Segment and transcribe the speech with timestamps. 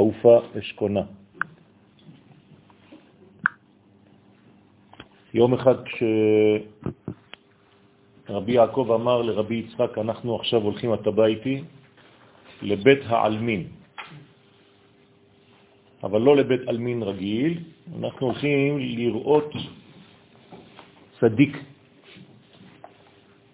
[0.00, 1.02] עופה אשכונה.
[5.34, 5.74] יום אחד
[8.26, 11.62] כשרבי יעקב אמר לרבי יצחק, אנחנו עכשיו הולכים, אתה בא איתי,
[12.62, 13.66] לבית העלמין.
[16.02, 17.58] אבל לא לבית עלמין רגיל,
[17.98, 19.52] אנחנו הולכים לראות
[21.20, 21.56] צדיק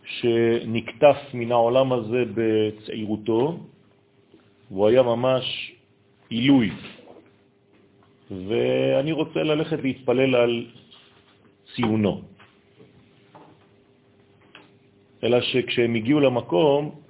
[0.04, 3.58] שנקטף מן העולם הזה בצעירותו,
[4.70, 5.75] והוא היה ממש
[6.29, 6.70] עילוי.
[8.30, 10.66] ואני רוצה ללכת להתפלל על
[11.75, 12.22] ציונו.
[15.22, 17.00] אלא שכשהם הגיעו למקום,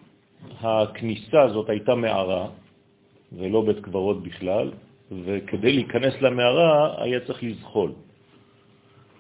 [0.61, 2.49] הכניסה הזאת הייתה מערה,
[3.33, 4.73] ולא בית קברות בכלל,
[5.25, 7.93] וכדי להיכנס למערה היה צריך לזחול.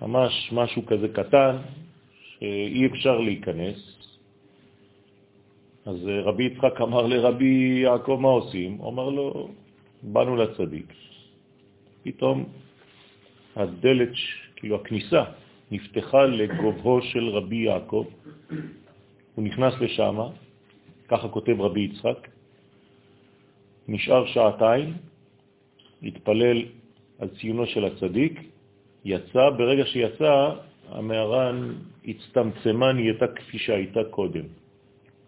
[0.02, 1.56] ממש משהו כזה קטן,
[2.38, 3.78] שאי אפשר להיכנס.
[5.86, 8.77] אז רבי יצחק אמר לרבי יעקב, מה עושים?
[8.78, 9.48] הוא אמר לו,
[10.02, 10.92] באנו לצדיק.
[12.02, 12.45] פתאום
[13.56, 14.08] הדלת,
[14.56, 15.25] כאילו הכניסה,
[15.70, 18.06] נפתחה לגובהו של רבי יעקב.
[19.34, 20.19] הוא נכנס לשם,
[21.08, 22.28] ככה כותב רבי יצחק,
[23.89, 24.94] נשאר שעתיים,
[26.02, 26.62] התפלל
[27.19, 28.41] על ציונו של הצדיק,
[29.05, 30.55] יצא, ברגע שיצא,
[30.89, 31.52] המערה
[32.06, 34.44] הצטמצמה, נהייתה כפי שהייתה קודם.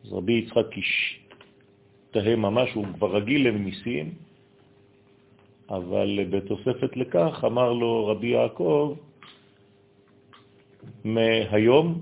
[0.05, 4.28] אז רבי יצחק השתהה ממש, הוא כבר רגיל לניסים,
[5.71, 8.95] אבל בתוספת לכך אמר לו רבי יעקב,
[11.05, 12.01] מהיום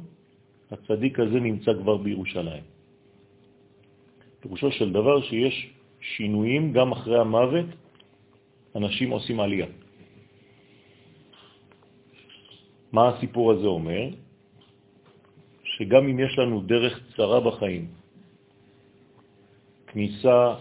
[0.71, 2.63] הצדיק הזה נמצא כבר בירושלים.
[4.41, 7.67] פירושו של דבר שיש שינויים גם אחרי המוות,
[8.77, 9.67] אנשים עושים עלייה.
[12.93, 14.03] מה הסיפור הזה אומר?
[15.65, 17.85] שגם אם יש לנו דרך צרה בחיים,
[19.87, 20.55] כניסה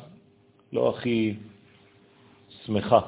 [0.73, 1.33] לא הכי
[2.66, 2.99] שמחה,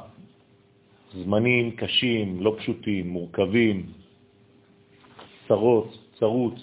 [1.14, 3.86] זמנים קשים, לא פשוטים, מורכבים,
[5.48, 6.54] צרות, צרות,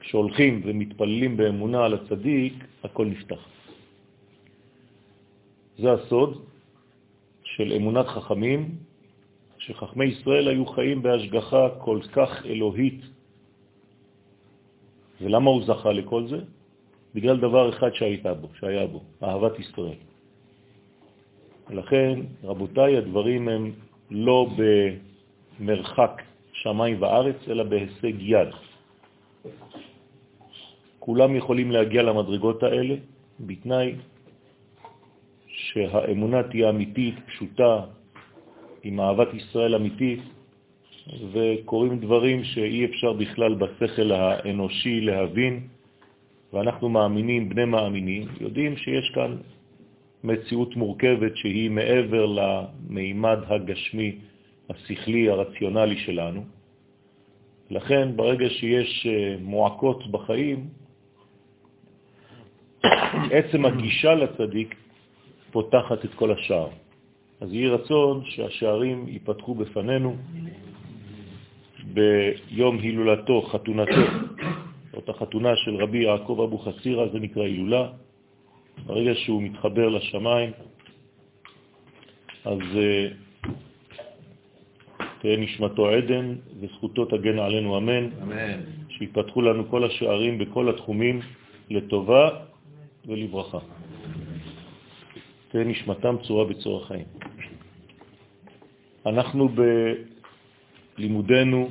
[0.00, 3.48] כשהולכים ומתפללים באמונה על הצדיק, הכל נפתח.
[5.78, 6.44] זה הסוד
[7.42, 8.76] של אמונת חכמים,
[9.58, 13.00] שחכמי ישראל היו חיים בהשגחה כל כך אלוהית.
[15.20, 16.40] ולמה הוא זכה לכל זה?
[17.14, 20.09] בגלל דבר אחד שהייתה בו, שהיה בו, אהבת ישראל.
[21.70, 23.72] ולכן, רבותיי, הדברים הם
[24.10, 24.50] לא
[25.60, 26.22] במרחק
[26.52, 28.48] שמיים וארץ, אלא בהישג יד.
[30.98, 32.94] כולם יכולים להגיע למדרגות האלה
[33.40, 33.94] בתנאי
[35.46, 37.80] שהאמונה תהיה אמיתית, פשוטה,
[38.82, 40.20] עם אהבת ישראל אמיתית,
[41.32, 45.60] וקוראים דברים שאי אפשר בכלל בשכל האנושי להבין,
[46.52, 49.36] ואנחנו מאמינים, בני מאמינים, יודעים שיש כאן
[50.24, 54.18] מציאות מורכבת שהיא מעבר למימד הגשמי,
[54.70, 56.44] השכלי, הרציונלי שלנו.
[57.70, 60.68] לכן, ברגע שיש אה, מועקות בחיים,
[63.36, 64.74] עצם הגישה לצדיק
[65.50, 66.68] פותחת את כל השער.
[67.40, 70.16] אז יהי רצון שהשערים ייפתחו בפנינו
[71.92, 74.06] ביום הילולתו, חתונתו,
[74.92, 77.88] זאת החתונה של רבי יעקב אבו חסירה, זה נקרא הילולה.
[78.86, 80.50] ברגע שהוא מתחבר לשמיים,
[82.44, 83.08] אז אה,
[85.20, 88.08] תהיה נשמתו עדן וזכותו תגן עלינו אמן.
[88.22, 88.60] אמן.
[88.88, 91.20] שיפתחו לנו כל השערים בכל התחומים
[91.70, 92.28] לטובה
[93.06, 93.58] ולברכה.
[95.48, 97.04] תהיה נשמתם צורה בצור החיים.
[99.06, 99.48] אנחנו
[100.96, 101.68] בלימודנו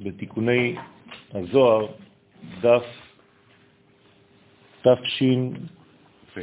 [0.00, 0.74] בתיקוני
[1.34, 1.86] הזוהר,
[2.60, 2.84] דף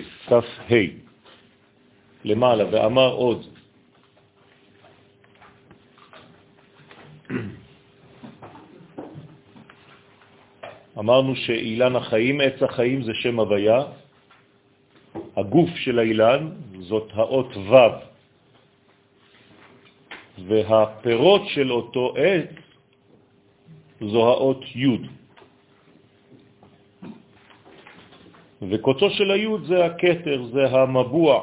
[0.01, 0.75] תשכ"ה,
[2.25, 3.47] למעלה, ואמר עוד,
[10.99, 13.83] אמרנו שאילן החיים, עץ החיים זה שם הוויה,
[15.37, 17.75] הגוף של האילן זאת האות ו',
[20.47, 22.55] והפירות של אותו עץ
[24.01, 25.24] זו האות י'.
[28.61, 31.33] וקוצו של הי' זה הקטר, זה המבוע,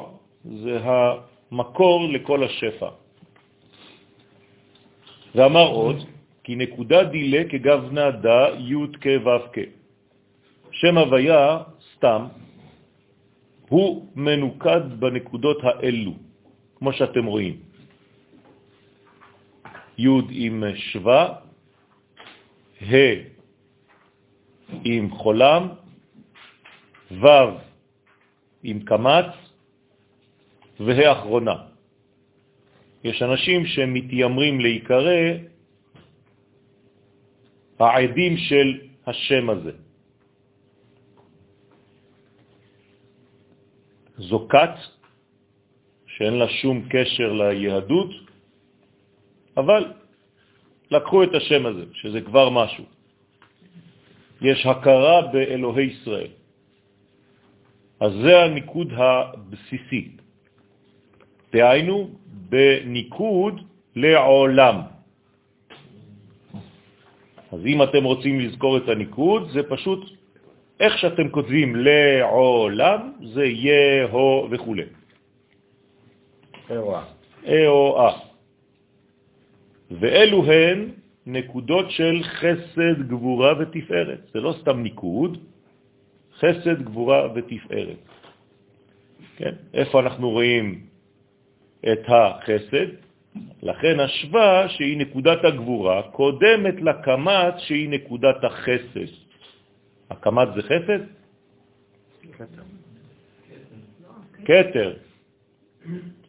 [0.45, 2.89] זה המקור לכל השפע.
[5.35, 5.97] ואמר עוד,
[6.43, 9.57] כי נקודה דילה כגוונה דה י' כו' כ'.
[10.71, 11.63] שם הוויה,
[11.95, 12.21] סתם,
[13.69, 16.13] הוא מנוקד בנקודות האלו,
[16.75, 17.55] כמו שאתם רואים.
[19.97, 21.35] י' עם שווה,
[22.81, 23.15] ה'
[24.83, 25.67] עם חולם,
[27.21, 27.27] ו'
[28.63, 29.31] עם קמץ,
[30.79, 31.55] והאחרונה.
[33.03, 35.43] יש אנשים שמתיימרים להיקרא
[37.79, 38.67] העדים של
[39.07, 39.71] השם הזה.
[44.17, 44.75] זו כת
[46.07, 48.11] שאין לה שום קשר ליהדות,
[49.57, 49.93] אבל
[50.91, 52.85] לקחו את השם הזה, שזה כבר משהו.
[54.41, 56.42] יש הכרה באלוהי ישראל.
[57.99, 60.09] אז זה הניקוד הבסיסי.
[61.53, 62.09] דהיינו,
[62.49, 63.61] בניקוד
[63.95, 64.75] לעולם.
[67.51, 70.09] אז אם אתם רוצים לזכור את הניקוד, זה פשוט
[70.79, 74.75] איך שאתם כותבים לעולם, זה יהו וכו'.
[77.47, 78.13] אהואה.
[79.91, 80.89] ואלו הן
[81.25, 84.21] נקודות של חסד, גבורה ותפארת.
[84.33, 85.37] זה לא סתם ניקוד,
[86.43, 87.97] חסד, גבורה ותפארת.
[89.37, 89.53] כן?
[89.73, 90.85] איפה אנחנו רואים
[91.91, 92.87] את החסד?
[93.63, 99.11] לכן השווה שהיא נקודת הגבורה קודמת לקמת שהיא נקודת החסד.
[100.09, 101.01] הקמת זה חסד?
[104.43, 104.93] קטר.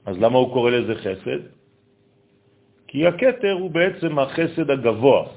[0.07, 1.41] אז למה הוא קורא לזה חסד?
[2.89, 5.29] כי הקטר הוא בעצם החסד הגבוה.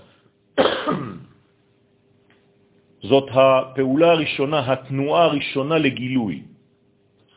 [3.02, 6.42] זאת הפעולה הראשונה, התנועה הראשונה לגילוי.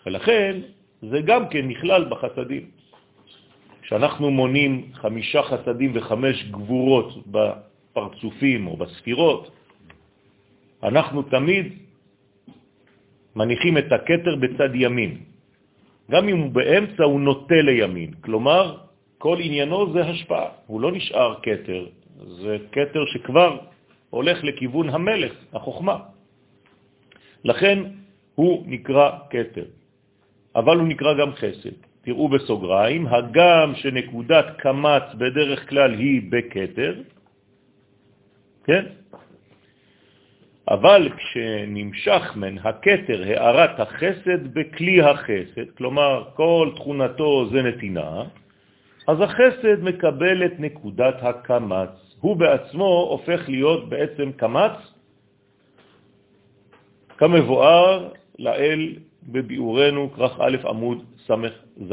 [0.07, 0.57] ולכן
[1.03, 2.65] זה גם כן נכלל בחסדים.
[3.83, 9.51] כשאנחנו מונים חמישה חסדים וחמש גבורות בפרצופים או בספירות,
[10.83, 11.67] אנחנו תמיד
[13.37, 15.19] מניחים את הקטר בצד ימין.
[16.11, 18.11] גם אם הוא באמצע, הוא נוטה לימין.
[18.21, 18.77] כלומר,
[19.19, 20.49] כל עניינו זה השפעה.
[20.67, 21.87] הוא לא נשאר קטר,
[22.27, 23.59] זה קטר שכבר
[24.11, 25.97] הולך לכיוון המלך, החוכמה.
[27.45, 27.79] לכן
[28.35, 29.65] הוא נקרא קטר,
[30.57, 31.77] אבל הוא נקרא גם חסד.
[32.03, 36.95] תראו בסוגריים, הגם שנקודת קמץ בדרך כלל היא בקטר,
[38.65, 38.85] כן?
[40.69, 48.23] אבל כשנמשך מן הקטר הערת החסד בכלי החסד, כלומר כל תכונתו זה נתינה,
[49.09, 52.10] אז החסד מקבל את נקודת הקמץ.
[52.21, 54.73] הוא בעצמו הופך להיות בעצם קמץ,
[57.19, 58.09] כמבואר
[58.39, 61.53] לאל בביאורנו, כרך א' עמוד סמך
[61.89, 61.93] ז'.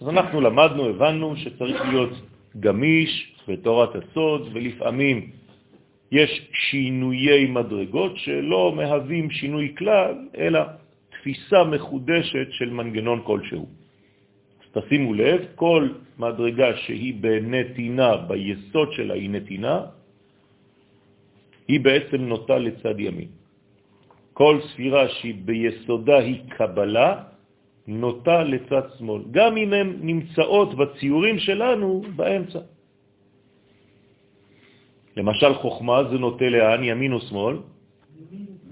[0.00, 2.12] אז אנחנו למדנו, הבנו שצריך להיות
[2.60, 5.30] גמיש בתורת הסוד, ולפעמים
[6.12, 10.60] יש שינויי מדרגות שלא מהווים שינוי כלל, אלא
[11.10, 13.66] תפיסה מחודשת של מנגנון כלשהו.
[14.72, 15.88] תשימו לב, כל
[16.18, 19.76] מדרגה שהיא בנתינה, ביסוד שלה היא נתינה,
[21.68, 23.28] היא בעצם נוטה לצד ימין.
[24.32, 27.10] כל ספירה שהיא ביסודה היא קבלה,
[27.86, 32.60] נוטה לצד שמאל, גם אם הן נמצאות בציורים שלנו באמצע.
[35.16, 37.56] למשל חוכמה זה נוטה לאן, ימין או שמאל?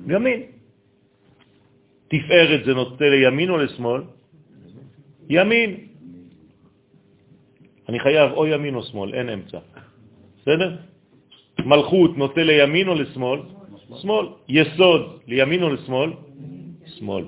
[0.09, 0.41] ימין.
[2.09, 4.03] תפארת זה נוטה לימין או לשמאל?
[5.29, 5.92] ימין.
[7.93, 9.59] אני חייב או ימין או שמאל, אין אמצע.
[10.41, 10.77] בסדר?
[11.61, 13.41] מלכות נוטה לימין או לשמאל?
[14.01, 14.27] שמאל.
[14.49, 16.11] יסוד, לימין או לשמאל?
[16.97, 17.25] שמאל.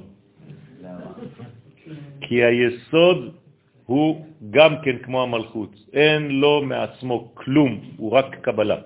[2.20, 3.36] כי היסוד
[3.86, 8.80] הוא גם כן כמו המלכות, אין לו מעצמו כלום, הוא רק קבלה,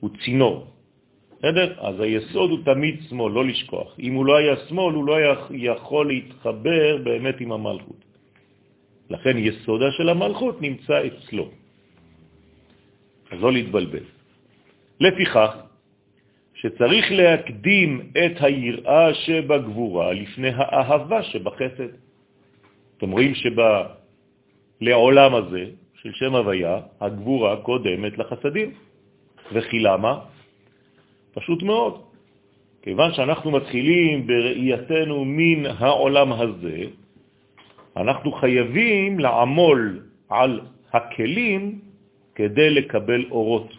[0.00, 0.66] הוא צינור.
[1.38, 1.74] בסדר?
[1.84, 4.00] אז היסוד הוא תמיד שמאל, לא לשכוח.
[4.00, 8.05] אם הוא לא היה שמאל, הוא לא היה יכול להתחבר באמת עם המלכות.
[9.10, 11.48] לכן יסודה של המלכות נמצא אצלו.
[13.30, 14.04] אז לא להתבלבל.
[15.00, 15.56] לפיכך,
[16.54, 21.88] שצריך להקדים את היראה שבגבורה לפני האהבה שבחסד.
[22.96, 23.32] אתם רואים
[24.80, 25.64] שבלעולם הזה
[26.02, 28.72] של שם הוויה, הגבורה קודמת לחסדים.
[29.52, 30.20] וכי למה?
[31.34, 32.02] פשוט מאוד.
[32.82, 36.78] כיוון שאנחנו מתחילים בראייתנו מן העולם הזה,
[37.96, 40.60] אנחנו חייבים לעמול על
[40.92, 41.80] הכלים
[42.34, 43.72] כדי לקבל אורות.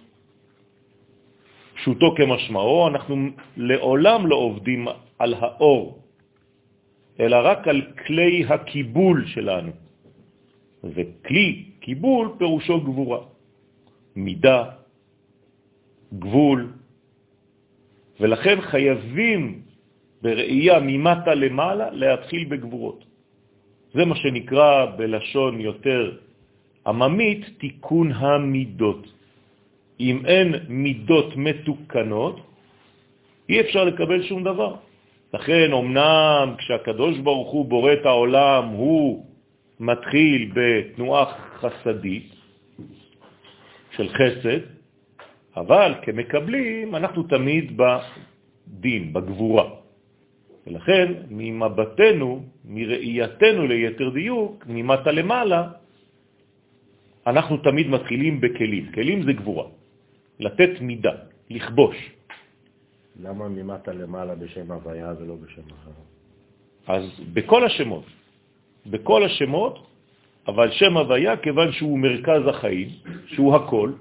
[1.76, 3.16] פשוטו כמשמעו, אנחנו
[3.58, 4.88] לעולם לא עובדים
[5.20, 6.02] על האור,
[7.20, 9.72] אלא רק על כלי הקיבול שלנו.
[10.84, 13.20] וכלי קיבול פירושו גבורה,
[14.16, 14.64] מידה,
[16.14, 16.74] גבול,
[18.20, 19.62] ולכן חייבים
[20.22, 23.06] בראייה ממטה למעלה להתחיל בגבורות.
[23.98, 26.12] זה מה שנקרא בלשון יותר
[26.88, 29.04] עממית תיקון המידות.
[30.00, 32.36] אם אין מידות מתוקנות,
[33.50, 34.76] אי אפשר לקבל שום דבר.
[35.34, 39.26] לכן אמנם כשהקדוש ברוך הוא בורא את העולם הוא
[39.80, 41.26] מתחיל בתנועה
[41.58, 42.30] חסדית
[43.98, 44.62] של חסד,
[45.58, 49.77] אבל כמקבלים אנחנו תמיד בדין, בגבורה.
[50.68, 55.62] ולכן ממבטנו, מראייתנו ליתר דיוק, ממטה למעלה,
[57.28, 58.92] אנחנו תמיד מתחילים בכלים.
[58.92, 59.68] כלים זה גבורה.
[60.40, 61.16] לתת מידה,
[61.50, 61.98] לכבוש.
[63.24, 65.96] למה ממטה למעלה בשם הוויה ולא בשם אחר?
[66.88, 68.06] אז בכל השמות,
[68.86, 69.88] בכל השמות,
[70.48, 72.90] אבל שם הוויה, כיוון שהוא מרכז החיים,
[73.28, 73.92] שהוא הכל,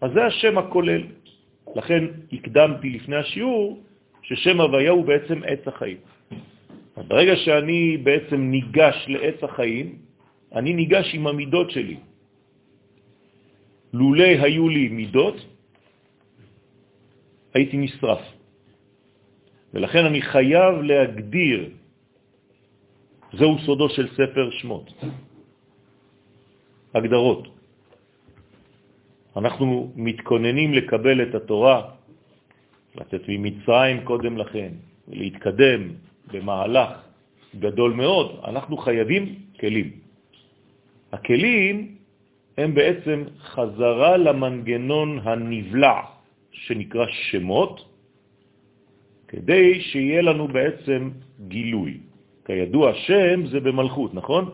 [0.00, 1.02] אז זה השם הכולל.
[1.76, 3.82] לכן הקדמתי לפני השיעור
[4.28, 5.96] ששם הוויה הוא בעצם עץ החיים.
[7.08, 9.86] ברגע שאני בעצם ניגש לעץ החיים,
[10.52, 11.96] אני ניגש עם המידות שלי.
[13.92, 15.36] לולא היו לי מידות,
[17.54, 18.20] הייתי נשרף.
[19.74, 21.60] ולכן אני חייב להגדיר,
[23.32, 24.86] זהו סודו של ספר שמות,
[26.94, 27.48] הגדרות.
[29.36, 31.97] אנחנו מתכוננים לקבל את התורה,
[33.00, 34.72] לצאת ממצרים קודם לכן,
[35.08, 35.80] ולהתקדם
[36.32, 36.90] במהלך
[37.58, 39.90] גדול מאוד, אנחנו חייבים כלים.
[41.12, 41.94] הכלים
[42.58, 46.00] הם בעצם חזרה למנגנון הנבלע
[46.52, 47.84] שנקרא שמות,
[49.28, 51.10] כדי שיהיה לנו בעצם
[51.48, 52.00] גילוי.
[52.44, 54.50] כידוע, שם זה במלכות, נכון?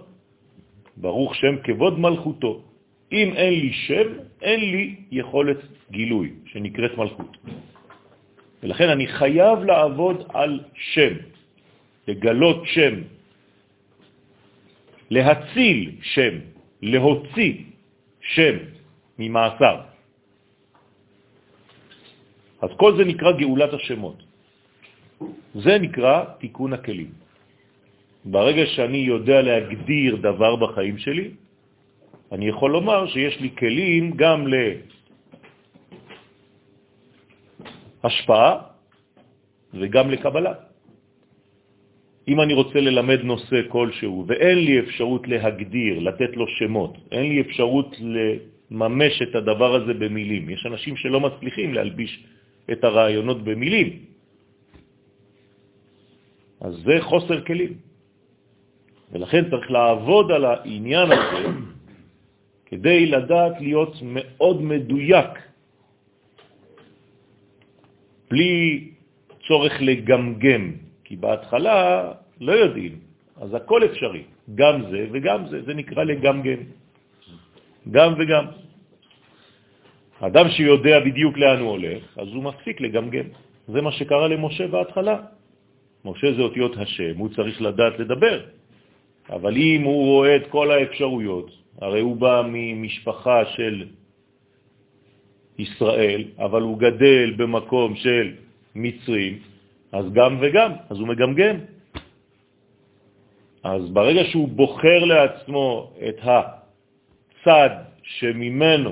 [0.96, 2.62] ברוך שם כבוד מלכותו.
[3.12, 4.08] אם אין לי שם,
[4.42, 5.60] אין לי יכולת
[5.90, 7.36] גילוי, שנקראת מלכות.
[8.64, 11.14] ולכן אני חייב לעבוד על שם,
[12.09, 12.94] לגלות שם,
[15.11, 16.35] להציל שם,
[16.83, 17.54] להוציא
[18.21, 18.56] שם
[19.18, 19.76] ממעשר.
[22.62, 24.18] אז כל זה נקרא גאולת השמות.
[25.54, 27.12] זה נקרא תיקון הכלים.
[28.25, 31.30] ברגע שאני יודע להגדיר דבר בחיים שלי,
[32.33, 34.47] אני יכול לומר שיש לי כלים גם
[38.04, 38.50] להשפעה
[39.75, 40.52] וגם לקבלה.
[42.28, 47.40] אם אני רוצה ללמד נושא כלשהו ואין לי אפשרות להגדיר, לתת לו שמות, אין לי
[47.40, 47.96] אפשרות
[48.70, 50.50] לממש את הדבר הזה במילים.
[50.50, 52.12] יש אנשים שלא מצליחים להלביש
[52.73, 53.88] את הרעיונות במילים.
[56.61, 57.73] אז זה חוסר כלים.
[59.12, 61.42] ולכן צריך לעבוד על העניין הזה
[62.66, 65.30] כדי לדעת להיות מאוד מדויק,
[68.34, 68.90] בלי
[69.46, 70.62] צורך לגמגם,
[71.04, 71.78] כי בהתחלה
[72.40, 72.94] לא יודעים,
[73.40, 74.22] אז הכל אפשרי,
[74.54, 76.60] גם זה וגם זה, זה נקרא לגמגם,
[77.90, 78.44] גם וגם.
[80.20, 83.26] אדם שיודע בדיוק לאן הוא הולך, אז הוא מפסיק לגמגם.
[83.68, 85.16] זה מה שקרה למשה בהתחלה.
[86.04, 88.36] משה זה אותיות השם, הוא צריך לדעת לדבר.
[89.30, 91.50] אבל אם הוא רואה את כל האפשרויות,
[91.80, 94.03] הרי הוא בא ממשפחה של
[95.58, 98.32] ישראל, אבל הוא גדל במקום של
[98.75, 99.38] מצרים,
[99.92, 101.56] אז גם וגם, אז הוא מגמגם.
[103.62, 107.70] אז ברגע שהוא בוחר לעצמו את הצד
[108.02, 108.90] שממנו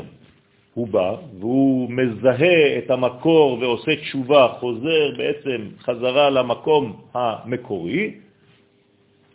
[0.75, 8.14] הוא בא, והוא מזהה את המקור ועושה תשובה, חוזר בעצם חזרה למקום המקורי,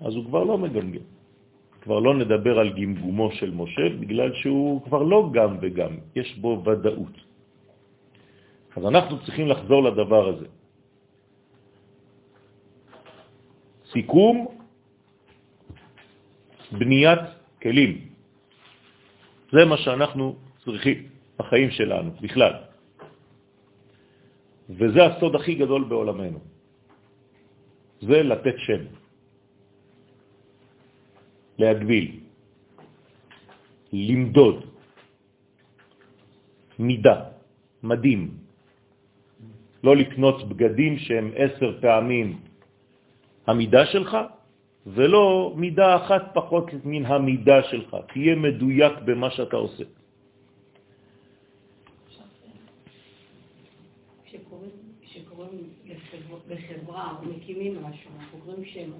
[0.01, 1.16] אז הוא כבר לא מגמגם.
[1.87, 6.59] כבר לא נדבר על גמגומו של משה, בגלל שהוא כבר לא גם וגם, יש בו
[6.67, 7.15] ודאות.
[8.75, 10.47] אז אנחנו צריכים לחזור לדבר הזה.
[13.95, 14.35] סיכום,
[16.75, 17.23] בניית
[17.63, 18.11] כלים.
[19.55, 20.35] זה מה שאנחנו
[20.67, 20.97] צריכים
[21.39, 22.53] בחיים שלנו, בכלל.
[24.75, 26.39] וזה הסוד הכי גדול בעולמנו.
[28.03, 29.06] זה לתת שם.
[31.57, 32.19] להגביל,
[33.93, 34.65] למדוד,
[36.79, 37.17] מידה,
[37.83, 38.21] מדים.
[39.83, 42.39] לא לקנות בגדים שהם עשר פעמים
[43.47, 44.17] המידה שלך,
[44.87, 47.95] ולא מידה אחת פחות מן המידה שלך.
[48.13, 49.83] תהיה מדויק במה שאתה עושה.
[56.47, 58.91] בחברה, מקימים משהו, אנחנו קוראים שם,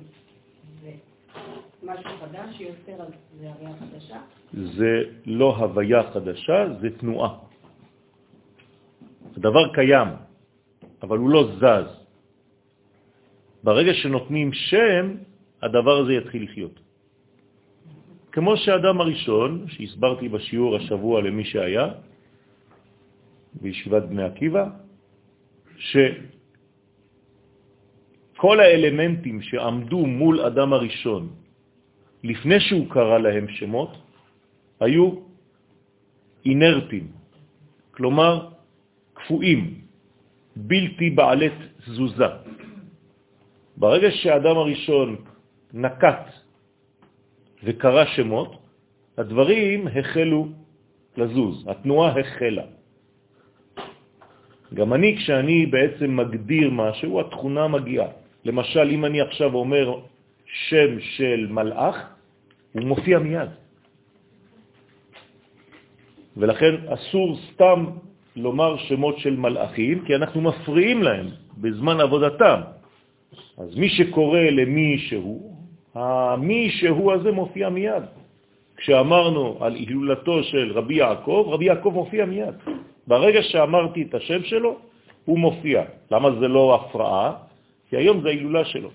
[1.88, 4.20] משהו חדש שיוצר על זה הוויה חדשה?
[4.54, 7.32] זה לא הוויה חדשה, זה תנועה.
[9.38, 10.08] הדבר קיים,
[11.02, 11.90] אבל הוא לא זז.
[13.64, 15.16] ברגע שנותנים שם,
[15.62, 16.80] הדבר הזה יתחיל לחיות.
[18.32, 21.88] כמו שהאדם הראשון, שהסברתי בשיעור השבוע למי שהיה,
[23.62, 24.66] בישיבת בני עקיבא,
[28.38, 31.47] כל האלמנטים שעמדו מול אדם הראשון
[32.24, 33.92] לפני שהוא קרא להם שמות,
[34.80, 35.12] היו
[36.46, 37.08] אינרטים,
[37.92, 38.50] כלומר
[39.14, 39.82] קפואים,
[40.56, 42.32] בלתי בעלת תזוזה.
[43.78, 45.16] ברגע שהאדם הראשון
[45.74, 46.26] נקט
[47.64, 48.52] וקרא שמות,
[49.18, 50.48] הדברים החלו
[51.18, 52.64] לזוז, התנועה החלה.
[54.74, 58.08] גם אני, כשאני בעצם מגדיר משהו, התכונה מגיעה.
[58.46, 60.00] למשל, אם אני עכשיו אומר
[60.54, 61.96] שם של מלאך,
[62.74, 63.50] הוא מופיע מיד.
[66.38, 67.86] ולכן אסור סתם
[68.36, 71.28] לומר שמות של מלאכים, כי אנחנו מפריעים להם
[71.58, 72.60] בזמן עבודתם.
[73.58, 75.56] אז מי שקורא למי שהוא,
[75.96, 78.04] המי שהוא הזה מופיע מיד.
[78.78, 82.56] כשאמרנו על הילולתו של רבי יעקב, רבי יעקב מופיע מיד.
[83.08, 84.78] ברגע שאמרתי את השם שלו,
[85.26, 85.84] הוא מופיע.
[86.12, 87.34] למה זה לא הפרעה?
[87.90, 88.90] כי היום זה ההילולה שלו.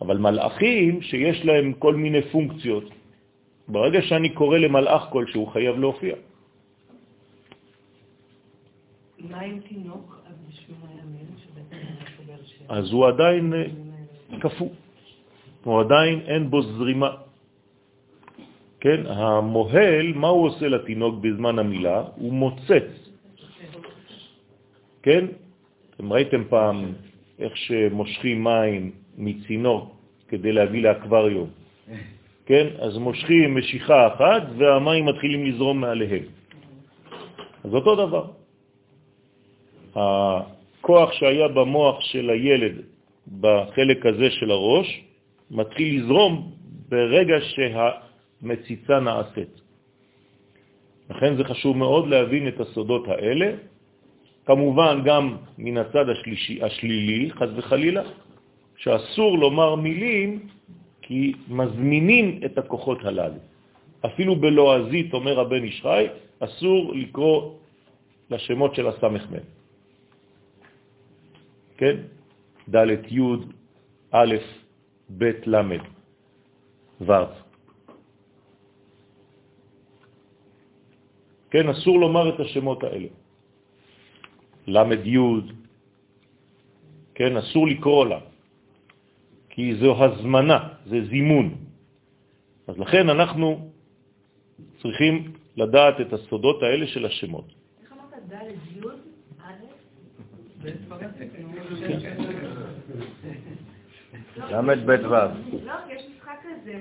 [0.00, 2.84] אבל מלאכים שיש להם כל מיני פונקציות,
[3.68, 6.14] ברגע שאני קורא למלאך כלשהו, חייב להופיע.
[9.18, 10.20] מה עם תינוק?
[12.68, 13.52] אז הוא עדיין
[14.40, 14.68] קפוא,
[15.64, 17.10] הוא עדיין אין בו זרימה.
[18.80, 22.04] כן, המוהל, מה הוא עושה לתינוק בזמן המילה?
[22.16, 22.88] הוא מוצץ.
[25.02, 25.24] כן?
[25.90, 26.92] אתם ראיתם פעם
[27.38, 29.94] איך שמושכים מים מצינור
[30.28, 31.48] כדי להביא לאקווריום.
[32.46, 32.66] כן?
[32.78, 36.24] אז מושכים משיכה אחת והמים מתחילים לזרום מעליהם.
[37.64, 38.24] אז אותו דבר.
[39.94, 42.74] הכוח שהיה במוח של הילד
[43.40, 44.88] בחלק הזה של הראש
[45.50, 46.52] מתחיל לזרום
[46.88, 49.60] ברגע שהמציצה נעשית.
[51.10, 53.52] לכן זה חשוב מאוד להבין את הסודות האלה,
[54.46, 58.02] כמובן גם מן הצד השלישי, השלילי, חז וחלילה,
[58.76, 60.48] שאסור לומר מילים
[61.02, 63.40] כי מזמינים את הכוחות הללו.
[64.06, 66.06] אפילו בלועזית, אומר הבן ישחי,
[66.40, 67.38] אסור לקרוא
[68.30, 69.40] לשמות של הסמ"ם.
[71.76, 71.96] כן?
[72.68, 73.20] ד' י'
[74.12, 74.34] א'
[75.18, 75.60] ב' ל'
[77.00, 77.12] ו'.
[81.50, 83.08] כן, אסור לומר את השמות האלה.
[84.66, 85.18] ל' י',
[87.14, 88.20] כן, אסור לקרוא לה,
[89.56, 91.54] כי זו הזמנה, זה זימון.
[92.66, 93.70] אז לכן אנחנו
[94.82, 97.44] צריכים לדעת את הסודות האלה של השמות.
[97.82, 98.80] איך אמרת ד' י'
[104.52, 105.14] ל"ב ו'.
[105.64, 106.80] לא, יש משחק כזה.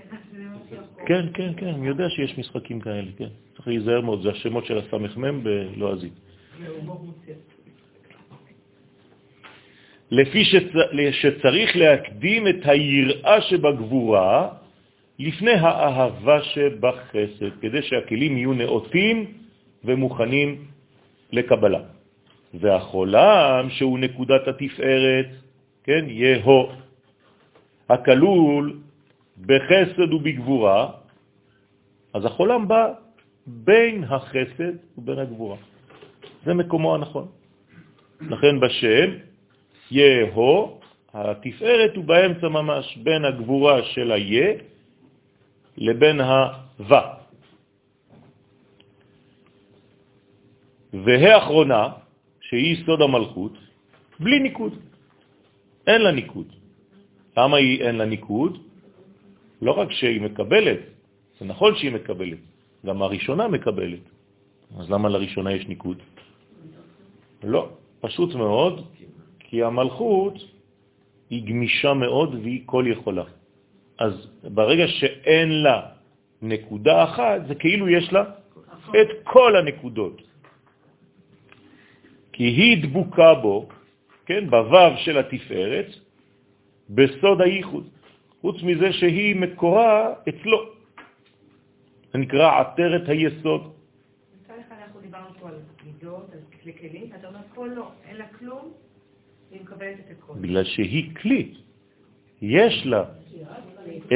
[1.05, 3.29] כן, כן, כן, אני יודע שיש משחקים כאלה, כן.
[3.55, 6.13] צריך להיזהר מאוד, זה השמות של הסמ"ם בלועזית.
[10.15, 10.43] לפי
[11.11, 14.49] שצריך להקדים את היראה שבגבורה
[15.19, 19.17] לפני האהבה שבחסד, כדי שהכלים יהיו נאותים
[19.83, 20.49] ומוכנים
[21.31, 21.79] לקבלה.
[22.53, 25.29] והחולם, שהוא נקודת התפארת,
[25.83, 26.71] כן, יהו,
[27.89, 28.79] הכלול
[29.45, 30.89] בחסד ובגבורה,
[32.13, 32.93] אז החולם בא
[33.47, 35.57] בין החסד ובין הגבורה.
[36.45, 37.27] זה מקומו הנכון.
[38.21, 39.09] לכן בשם
[39.91, 40.79] יהו,
[41.13, 44.51] התפארת הוא באמצע ממש, בין הגבורה של היה
[45.77, 47.13] לבין הווה.
[50.93, 51.89] והאחרונה,
[52.41, 53.53] שהיא סוד המלכות,
[54.19, 54.73] בלי ניקוד.
[55.87, 56.47] אין לה ניקוד.
[57.37, 58.57] למה היא אין לה ניקוד?
[59.61, 60.79] לא רק שהיא מקבלת,
[61.39, 62.37] זה נכון שהיא מקבלת,
[62.85, 64.03] גם הראשונה מקבלת.
[64.79, 65.97] אז למה לראשונה יש ניקוד?
[67.43, 67.69] לא,
[68.01, 68.87] פשוט מאוד,
[69.49, 70.33] כי המלכות
[71.29, 73.23] היא גמישה מאוד והיא כל יכולה.
[73.97, 75.81] אז ברגע שאין לה
[76.41, 78.23] נקודה אחת, זה כאילו יש לה
[78.89, 80.21] את כל הנקודות.
[82.33, 83.69] כי היא דבוקה בו,
[84.25, 85.89] כן, בוו של התפארת,
[86.89, 87.87] בסוד הייחוד,
[88.41, 90.59] חוץ מזה שהיא מקורה אצלו.
[92.13, 93.73] זה נקרא עטרת היסוד.
[94.43, 95.55] מצד אחד אנחנו דיברנו פה על
[95.85, 99.44] מידות, על כלי כלים, אתה אומר פה לא, אין לה כלום, היא מקבלת את הכל.
[100.41, 101.53] בגלל שהיא כלי.
[102.41, 103.03] יש לה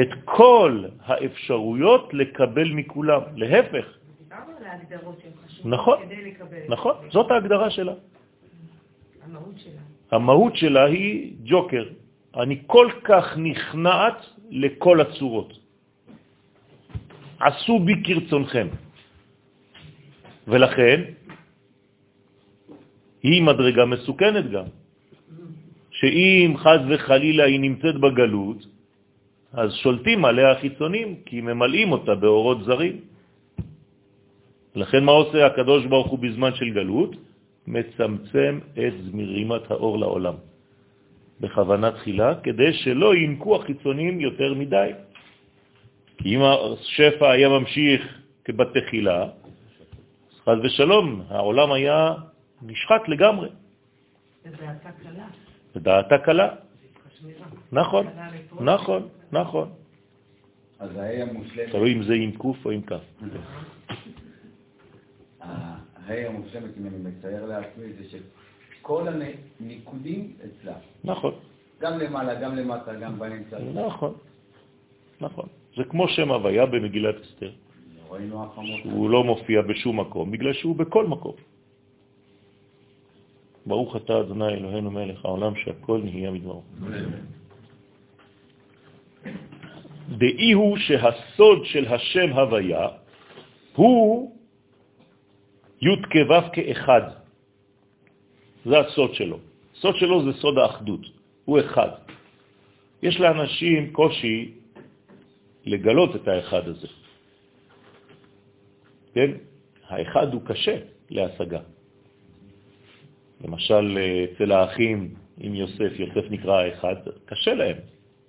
[0.02, 3.22] את כל האפשרויות לקבל מכולם.
[3.36, 3.86] להפך,
[5.64, 5.98] נכון.
[6.68, 7.94] נכון, זאת ההגדרה שלה.
[9.22, 9.80] המהות שלה.
[10.10, 11.84] המהות שלה היא ג'וקר.
[12.36, 14.18] אני כל כך נכנעת
[14.50, 15.50] לכל הצורות.
[17.40, 18.68] עשו בי כרצונכם.
[20.48, 21.00] ולכן,
[23.22, 24.64] היא מדרגה מסוכנת גם,
[26.00, 28.66] שאם חז וחלילה היא נמצאת בגלות,
[29.52, 32.96] אז שולטים עליה החיצונים, כי ממלאים אותה באורות זרים.
[34.74, 37.16] לכן מה עושה הקדוש ברוך הוא בזמן של גלות?
[37.66, 40.34] מצמצם את זמירימת האור לעולם.
[41.40, 44.90] בכוונה תחילה, כדי שלא ינקו החיצונים יותר מדי.
[46.18, 48.00] כי אם השפע היה ממשיך
[48.44, 49.28] כבתחילה,
[50.44, 52.14] חז ושלום, העולם היה
[52.62, 53.48] נשחט לגמרי.
[54.44, 55.49] ודעתה קלה.
[55.76, 56.48] ודעתה קלה.
[57.72, 58.06] נכון,
[58.60, 59.68] נכון, נכון.
[60.78, 63.04] אז ההא המושלמת, תלוי אם זה עם קוף או עם כף.
[65.40, 70.74] ההא המושלמת, אם אני מצייר לעצמי, זה שכל הניקודים אצלה.
[71.04, 71.34] נכון,
[71.80, 73.58] גם למעלה, גם למטה, גם באמצע.
[73.74, 74.14] נכון,
[75.20, 75.48] נכון.
[75.76, 77.52] זה כמו שם הוויה במגילת אסתר,
[78.10, 78.46] לא.
[78.82, 81.34] שהוא לא מופיע בשום מקום, בגלל שהוא בכל מקום.
[83.70, 86.62] ברוך אתה אדוני אלוהינו מלך העולם שהכל נהיה מדברו.
[90.08, 92.88] דאי הוא שהסוד של השם הוויה
[93.74, 94.36] הוא
[95.82, 97.02] י' כו' כאחד.
[98.64, 99.38] זה הסוד שלו.
[99.78, 101.00] הסוד שלו זה סוד האחדות,
[101.44, 101.90] הוא אחד.
[103.02, 104.54] יש לאנשים קושי
[105.64, 106.88] לגלות את האחד הזה.
[109.14, 109.30] כן?
[109.88, 110.76] האחד הוא קשה
[111.10, 111.60] להשגה.
[113.44, 117.76] למשל, אצל האחים עם יוסף, יוסף נקרא האחד, קשה להם.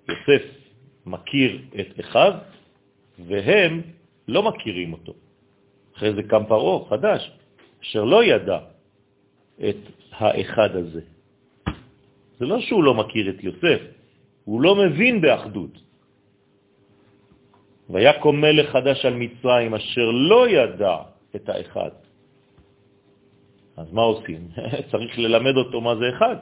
[0.10, 0.44] יוסף
[1.06, 2.32] מכיר את אחד,
[3.20, 3.82] והם
[4.28, 5.14] לא מכירים אותו.
[5.98, 7.32] אחרי זה קם פרעה חדש,
[7.84, 8.60] אשר לא ידע
[9.70, 9.78] את
[10.12, 11.02] האחד הזה.
[12.40, 13.82] זה לא שהוא לא מכיר את יוסף,
[14.46, 15.82] הוא לא מבין באחדות.
[17.90, 20.98] ויקום מלך חדש על מצרים אשר לא ידע
[21.36, 21.90] את האחד.
[23.82, 24.48] אז מה עושים?
[24.92, 26.36] צריך ללמד אותו מה זה אחד.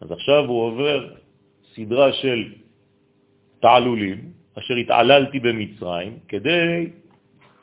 [0.00, 1.14] אז עכשיו הוא עובר
[1.74, 2.52] סדרה של
[3.60, 6.90] תעלולים, אשר התעללתי במצרים, כדי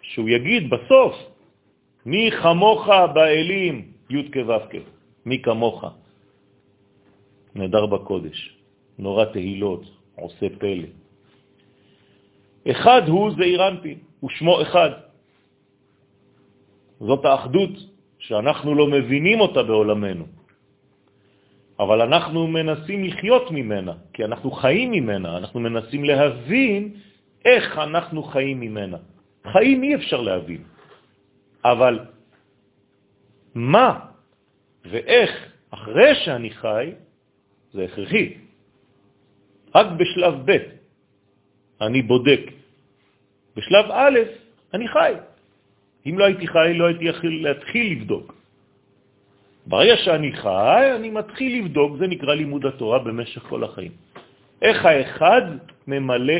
[0.01, 1.15] שהוא יגיד בסוף,
[2.05, 4.79] מי חמוך באלים, י' כו'
[5.25, 5.85] מי כמוך.
[7.55, 8.55] נדר בקודש,
[8.99, 9.83] נורא תהילות,
[10.15, 10.89] עושה פלא.
[12.71, 14.91] אחד הוא זעיר אנפין, הוא שמו אחד.
[16.99, 17.88] זאת האחדות
[18.19, 20.25] שאנחנו לא מבינים אותה בעולמנו,
[21.79, 26.93] אבל אנחנו מנסים לחיות ממנה, כי אנחנו חיים ממנה, אנחנו מנסים להבין
[27.45, 28.97] איך אנחנו חיים ממנה.
[29.51, 30.63] חיים אי אפשר להבין,
[31.65, 31.99] אבל
[33.55, 33.99] מה
[34.85, 35.31] ואיך
[35.71, 36.91] אחרי שאני חי
[37.73, 38.33] זה הכרחי.
[39.75, 40.57] רק בשלב ב'
[41.81, 42.41] אני בודק.
[43.55, 44.19] בשלב א'
[44.73, 45.13] אני חי.
[46.05, 48.33] אם לא הייתי חי, לא הייתי יכול להתחיל לבדוק.
[49.67, 53.91] ברגע שאני חי, אני מתחיל לבדוק, זה נקרא לימוד התורה במשך כל החיים.
[54.61, 55.41] איך האחד
[55.87, 56.39] ממלא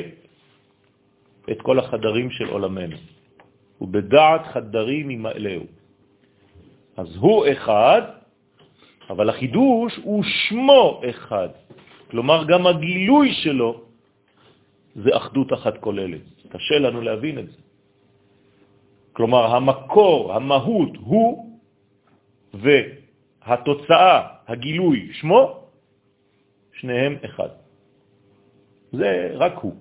[1.51, 2.97] את כל החדרים של עולמנו.
[3.81, 5.61] ובדעת חדרים ימלאו.
[6.97, 8.01] אז הוא אחד,
[9.09, 11.49] אבל החידוש הוא שמו אחד.
[12.11, 13.81] כלומר, גם הגילוי שלו
[14.95, 16.21] זה אחדות אחת כוללת.
[16.49, 17.57] קשה לנו להבין את זה.
[19.19, 21.59] כלומר, המקור, המהות הוא,
[22.53, 25.67] והתוצאה, הגילוי, שמו,
[26.79, 27.49] שניהם אחד.
[28.91, 29.75] זה רק הוא.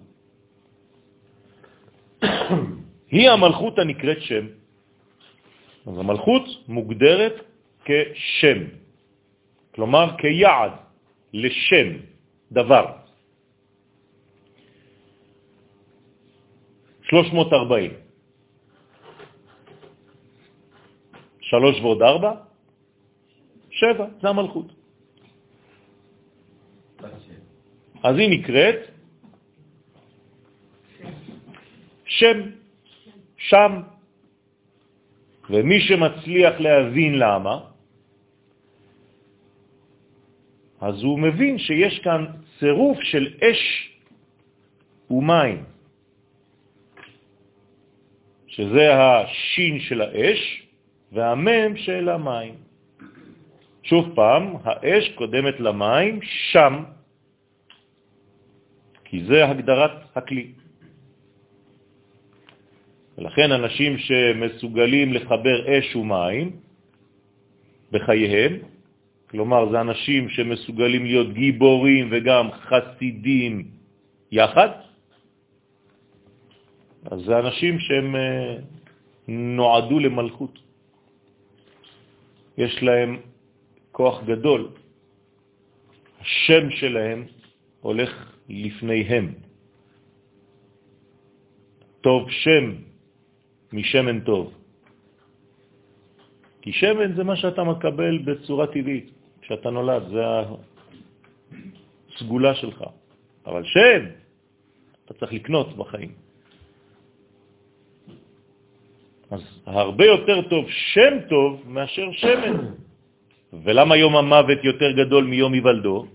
[3.14, 4.46] היא המלכות הנקראת שם.
[5.86, 7.34] אז המלכות מוגדרת
[7.84, 8.58] כשם,
[9.74, 10.72] כלומר כיעד,
[11.32, 11.88] לשם,
[12.52, 12.86] דבר.
[17.02, 18.07] 340.
[21.48, 22.32] שלוש ועוד ארבע?
[23.70, 24.68] שבע, זה המלכות.
[28.02, 28.78] אז היא נקראת
[32.04, 32.38] שם,
[33.36, 33.72] שם.
[35.50, 37.56] ומי שמצליח להבין למה,
[40.80, 42.26] אז הוא מבין שיש כאן
[42.58, 43.62] צירוף של אש
[45.10, 45.64] ומים,
[48.46, 50.67] שזה השין של האש
[51.12, 52.54] והמם של המים.
[53.82, 56.84] שוב פעם, האש קודמת למים שם,
[59.04, 60.52] כי זה הגדרת הכלי.
[63.18, 66.56] ולכן אנשים שמסוגלים לחבר אש ומים
[67.90, 68.52] בחייהם,
[69.30, 73.70] כלומר זה אנשים שמסוגלים להיות גיבורים וגם חסידים
[74.32, 74.68] יחד,
[77.04, 78.56] אז זה אנשים שהם אה,
[79.28, 80.67] נועדו למלכות.
[82.58, 83.20] יש להם
[83.92, 84.68] כוח גדול.
[86.20, 87.26] השם שלהם
[87.80, 88.10] הולך
[88.48, 89.34] לפניהם.
[92.00, 92.64] טוב שם
[93.72, 94.54] משמן טוב.
[96.62, 100.22] כי שמן זה מה שאתה מקבל בצורה טבעית, כשאתה נולד, זה
[102.10, 102.84] הסגולה שלך.
[103.46, 104.02] אבל שם,
[105.04, 106.27] אתה צריך לקנות בחיים.
[109.30, 112.56] אז הרבה יותר טוב שם טוב מאשר שמן.
[113.52, 116.06] ולמה יום המוות יותר גדול מיום היוולדו?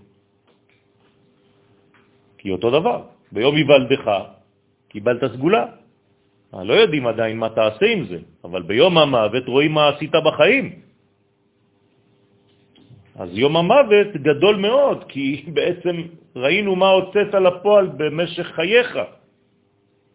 [2.38, 2.98] כי אותו דבר.
[3.32, 4.04] ביום היוולדך
[4.88, 5.64] קיבלת סגולה.
[6.54, 10.66] לא יודעים עדיין מה תעשה עם זה, אבל ביום המוות רואים מה עשית בחיים.
[13.18, 15.96] אז יום המוות גדול מאוד, כי בעצם
[16.36, 18.90] ראינו מה הוצאת לפועל במשך חייך.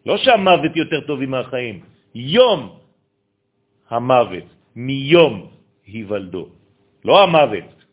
[0.06, 1.80] לא שהמוות יותר טובים מהחיים,
[2.14, 2.79] יום
[3.90, 4.44] המוות,
[4.76, 5.46] מיום
[5.86, 6.48] היוולדו,
[7.04, 7.84] לא המוות.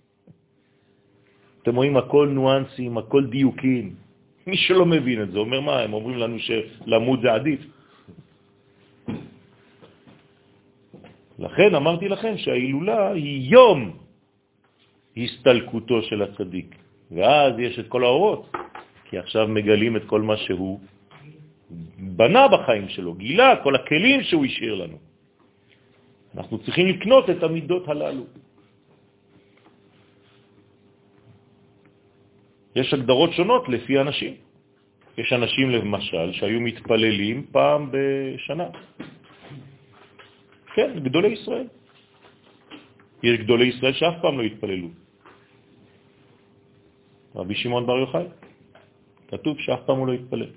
[1.62, 3.96] אתם רואים, הכל ניואנסים, הכל דיוקים.
[4.48, 7.60] מי שלא מבין את זה אומר, מה, הם אומרים לנו שלמות זה עדיף.
[11.40, 13.98] לכן אמרתי לכם שההילולה היא יום
[15.18, 16.76] הסתלקותו של הצדיק,
[17.12, 18.52] ואז יש את כל האורות,
[19.10, 20.80] כי עכשיו מגלים את כל מה שהוא
[22.00, 25.07] בנה בחיים שלו, גילה כל הכלים שהוא השאיר לנו.
[26.38, 28.26] אנחנו צריכים לקנות את המידות הללו.
[32.76, 34.34] יש הגדרות שונות לפי אנשים.
[35.18, 38.70] יש אנשים, למשל, שהיו מתפללים פעם בשנה.
[40.78, 41.68] כן, גדולי ישראל.
[43.24, 44.90] יש גדולי ישראל שאף פעם לא התפללו.
[47.36, 48.26] רבי שמעון בר יוחאי,
[49.28, 50.52] כתוב שאף פעם הוא לא התפלל.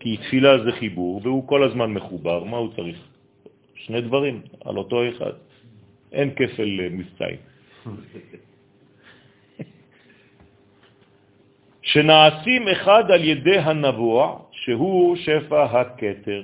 [0.00, 3.11] כי תפילה זה חיבור, והוא כל הזמן מחובר, מה הוא צריך?
[3.86, 5.32] שני דברים, על אותו אחד.
[6.12, 7.36] אין כפל מבצעים.
[11.82, 16.42] שנעשים אחד על ידי הנבוע, שהוא שפע הקטר.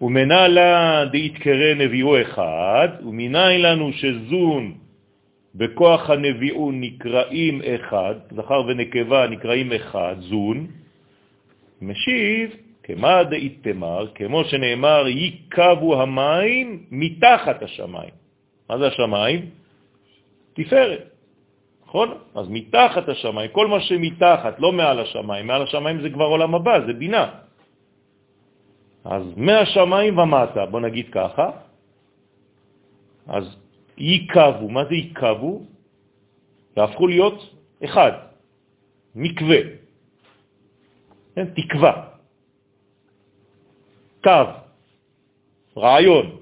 [0.00, 4.74] ומנה לה דהתקרא נביאו אחד, ומניין לנו שזון
[5.54, 10.66] בכוח הנביאו נקראים אחד, זכר ונקבה נקראים אחד, זון,
[11.82, 12.50] משיב,
[12.96, 18.14] כמה דאיתמר, כמו שנאמר, ייקבו המים מתחת השמיים.
[18.70, 19.50] מה זה השמיים?
[20.52, 21.02] תפארת.
[21.86, 22.08] נכון?
[22.34, 26.86] אז מתחת השמיים, כל מה שמתחת, לא מעל השמיים, מעל השמיים זה כבר עולם הבא,
[26.86, 27.26] זה בינה.
[29.04, 31.50] אז מהשמיים ומטה, בוא נגיד ככה,
[33.26, 33.44] אז
[33.98, 35.62] ייקבו, מה זה ייקבו?
[36.76, 37.38] והפכו להיות
[37.84, 38.12] אחד,
[39.14, 39.60] מקווה,
[41.34, 41.46] כן?
[41.54, 42.09] תקווה,
[44.24, 44.44] קו,
[45.76, 46.36] רעיון.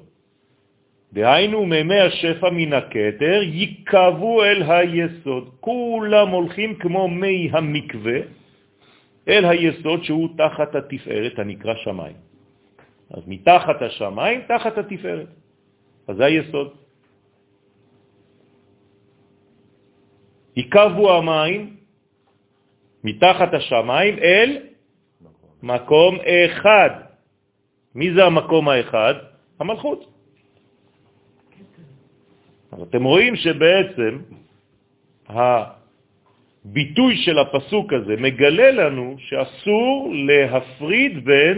[1.13, 5.51] דהיינו, מימי השפע מן הכתר ייקבו אל היסוד.
[5.61, 8.19] כולם הולכים כמו מי המקווה
[9.29, 12.17] אל היסוד שהוא תחת התפארת הנקרא שמיים.
[13.11, 15.29] אז מתחת השמיים, תחת התפארת.
[16.09, 16.69] אז זה היסוד.
[20.57, 21.77] ייקבו המים
[23.05, 24.59] מתחת השמיים אל
[25.63, 27.08] מקום אחד.
[27.99, 29.15] מי זה המקום האחד?
[29.59, 30.01] המלכות.
[32.73, 34.19] אז אתם רואים שבעצם
[35.27, 41.57] הביטוי של הפסוק הזה מגלה לנו שאסור להפריד בין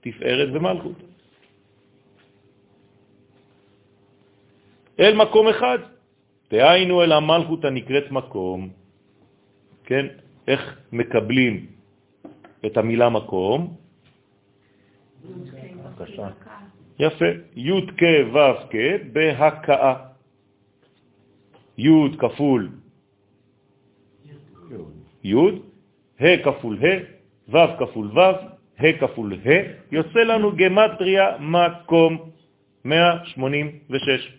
[0.00, 0.98] תפארת ומלכות.
[5.00, 5.78] אל מקום אחד,
[6.50, 8.60] תהיינו אל המלכות הנקראת מקום,
[9.86, 10.06] כן?
[10.50, 10.62] איך
[10.92, 11.66] מקבלים
[12.66, 13.83] את המילה מקום?
[15.24, 16.28] בבקשה.
[16.98, 17.24] יפה,
[17.56, 18.02] י' כ'
[18.34, 18.76] ו' כ'
[19.12, 19.94] בהקאה.
[21.78, 22.68] י' כפול
[25.24, 25.34] י',
[26.20, 26.98] ה' כפול ה',
[27.48, 28.20] ו' כפול ו',
[28.78, 29.48] ה' כפול ה',
[29.92, 32.30] יוצא לנו גמטריה מקום
[32.84, 34.32] 186.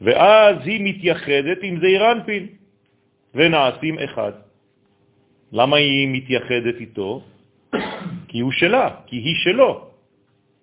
[0.00, 2.46] ואז היא מתייחדת עם זעיר אנפין,
[3.34, 4.32] ונעשים אחד.
[5.52, 7.22] למה היא מתייחדת איתו?
[8.30, 9.90] כי הוא שלה, כי היא שלו,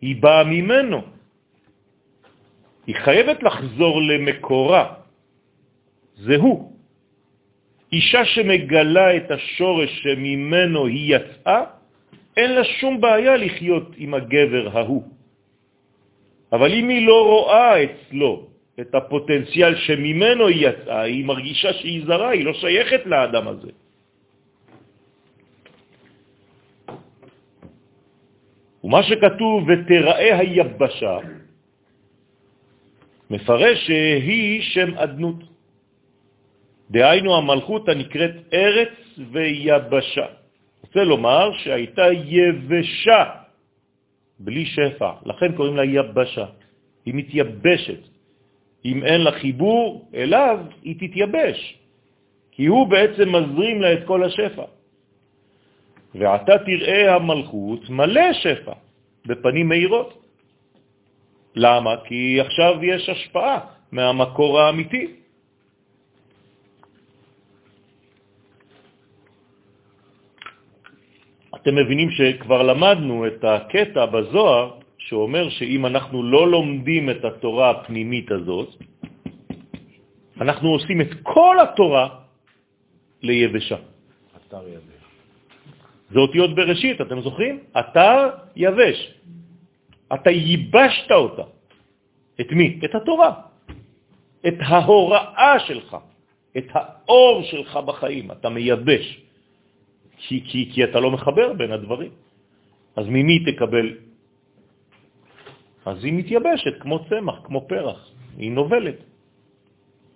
[0.01, 1.01] היא באה ממנו.
[2.87, 4.83] היא חייבת לחזור למקורה,
[6.15, 6.71] זה הוא.
[7.91, 11.61] אישה שמגלה את השורש שממנו היא יצאה,
[12.37, 15.03] אין לה שום בעיה לחיות עם הגבר ההוא.
[16.51, 18.47] אבל אם היא לא רואה אצלו
[18.79, 23.71] את הפוטנציאל שממנו היא יצאה, היא מרגישה שהיא זרה, היא לא שייכת לאדם הזה.
[28.87, 31.17] ומה שכתוב, ותראה היבשה,
[33.29, 35.43] מפרש שהיא שם אדנות.
[36.91, 38.95] דהיינו המלכות הנקראת ארץ
[39.31, 40.25] ויבשה.
[40.81, 43.23] רוצה לומר שהייתה יבשה,
[44.39, 46.45] בלי שפע, לכן קוראים לה יבשה.
[47.05, 48.01] היא מתייבשת.
[48.85, 51.59] אם אין לה חיבור אליו, היא תתייבש,
[52.51, 54.76] כי הוא בעצם מזרים לה את כל השפע.
[56.15, 58.73] ועתה תראה המלכות מלא שפע,
[59.25, 60.23] בפנים מהירות.
[61.55, 61.93] למה?
[62.05, 63.59] כי עכשיו יש השפעה
[63.91, 65.07] מהמקור האמיתי.
[71.55, 78.31] אתם מבינים שכבר למדנו את הקטע בזוהר שאומר שאם אנחנו לא לומדים את התורה הפנימית
[78.31, 78.69] הזאת,
[80.41, 82.09] אנחנו עושים את כל התורה
[83.21, 83.77] ליבשה.
[84.37, 84.96] אתר יבש.
[86.09, 87.59] זה אותיות בראשית, אתם זוכרים?
[87.79, 89.13] אתר יבש.
[90.13, 91.43] אתה ייבשת אותה.
[92.41, 92.79] את מי?
[92.85, 93.31] את התורה.
[94.47, 95.97] את ההוראה שלך,
[96.57, 99.21] את האור שלך בחיים, אתה מייבש.
[100.17, 102.11] כי, כי, כי אתה לא מחבר בין הדברים.
[102.95, 103.87] אז ממי תקבל?
[105.85, 108.11] אז היא מתייבשת כמו צמח, כמו פרח.
[108.37, 108.97] היא נובלת.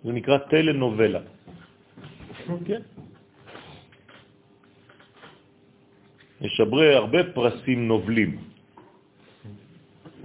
[0.04, 1.22] זה נקרא טלנובלה.
[2.66, 2.82] כן.
[6.42, 8.38] הרבה, הרבה פרסים נובלים.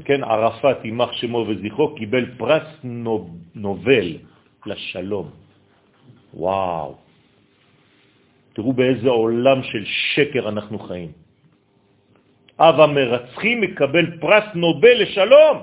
[0.05, 2.69] כן, ערפאת, יימח שמו וזכרו, קיבל פרס
[3.55, 4.09] נובל
[4.67, 5.31] לשלום.
[6.35, 6.97] וואו.
[8.53, 11.13] תראו באיזה עולם של שקר אנחנו חיים.
[12.61, 15.57] אב המרצחים מקבל פרס נובל לשלום.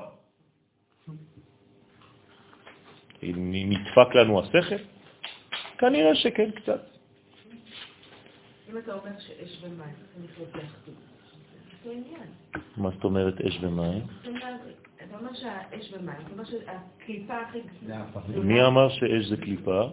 [3.34, 4.82] נדפק לנו השכל?
[5.78, 6.93] כנראה שכן קצת.
[8.74, 9.78] אם אתה אומר שאש ומים,
[10.18, 10.96] זה לחיות לאחדות.
[11.84, 12.28] זה עניין.
[12.78, 14.02] מה זאת אומרת אש ומים?
[14.22, 17.60] אתה אומר שהאש ומים, זאת אומרת שהקליפה הכי...
[18.44, 19.90] מי אמר שאש זה קליפה?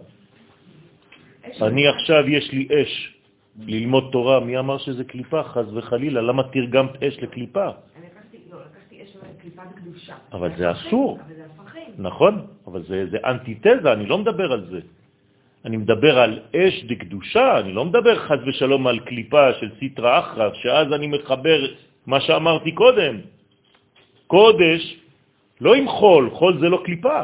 [1.61, 3.17] אני עכשיו, יש לי אש
[3.59, 5.43] ללמוד תורה, מי אמר שזה קליפה?
[5.43, 7.65] חז וחלילה, למה תרגמת אש לקליפה?
[7.65, 10.15] אני לקחתי, לא, לקחתי אש וקליפה בקדושה.
[10.31, 11.19] אבל זה אסור.
[11.25, 11.93] אבל זה הפכים.
[11.97, 14.79] נכון, אבל זה, זה אנטיתזה, אני לא מדבר על זה.
[15.65, 20.49] אני מדבר על אש דקדושה, אני לא מדבר חז ושלום על קליפה של סיטרה אחרא,
[20.53, 21.59] שאז אני מחבר
[22.07, 23.15] מה שאמרתי קודם.
[24.27, 24.97] קודש,
[25.61, 27.21] לא עם חול, חול זה לא קליפה.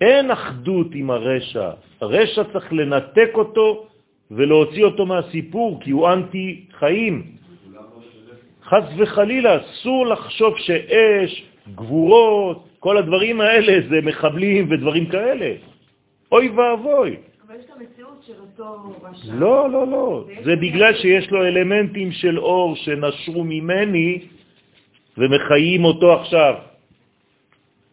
[0.00, 1.70] אין אחדות עם הרשע.
[2.00, 3.86] הרשע צריך לנתק אותו
[4.30, 7.16] ולהוציא אותו מהסיפור, כי הוא אנטי חיים.
[8.64, 11.30] חס וחלילה, אסור לחשוב שאש,
[11.74, 15.71] גבורות, כל הדברים האלה זה מחבלים ודברים כאלה.
[16.32, 17.16] אוי ואבוי.
[17.46, 19.32] אבל יש את המציאות של אותו רשע.
[19.34, 20.24] לא, לא, לא.
[20.44, 24.18] זה בגלל שיש לו אלמנטים של אור שנשרו ממני
[25.18, 26.54] ומחיים אותו עכשיו.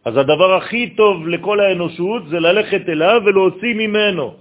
[0.06, 4.34] אז הדבר הכי טוב לכל האנושות זה ללכת אליו ולהוציא ממנו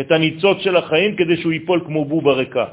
[0.00, 2.66] את הניצוץ של החיים כדי שהוא ייפול כמו בוב הריקה.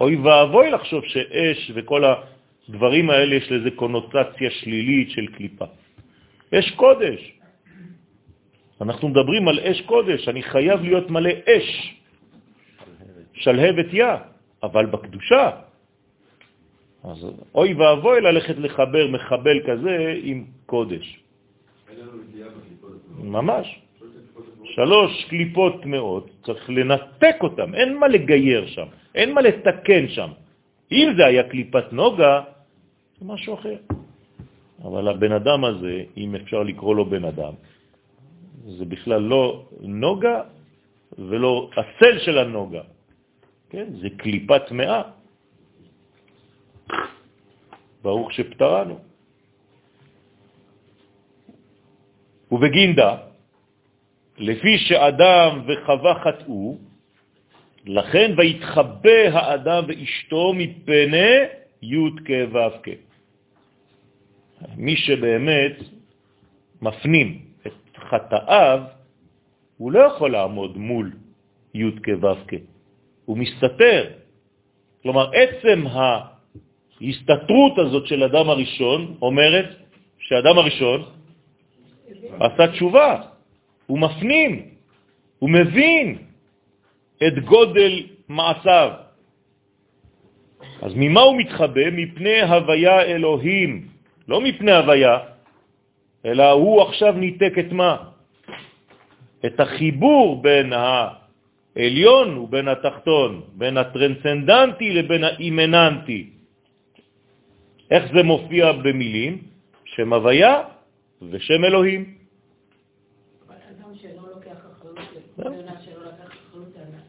[0.00, 5.64] אוי ואבוי לחשוב שאש וכל הדברים האלה יש לזה קונוטציה שלילית של קליפה.
[6.54, 7.34] אש קודש.
[8.80, 11.94] אנחנו מדברים על אש קודש, אני חייב להיות מלא אש,
[13.32, 14.06] שלהבת יא,
[14.62, 15.50] אבל בקדושה.
[17.04, 21.20] אז אוי ואבוי ללכת לחבר מחבל כזה עם קודש.
[23.18, 23.80] ממש.
[24.64, 30.30] שלוש קליפות טמאות, צריך לנתק אותם, אין מה לגייר שם, אין מה לתקן שם.
[30.92, 32.42] אם זה היה קליפת נוגה,
[33.20, 33.76] זה משהו אחר.
[34.84, 37.52] אבל הבן אדם הזה, אם אפשר לקרוא לו בן אדם,
[38.64, 40.42] זה בכלל לא נוגה
[41.18, 42.82] ולא הצל של הנוגה,
[43.70, 43.86] כן?
[44.00, 45.02] זה קליפת מאה.
[48.02, 48.98] ברוך שפטרנו.
[52.52, 53.16] ובגינדה,
[54.38, 56.78] לפי שאדם וחווה חטאו,
[57.86, 61.32] לכן ויתחבא האדם ואשתו מפני
[61.82, 62.88] י' כ' ו' כ'.
[64.76, 65.76] מי שבאמת
[66.82, 67.43] מפנים
[68.10, 68.80] חטאיו,
[69.76, 71.12] הוא לא יכול לעמוד מול
[71.74, 72.54] י' כ' ו' כ'.
[73.24, 74.10] הוא מסתתר.
[75.02, 79.68] כלומר, עצם ההסתתרות הזאת של אדם הראשון אומרת
[80.18, 81.02] שאדם הראשון
[82.40, 83.20] עשה תשובה,
[83.86, 84.68] הוא מפנים,
[85.38, 86.18] הוא מבין
[87.26, 88.90] את גודל מעשיו.
[90.82, 91.90] אז ממה הוא מתחבא?
[91.92, 93.88] מפני הוויה אלוהים,
[94.28, 95.18] לא מפני הוויה,
[96.24, 97.96] אלא הוא עכשיו ניתק את מה?
[99.46, 106.30] את החיבור בין העליון ובין התחתון, בין הטרנסנדנטי לבין האימננטי.
[107.90, 109.32] איך זה מופיע במילים?
[109.84, 110.62] שם הוויה
[111.30, 112.14] ושם אלוהים.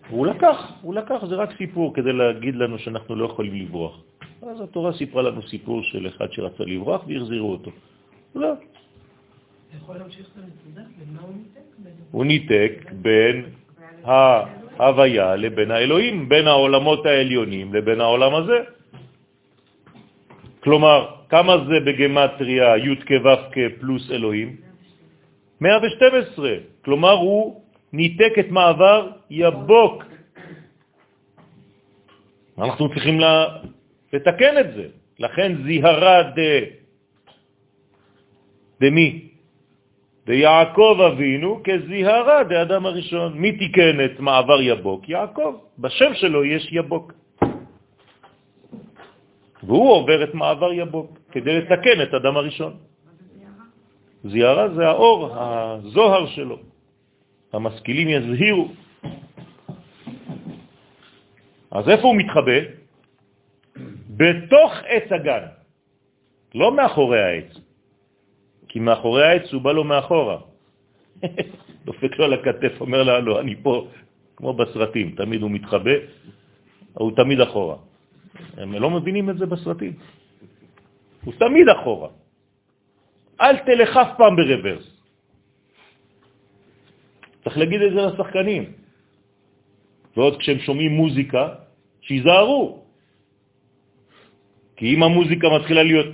[0.10, 4.04] הוא לקח, הוא לקח, זה רק סיפור כדי להגיד לנו שאנחנו לא יכולים לברוח.
[4.42, 7.72] אז התורה סיפרה לנו סיפור של אחד שרצה לברוח והחזירו אותו.
[8.36, 8.54] לא.
[12.12, 13.46] הוא ניתק בין
[14.04, 18.58] ההוויה לבין האלוהים, בין העולמות העליונים לבין העולם הזה.
[20.60, 21.00] כלומר,
[21.30, 24.56] כמה זה בגמטריה י' כו' פלוס אלוהים?
[25.62, 26.50] 112.
[26.86, 27.62] כלומר, הוא
[27.94, 30.04] ניתק את מעבר יבוק.
[32.58, 33.20] אנחנו צריכים
[34.14, 34.86] לתקן את זה.
[35.20, 36.40] לכן זיהרה ד...
[38.82, 39.35] דמי?
[40.28, 43.38] ויעקב אבינו כזיהרה דאדם הראשון.
[43.38, 45.10] מי תיקן את מעבר יבוק?
[45.10, 45.56] יעקב.
[45.80, 47.14] בשם שלו יש יבוק.
[49.64, 52.74] והוא עובר את מעבר יבוק כדי לתקן את אדם הראשון.
[54.24, 56.58] זיהרה זה האור, הזוהר שלו.
[57.54, 58.68] המשכילים יזהירו.
[61.72, 62.60] אז איפה הוא מתחבא?
[64.10, 65.46] בתוך עץ הגן,
[66.56, 67.65] לא מאחורי העץ.
[68.76, 70.38] כי מאחורי העץ הוא בא לו מאחורה.
[71.88, 73.88] דופק לו על הכתף, אומר לה, לא, אני פה,
[74.36, 75.96] כמו בסרטים, תמיד הוא מתחבא,
[76.94, 77.78] הוא תמיד אחורה.
[78.60, 79.94] הם לא מבינים את זה בסרטים.
[81.24, 82.10] הוא תמיד אחורה.
[83.42, 84.88] אל תלך אף פעם ברוורס.
[87.44, 88.64] צריך להגיד את זה לשחקנים.
[90.20, 91.44] ועוד כשהם שומעים מוזיקה,
[92.04, 92.84] שיזהרו.
[94.76, 96.12] כי אם המוזיקה מתחילה להיות...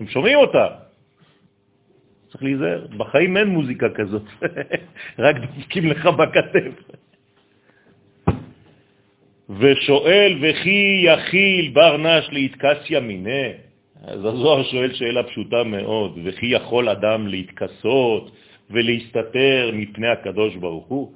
[0.00, 0.66] הם שומעים אותה.
[2.28, 2.86] צריך להיזהר.
[2.96, 4.22] בחיים אין מוזיקה כזאת,
[5.24, 6.92] רק דופקים לך בכתף.
[9.58, 13.52] ושואל וכי יכיל בר נש להתקסיה מיני.
[14.02, 18.32] אז הזוהר שואל שאלה פשוטה מאוד, וכי יכול אדם להתכסות
[18.70, 21.12] ולהסתתר מפני הקדוש ברוך הוא?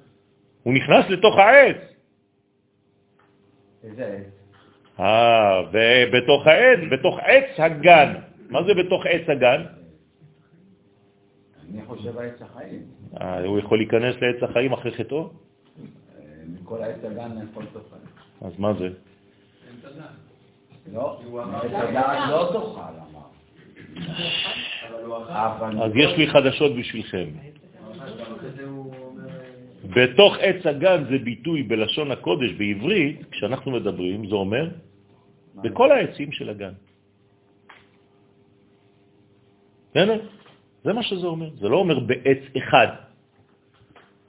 [0.63, 1.77] הוא נכנס לתוך העץ.
[3.85, 4.46] איזה עץ?
[5.01, 8.15] אה, ובתוך העץ, בתוך עץ הגן.
[8.51, 9.63] מה זה בתוך עץ הגן?
[11.73, 12.83] אני חושב עץ החיים.
[13.21, 15.21] אה, הוא יכול להיכנס לעץ החיים אחרי חטאו?
[15.21, 15.29] אה,
[16.47, 17.97] מכל העץ הגן יכול תאכל.
[18.47, 18.89] אז מה זה?
[20.93, 21.21] לא,
[21.63, 23.27] עץ הגן לא תאכל, אמר.
[25.85, 27.29] אז יש לי חדשות בשבילכם.
[29.85, 34.69] בתוך עץ הגן זה ביטוי בלשון הקודש בעברית, כשאנחנו מדברים, זה אומר
[35.63, 36.73] בכל העצים של הגן.
[39.91, 40.21] בסדר?
[40.85, 41.51] זה מה שזה אומר.
[41.57, 42.89] זה לא אומר בעץ אחד.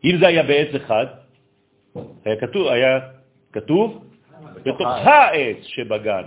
[0.03, 1.05] אם זה היה בעץ אחד,
[2.25, 2.99] היה כתוב, היה
[3.51, 4.03] כתוב
[4.63, 6.23] בתוך העץ שבגן.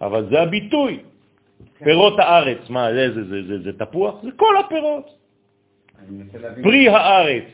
[0.00, 1.02] אבל זה הביטוי.
[1.84, 4.22] פירות הארץ, מה, זה, זה, זה, זה, זה תפוח?
[4.22, 5.06] זה כל הפירות.
[6.62, 7.44] פרי הארץ.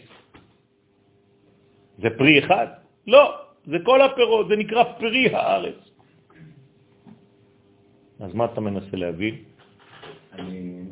[1.99, 2.67] זה פרי אחד?
[3.07, 5.88] לא, זה כל הפירות, זה נקרא פרי הארץ.
[8.21, 9.35] אז מה אתה מנסה להבין?
[10.39, 10.83] אני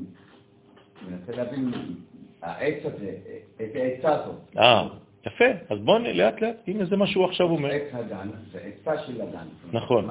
[1.08, 1.70] מנסה להבין,
[2.42, 3.16] העץ הזה,
[3.60, 4.56] איזה עצה זאת.
[4.58, 4.88] אה,
[5.26, 7.70] יפה, אז בוא לאט לאט, הנה זה מה שהוא עכשיו אומר.
[7.70, 9.46] עץ הגן, זה עצה של הגן.
[9.72, 10.08] נכון,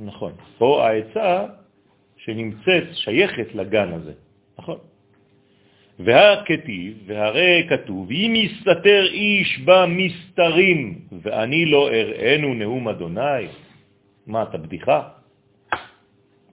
[0.00, 0.32] נכון.
[0.58, 1.46] פה העצה
[2.16, 4.12] שנמצאת, שייכת לגן הזה,
[4.58, 4.78] נכון.
[5.98, 13.46] והכתיב, והרי כתוב, אם יסתתר איש במסתרים, ואני לא אראנו נאום אדוני.
[14.26, 15.08] מה, אתה בדיחה?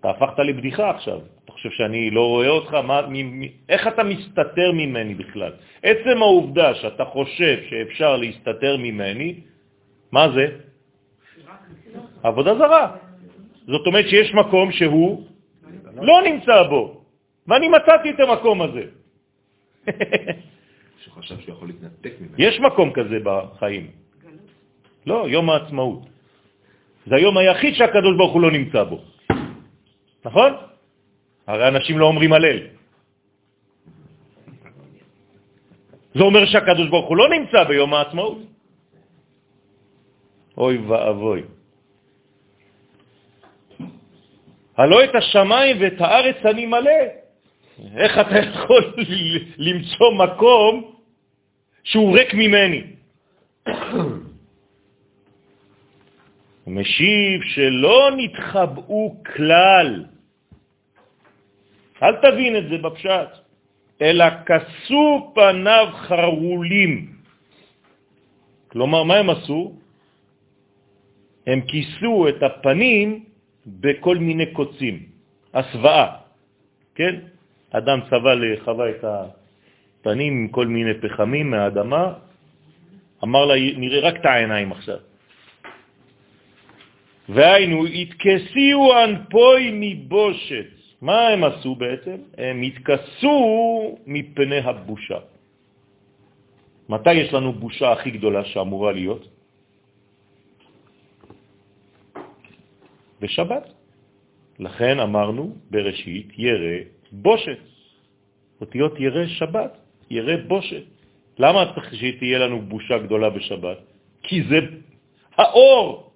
[0.02, 1.20] אתה הפכת לבדיחה עכשיו.
[1.46, 2.74] אתה חושב שאני לא רואה אותך?
[2.74, 5.54] מה, מ, מ, איך אתה מסתתר ממני בכלל?
[5.84, 9.36] עצם העובדה שאתה חושב שאפשר להסתתר ממני,
[10.12, 10.46] מה זה?
[12.24, 12.98] עבודה זרה.
[13.68, 15.24] זאת אומרת שיש מקום שהוא
[16.02, 17.02] לא נמצא בו,
[17.48, 18.84] ואני מצאתי את המקום הזה.
[21.06, 22.36] שחשב שהוא יכול להתנתק ממנו.
[22.38, 23.88] יש מקום כזה בחיים.
[25.06, 26.02] לא, יום העצמאות.
[27.06, 29.11] זה היום היחיד שהקדוש ברוך הוא לא נמצא בו.
[30.26, 30.52] נכון?
[31.48, 32.60] הרי אנשים לא אומרים הלל.
[36.14, 38.38] זה אומר שהקדוש ברוך הוא לא נמצא ביום העצמאות.
[40.58, 41.42] אוי ואבוי.
[44.78, 47.02] הלא את השמיים ואת הארץ אני מלא.
[47.98, 48.94] איך אתה יכול
[49.68, 50.94] למצוא מקום
[51.84, 52.84] שהוא ריק ממני?
[56.68, 60.06] משיב שלא נתחבאו כלל.
[62.04, 63.30] אל תבין את זה בפשט,
[64.02, 67.14] אלא כסו פניו חרולים.
[68.68, 69.74] כלומר, מה הם עשו?
[71.48, 73.24] הם כיסו את הפנים
[73.68, 75.06] בכל מיני קוצים,
[75.54, 76.08] הסוואה,
[76.96, 77.16] כן?
[77.72, 82.14] אדם צבע לחווה את הפנים עם כל מיני פחמים מהאדמה,
[83.24, 84.98] אמר לה, נראה רק את העיניים עכשיו.
[87.30, 90.81] והיינו, התכסיו אנפוי מבושת.
[91.02, 92.16] מה הם עשו בעצם?
[92.38, 93.38] הם התכסו
[94.08, 95.20] מפני הבושה.
[96.90, 99.28] מתי יש לנו בושה הכי גדולה שאמורה להיות?
[103.22, 103.66] בשבת.
[104.60, 106.78] לכן אמרנו בראשית ירא
[107.12, 107.58] בושת.
[108.62, 109.78] אותיות ירא שבת,
[110.10, 110.84] ירא בושת.
[111.40, 113.78] למה צריך שתהיה לנו בושה גדולה בשבת?
[114.24, 114.60] כי זה
[115.38, 116.12] האור.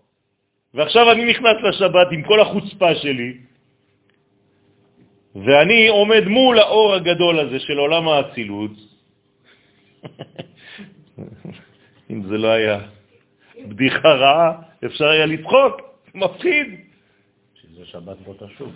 [0.73, 3.38] ועכשיו אני נכנס לשבת עם כל החוצפה שלי,
[5.36, 8.71] ואני עומד מול האור הגדול הזה של עולם האצילות.
[12.11, 12.79] אם זה לא היה
[13.67, 14.51] בדיחה רעה,
[14.86, 15.81] אפשר היה לצחוק,
[16.15, 16.67] מפחיד.
[17.55, 18.71] שזה שבת בו תשוב.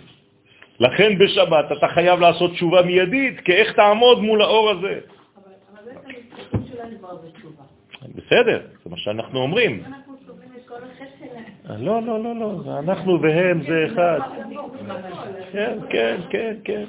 [0.80, 5.00] לכן בשבת אתה חייב לעשות תשובה מיידית, כי איך תעמוד מול האור הזה.
[5.36, 7.62] אבל אבל בעצם ההסתכלות שלנו כבר בתשובה.
[8.14, 9.82] בסדר, זה מה שאנחנו אומרים.
[9.86, 11.59] אנחנו סובלים את כל החטא שלהם.
[11.78, 14.18] לא, לא, לא, לא, אנחנו והם זה אחד.
[15.52, 16.84] כן, כן, כן, כן.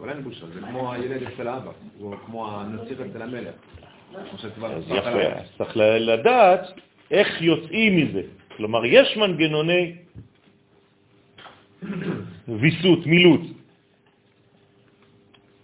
[0.00, 3.54] אבל אין בושה, זה כמו הילד אצל האבא, הוא כמו הנסיך אצל המלך.
[4.64, 5.22] אז יפה.
[5.22, 6.60] אז צריך לדעת
[7.10, 8.22] איך יוצאים מזה.
[8.56, 9.92] כלומר, יש מנגנוני
[12.48, 13.40] ויסות, מילוט.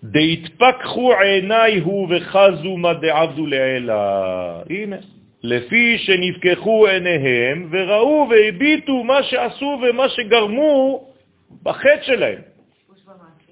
[0.05, 4.63] דהתפקחו עיניי הוא וחזו מה דעבדו לעילה.
[4.71, 4.97] הנה,
[5.43, 11.05] לפי שנפקחו עיניהם וראו והביטו מה שעשו ומה שגרמו
[11.63, 12.41] בחטא שלהם.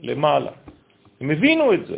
[0.02, 0.50] למעלה.
[1.20, 1.96] הם הבינו את זה.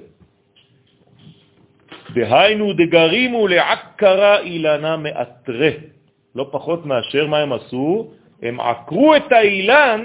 [2.14, 5.70] דהיינו דגרימו לעקרה אילנה מאתרה.
[6.34, 8.10] לא פחות מאשר מה הם עשו,
[8.42, 10.04] הם עקרו את האילן,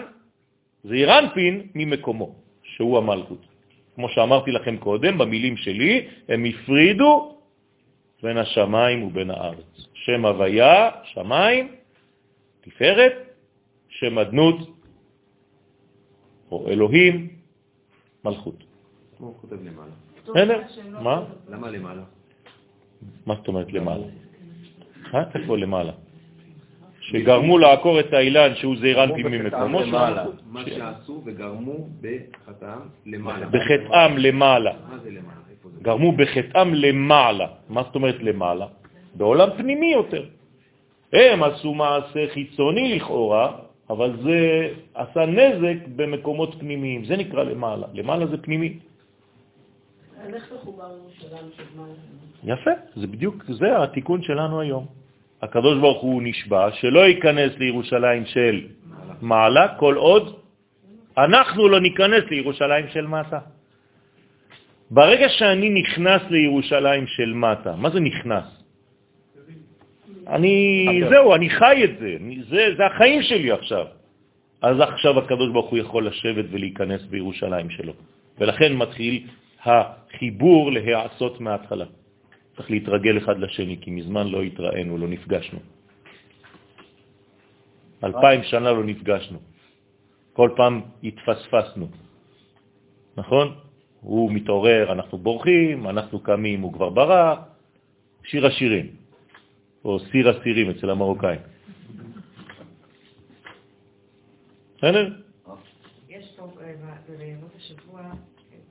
[0.83, 3.45] זה אירנפין, ממקומו, שהוא המלכות.
[3.95, 7.32] כמו שאמרתי לכם קודם, במילים שלי, הם הפרידו
[8.23, 9.87] בין השמיים ובין הארץ.
[9.93, 11.75] שם הוויה, שמיים,
[12.61, 13.13] תפארת,
[13.89, 14.57] שם אדנות,
[16.51, 17.27] או אלוהים,
[18.25, 18.63] מלכות.
[19.17, 19.91] כמו הוא כותב למעלה.
[20.23, 20.61] בסדר?
[21.01, 21.23] מה?
[21.49, 22.03] למה למעלה?
[23.25, 24.05] מה זאת אומרת למעלה?
[25.13, 25.23] אה?
[25.35, 25.91] איפה למעלה?
[26.99, 30.21] שגרמו לעקור את האילן שהוא זעירנפין ממקומו של למעלה.
[30.21, 30.41] המלכות.
[30.45, 33.45] מה שעשו וגרמו בחטאם למעלה.
[33.45, 34.73] בחטאם למעלה.
[34.89, 35.43] מה זה למעלה?
[35.83, 37.47] גרמו בחטאם למעלה.
[37.69, 38.67] מה זאת אומרת למעלה?
[39.15, 40.23] בעולם פנימי יותר.
[41.13, 43.51] הם עשו מעשה חיצוני לכאורה,
[43.89, 44.39] אבל זה
[44.93, 47.05] עשה נזק במקומות פנימיים.
[47.05, 47.87] זה נקרא למעלה.
[47.93, 48.79] למעלה זה פנימי.
[52.43, 54.85] יפה, זה בדיוק, זה התיקון שלנו היום.
[55.41, 58.67] הקדוש ברוך הוא נשבע שלא ייכנס לירושלים של
[59.21, 60.39] מעלה כל עוד
[61.17, 63.39] אנחנו לא ניכנס לירושלים של מטה.
[64.91, 68.63] ברגע שאני נכנס לירושלים של מטה, מה זה נכנס?
[70.27, 72.17] אני, זהו, אני חי את זה,
[72.49, 73.85] זה, זה החיים שלי עכשיו.
[74.61, 77.93] אז עכשיו הקדוש ברוך הוא יכול לשבת ולהיכנס בירושלים שלו.
[78.39, 79.27] ולכן מתחיל
[79.63, 81.85] החיבור להעשות מההתחלה.
[82.55, 85.59] צריך להתרגל אחד לשני, כי מזמן לא התראינו, לא נפגשנו.
[88.03, 89.39] אלפיים שנה לא נפגשנו.
[90.33, 91.87] כל פעם התפספסנו.
[93.17, 93.47] נכון?
[94.03, 97.39] הוא מתעורר, אנחנו בורחים, אנחנו קמים, הוא כבר ברח.
[98.23, 98.87] שיר השירים,
[99.85, 101.39] או סיר הסירים אצל המרוקאים.
[104.77, 105.13] בסדר?
[106.09, 106.73] יש פה אה,
[107.09, 108.05] ב- בימות השבוע, אה,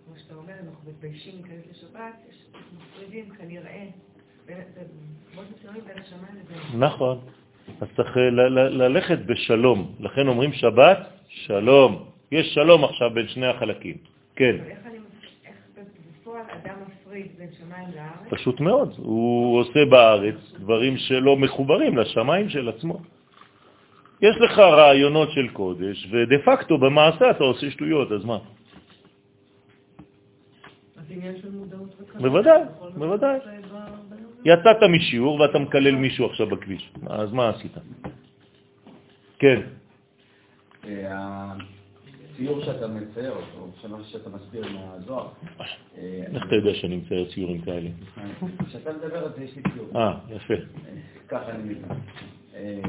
[0.06, 2.36] כמו שאתה אומר, אנחנו מתביישים להיכנס לשבת, יש
[2.76, 3.84] מפרידים כנראה,
[4.46, 4.56] בין-
[5.34, 6.80] במות מסוימים בין השמיים לבין...
[6.80, 7.18] נכון.
[7.80, 8.16] אז צריך
[8.70, 9.94] ללכת בשלום.
[10.00, 12.08] לכן אומרים שבת, שלום.
[12.32, 13.96] יש שלום עכשיו בין שני החלקים.
[14.36, 14.96] כן, איך אני,
[15.44, 15.56] איך
[16.20, 17.01] בפועל אדם מפריד בין שמיים לארץ?
[18.30, 18.94] פשוט מאוד.
[18.98, 23.00] הוא עושה בארץ דברים שלא מחוברים לשמיים של עצמו.
[24.22, 28.38] יש לך רעיונות של קודש, ודה פקטו במעשה אתה עושה שטויות, אז מה?
[32.20, 32.62] בוודאי,
[32.96, 33.38] בוודאי.
[34.44, 36.92] יצאת משיעור ואתה מקלל מישהו עכשיו בכביש.
[37.06, 37.72] אז מה עשית?
[39.38, 39.60] כן,
[40.84, 41.52] אה,
[42.42, 45.28] הציור שאתה מצייר, או שמה שאתה מסביר מהזוהר,
[45.98, 47.90] אה, איך אתה יודע שאני מצייר ציורים כאלה?
[48.68, 49.86] כשאתה מדבר על זה יש לי ציור.
[49.96, 50.54] אה, יפה.
[51.28, 51.84] ככה אני מבין.
[52.54, 52.80] אה,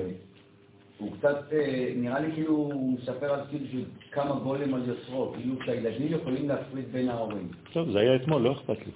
[0.98, 5.34] הוא קצת, אה, נראה לי כאילו הוא מספר על כאילו של כמה גולם על יוצרו,
[5.38, 7.48] כאילו שהילדים יכולים להפריד בין ההורים.
[7.74, 8.92] טוב, זה היה אתמול, לא אכפת לי.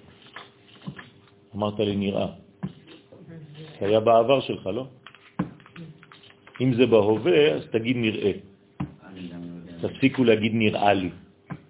[1.55, 2.27] אמרת לי נראה.
[3.79, 4.87] זה היה בעבר שלך, לא?
[6.61, 8.31] אם זה בהווה, אז תגיד נראה.
[9.81, 11.09] תפסיקו להגיד נראה לי.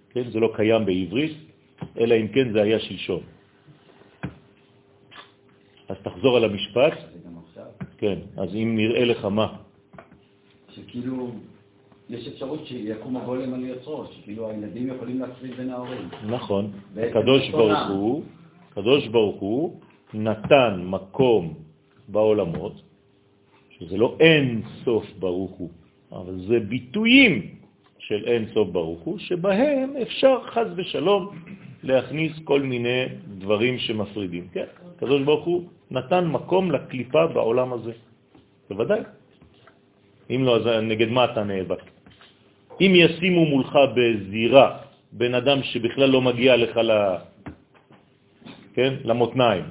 [0.09, 0.31] כן?
[0.31, 1.37] זה לא קיים בעברית,
[1.99, 3.21] אלא אם כן זה היה שלשום.
[5.89, 6.93] אז תחזור על המשפט.
[7.97, 9.47] כן, אז אם נראה לך מה?
[10.69, 11.31] שכאילו,
[12.09, 16.09] יש אפשרות שיקום הגולם על יוצרו, שכאילו הילדים יכולים להפריד בין ההורים.
[16.27, 16.71] נכון.
[16.97, 17.79] הקדוש ברוך.
[17.89, 18.23] הוא,
[18.71, 19.79] הקדוש ברוך הוא
[20.13, 21.53] נתן מקום
[22.07, 22.81] בעולמות,
[23.69, 25.69] שזה לא אין סוף ברוך הוא,
[26.11, 27.56] אבל זה ביטויים
[28.07, 31.35] של אין סוף ברוך הוא, שבהם אפשר חז ושלום
[31.83, 33.03] להכניס כל מיני
[33.43, 34.47] דברים שמפרידים.
[34.53, 37.91] כן, הקדוש ברוך הוא נתן מקום לקליפה בעולם הזה.
[38.69, 39.01] בוודאי.
[40.29, 41.83] אם לא, אז נגד מה אתה נאבק?
[42.81, 44.77] אם ישימו מולך בזירה
[45.11, 46.91] בן אדם שבכלל לא מגיע לך ל...
[48.73, 48.93] כן?
[49.03, 49.65] למותניים,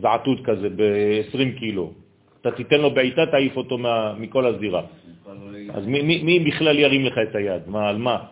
[0.00, 1.92] זעתות כזה ב-20 קילו,
[2.40, 3.78] אתה תיתן לו בעיטה, תעיף אותו
[4.18, 4.82] מכל הזירה.
[5.74, 7.68] אז מי, מי, מי בכלל ירים לך את היד?
[7.68, 8.26] מה, על מה?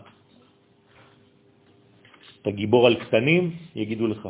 [2.43, 3.57] אתה גיבור על קטנים?
[3.75, 4.29] יגידו לך.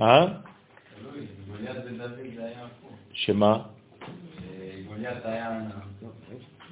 [0.00, 0.26] אה?
[1.48, 2.96] גוליית ודוד זה היה הפוך.
[3.12, 3.62] שמה?
[4.86, 5.60] גוליית היה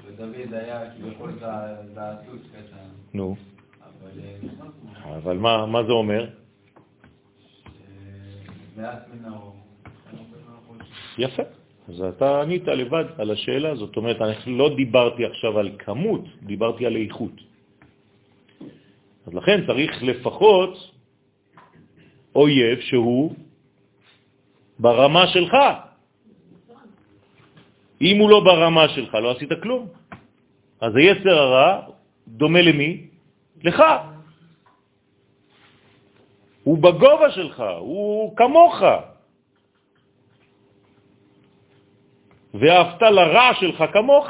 [0.06, 2.88] ודוד היה כביכול זע- זעתות קטן.
[3.14, 3.36] נו.
[3.82, 6.24] אבל אה, אבל מה, מה זה אומר?
[6.24, 6.30] אה,
[8.76, 9.55] מעט מן האור.
[11.18, 11.42] יפה.
[11.88, 16.86] אז אתה ענית לבד על השאלה, זאת אומרת, אני לא דיברתי עכשיו על כמות, דיברתי
[16.86, 17.36] על איכות.
[19.26, 20.90] אז לכן צריך לפחות
[22.34, 23.34] אויב שהוא
[24.78, 25.54] ברמה שלך.
[28.00, 29.88] אם הוא לא ברמה שלך, לא עשית כלום.
[30.80, 31.80] אז היצר הרע
[32.28, 33.06] דומה למי?
[33.64, 33.82] לך.
[36.64, 38.82] הוא בגובה שלך, הוא כמוך.
[42.60, 44.28] ואהבת לרע שלך כמוך.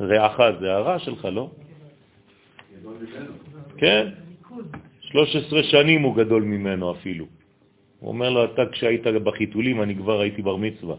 [0.00, 1.50] רעך זה הרע שלך, לא?
[3.76, 4.08] כן,
[5.00, 7.26] 13 שנים הוא גדול ממנו אפילו.
[7.98, 10.96] הוא אומר לו, אתה כשהיית בחיתולים, אני כבר הייתי בר מצווה.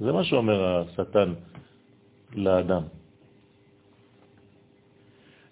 [0.00, 1.34] זה מה שאומר השטן
[2.34, 2.82] לאדם.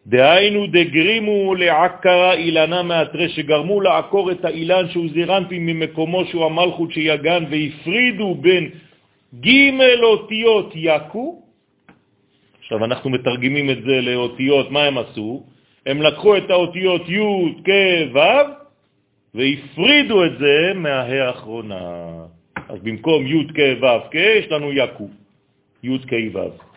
[0.07, 7.44] דהיינו דגרימו לעקרה אילנה מאתרי, שגרמו לעקור את האילן שהוא זירנטי ממקומו שהוא המלכות שיגן,
[7.50, 8.70] והפרידו בין
[9.40, 9.70] ג'
[10.03, 11.42] אותיות יקו.
[12.59, 15.42] עכשיו אנחנו מתרגמים את זה לאותיות, מה הם עשו?
[15.86, 17.70] הם לקחו את האותיות י' כ'
[18.14, 18.18] ו'
[19.34, 21.80] והפרידו את זה מההא האחרונה.
[22.68, 25.09] אז במקום י' כ' ו' כ' יש לנו יקו,
[25.82, 26.72] י' כ' ו'.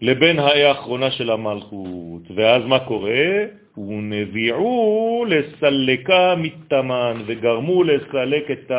[0.00, 2.22] לבין ההא האחרונה של המלכות.
[2.34, 3.44] ואז מה קורה?
[3.78, 8.72] ונביעו לסלקה מתמן, וגרמו לסלק את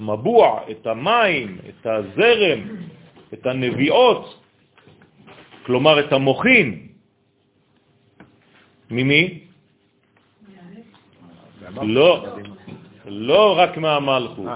[0.00, 2.60] המבוע, את המים, את הזרם,
[3.34, 4.40] את הנביעות,
[5.66, 6.86] כלומר את המוחין.
[8.90, 9.38] ממי?
[11.82, 12.26] לא,
[13.06, 14.48] לא רק מהמלכות.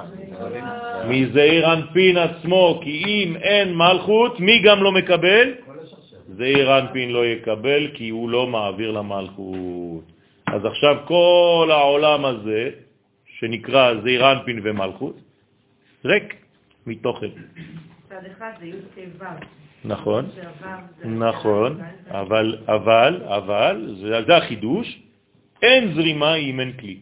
[1.08, 5.63] מזעיר אנפין עצמו, כי אם אין מלכות, מי גם לא מקבל?
[6.28, 10.04] זעיר אנפין לא יקבל, כי הוא לא מעביר למלכות.
[10.46, 12.70] אז עכשיו כל העולם הזה,
[13.26, 15.16] שנקרא זעיר אנפין ומלכות,
[16.04, 16.34] ריק
[16.86, 17.28] מתוכן.
[18.08, 19.24] צד אחד זה י' כ' ו'.
[19.84, 25.00] נכון, זה- נכון, אבל, אבל, אבל, זה, זה החידוש,
[25.62, 26.98] אין זרימה אם אין כלי.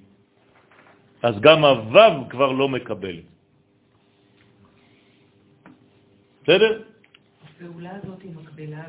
[1.22, 3.16] אז גם הוו כבר לא מקבל.
[6.42, 6.82] בסדר?
[7.62, 8.84] הפעולה הזאת היא מקבילה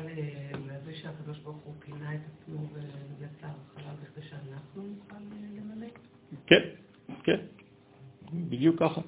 [0.66, 2.58] לזה שהקדוש ברוך הוא פינה את עצמו
[3.18, 5.86] ויצר חלל בכדי שאנחנו נוכל אה, למלא?
[6.46, 6.62] כן,
[7.22, 7.40] כן,
[8.32, 9.00] בדיוק ככה.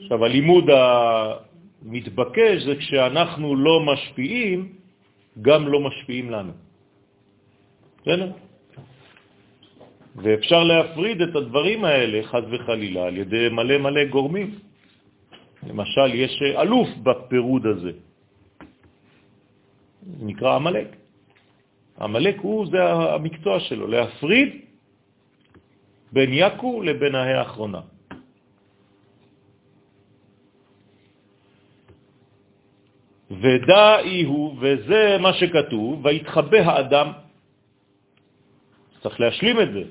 [0.00, 4.72] עכשיו, הלימוד המתבקש זה כשאנחנו לא משפיעים,
[5.42, 6.52] גם לא משפיעים לנו.
[8.02, 8.32] בסדר?
[10.16, 14.58] ואפשר להפריד את הדברים האלה, חז וחלילה, על ידי מלא מלא גורמים.
[15.66, 17.92] למשל, יש אלוף בפירוד הזה,
[20.02, 20.88] זה נקרא המלאק.
[21.96, 24.48] המלאק הוא, זה המקצוע שלו, להפריד
[26.12, 27.80] בין יקו לבין ההא האחרונה.
[33.30, 37.08] ודאי הוא, וזה מה שכתוב, ויתחבא האדם.
[39.02, 39.82] צריך להשלים את זה.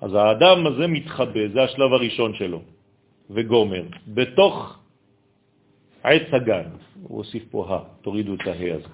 [0.00, 2.60] אז האדם הזה מתחבא, זה השלב הראשון שלו,
[3.30, 4.78] וגומר, בתוך
[6.02, 6.68] עץ הגן.
[7.02, 8.88] הוא הוסיף פה ה, תורידו את ההא הזה.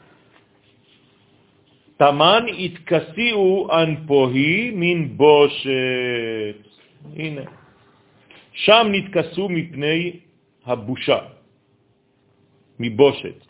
[1.96, 6.60] תמן התכסיאו אנפוהי מן בושת.
[7.16, 7.42] הנה.
[8.52, 10.20] שם נתכסו מפני
[10.66, 11.18] הבושה,
[12.78, 13.46] מבושת.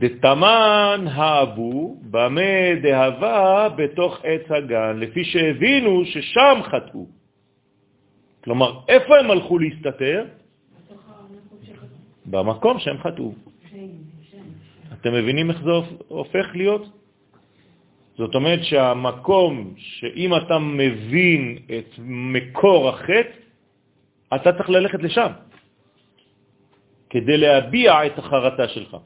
[0.00, 7.19] דתמן האבו במה דהבה בתוך עץ הגן, לפי שהבינו ששם חטאו.
[8.44, 10.24] כלומר, איפה הם הלכו להסתתר?
[12.26, 13.32] במקום שהם חטאו.
[14.92, 15.70] אתם מבינים איך זה
[16.08, 16.84] הופך להיות?
[18.20, 23.32] זאת אומרת שהמקום שאם אתה מבין את מקור החטא,
[24.34, 25.32] אתה צריך ללכת לשם,
[27.10, 28.96] כדי להביע את החרטה שלך.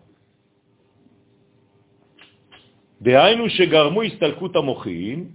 [3.03, 5.29] דהיינו שגרמו הסתלקות המוחים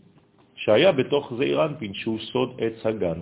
[0.55, 3.19] שהיה בתוך זעיר אנפין, שהוא סוד עץ הגן.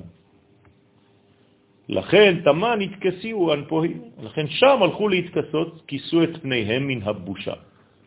[1.90, 7.54] לכן תמה נתכסיו אנפוהים, לכן שם הלכו להתכסות, כיסו את פניהם מן הבושה.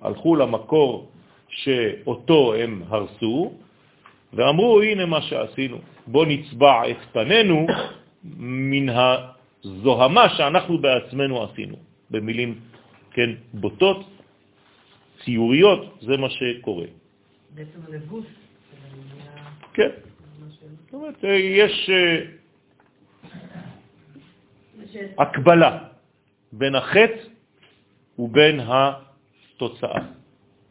[0.00, 1.10] הלכו למקור
[1.48, 3.52] שאותו הם הרסו,
[4.32, 7.66] ואמרו, הנה מה שעשינו, בוא נצבע את פנינו
[8.38, 11.76] מן הזוהמה שאנחנו בעצמנו עשינו.
[12.10, 12.58] במילים,
[13.10, 14.06] כן, בוטות,
[15.24, 16.86] ציוריות, זה מה שקורה.
[17.54, 18.26] בעצם הלבוס.
[19.74, 19.90] כן.
[20.84, 22.39] זאת אומרת, יש אה,
[25.18, 25.78] הקבלה
[26.52, 27.22] בין החטא
[28.18, 30.02] ובין התוצאה.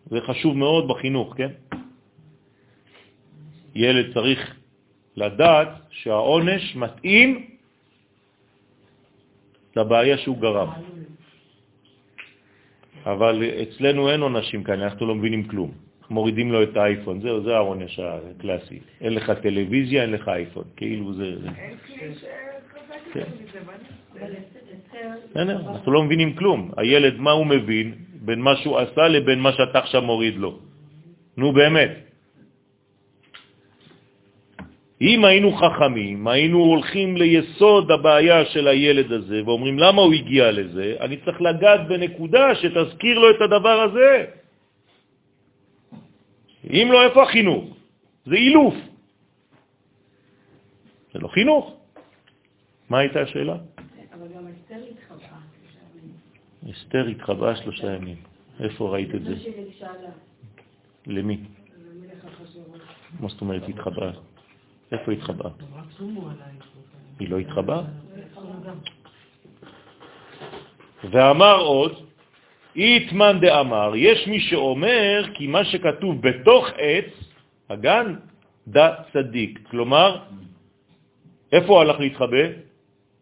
[0.06, 1.52] זה חשוב מאוד בחינוך, כן?
[3.76, 4.56] ילד צריך
[5.16, 7.50] לדעת שהעונש מתאים
[9.76, 10.70] לבעיה שהוא גרם.
[13.06, 15.72] אבל אצלנו אין עונשים כאלה, אנחנו לא מבינים כלום.
[16.10, 18.80] מורידים לו את האייפון, זהו, זה העונש הקלאסי.
[19.02, 20.64] אין לך טלוויזיה, אין לך אייפון.
[20.76, 21.24] כאילו זה...
[21.58, 23.30] אין כלי שחזק נעשה?
[23.48, 23.99] בסדר,
[25.36, 26.72] אנחנו לא מבינים כלום.
[26.78, 30.60] הילד, מה הוא מבין בין מה שהוא עשה לבין מה שאתה עכשיו מוריד לו?
[31.38, 31.92] נו באמת.
[35.02, 40.96] אם היינו חכמים, היינו הולכים ליסוד הבעיה של הילד הזה ואומרים למה הוא הגיע לזה,
[41.00, 44.12] אני צריך לגעת בנקודה שתזכיר לו את הדבר הזה.
[46.68, 47.66] אם לא, איפה החינוך?
[48.26, 48.76] זה אילוף.
[51.14, 51.76] זה לא חינוך.
[52.90, 53.79] מה הייתה השאלה?
[54.20, 55.40] אבל גם אסתר התחבאה.
[56.72, 58.18] אסתר התחבאה שלושה ימים.
[58.60, 59.36] איפה ראית את זה?
[61.08, 61.38] למי?
[63.20, 64.12] מה זאת אומרת התחבאה?
[64.92, 65.52] איפה התחבאה?
[67.20, 67.82] היא לא התחבאה?
[71.12, 71.92] ואמר עוד,
[72.76, 77.12] איתמן דאמר, יש מי שאומר כי מה שכתוב בתוך עץ,
[77.70, 78.16] הגן,
[78.68, 79.60] דה צדיק.
[79.70, 80.24] כלומר,
[81.52, 82.46] איפה הוא הלך להתחבא?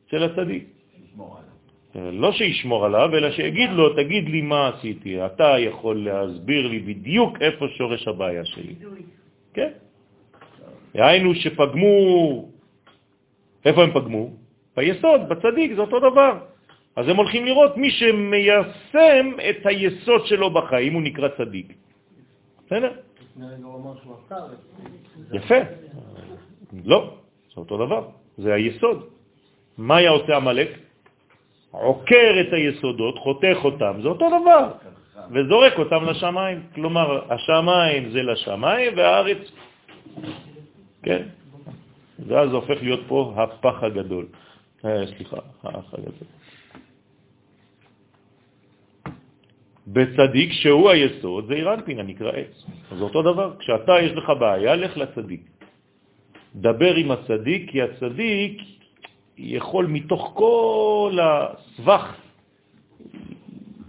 [0.08, 0.77] אצל הצדיק.
[1.26, 2.12] עליו.
[2.12, 7.42] לא שישמור עליו, אלא שיגיד לו, תגיד לי מה עשיתי, אתה יכול להסביר לי בדיוק
[7.42, 8.76] איפה שורש הבעיה שלי.
[9.54, 9.72] כן.
[10.94, 11.98] היינו שפגמו,
[13.66, 14.30] איפה הם פגמו?
[14.78, 16.34] ביסוד, בצדיק, זה אותו דבר.
[16.96, 21.74] אז הם הולכים לראות מי שמיישם את היסוד שלו בחיים, הוא נקרא צדיק.
[22.66, 22.92] בסדר?
[25.34, 25.60] יפה.
[26.86, 27.14] לא,
[27.54, 28.02] זה אותו דבר,
[28.38, 29.10] זה היסוד.
[29.78, 30.87] מה היה עושה המלאק?
[31.82, 34.72] עוקר את היסודות, חותך אותם, זה אותו דבר,
[35.32, 36.58] וזורק אותם לשמיים.
[36.76, 39.52] כלומר, השמיים זה לשמיים והארץ,
[41.04, 41.24] כן?
[42.28, 44.26] ואז הופך להיות פה הפח הגדול.
[44.86, 46.28] אה, סליחה, האח הגדול.
[49.88, 52.66] בצדיק שהוא היסוד, זה אירנפין, הנקרא עץ.
[52.98, 53.56] זה אותו דבר.
[53.60, 55.42] כשאתה יש לך בעיה, לך לצדיק.
[56.56, 58.77] דבר עם הצדיק, כי הצדיק
[59.38, 62.16] יכול מתוך כל הסבך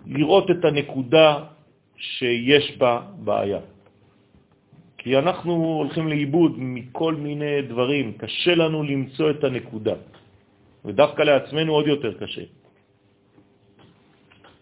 [0.06, 1.44] לראות את הנקודה
[1.96, 3.60] שיש בה בעיה.
[4.98, 9.94] כי אנחנו הולכים לאיבוד מכל מיני דברים, קשה לנו למצוא את הנקודה,
[10.84, 12.44] ודווקא לעצמנו עוד יותר קשה.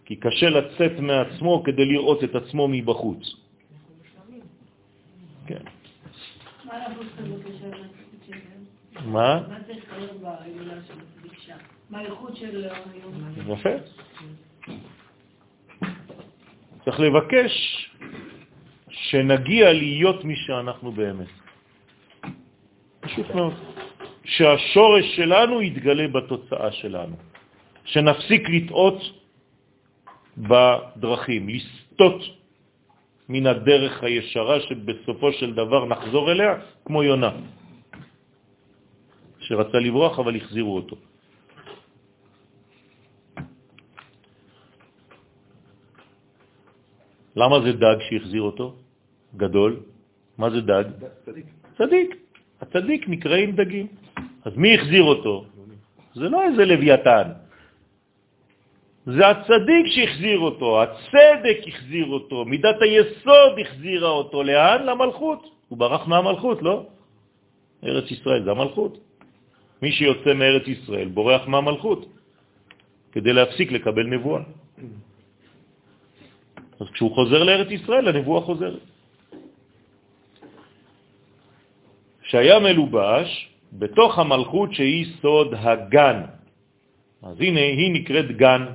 [0.04, 3.22] כי קשה לצאת מעצמו כדי לראות את עצמו מבחוץ.
[5.46, 5.64] כן.
[6.64, 9.12] מה לבוס כזאת בקשר לצדיק שלהם?
[9.12, 9.48] מה?
[9.48, 11.38] מה צריך להיות בהילולה של הצדיק
[12.34, 12.68] של?
[13.52, 13.70] יפה.
[16.84, 17.52] צריך לבקש
[18.90, 21.26] שנגיע להיות מי שאנחנו באמת.
[23.00, 23.54] פשוט מאוד.
[24.24, 27.16] שהשורש שלנו יתגלה בתוצאה שלנו.
[27.84, 29.00] שנפסיק לטעות
[30.38, 32.20] בדרכים, לסטות
[33.28, 37.30] מן הדרך הישרה שבסופו של דבר נחזור אליה כמו יונה,
[39.38, 40.96] שרצה לברוח אבל החזירו אותו.
[47.36, 48.74] למה זה דג שהחזיר אותו?
[49.36, 49.80] גדול.
[50.38, 50.84] מה זה דג?
[51.24, 51.46] צדיק.
[51.78, 52.10] צדיק.
[52.60, 53.86] הצדיק נקראים דגים.
[54.44, 55.44] אז מי החזיר אותו?
[56.14, 57.28] זה לא איזה לוויתן.
[59.06, 64.42] זה הצדיק שהחזיר אותו, הצדק החזיר אותו, מידת היסוד החזירה אותו.
[64.42, 64.86] לאן?
[64.86, 65.42] למלכות.
[65.68, 66.86] הוא ברח מהמלכות, לא?
[67.84, 68.98] ארץ ישראל זה המלכות.
[69.82, 72.08] מי שיוצא מארץ ישראל בורח מהמלכות
[73.12, 74.42] כדי להפסיק לקבל נבואה.
[76.80, 78.84] אז כשהוא חוזר לארץ ישראל, הנבואה חוזרת.
[82.22, 86.22] שהיה מלובש בתוך המלכות שהיא סוד הגן.
[87.22, 88.66] אז הנה, היא נקראת גן.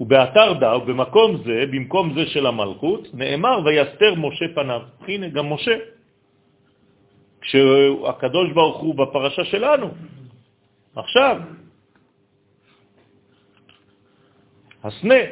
[0.00, 4.82] ובאתר דא, ובמקום זה, במקום זה של המלכות, נאמר ויסתר משה פניו.
[5.08, 5.76] הנה, גם משה.
[7.40, 9.88] כשהקדוש ברוך הוא בפרשה שלנו,
[10.96, 11.36] עכשיו,
[14.84, 15.22] הסנה,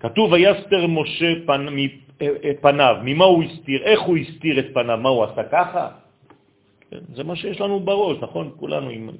[0.00, 1.66] כתוב ויסתר משה פנ...
[2.60, 5.84] פניו, ממה הוא הסתיר, איך הוא הסתיר את פניו, מה הוא עשה ככה?
[6.90, 8.52] כן, זה מה שיש לנו בראש, נכון?
[8.56, 9.10] כולנו עם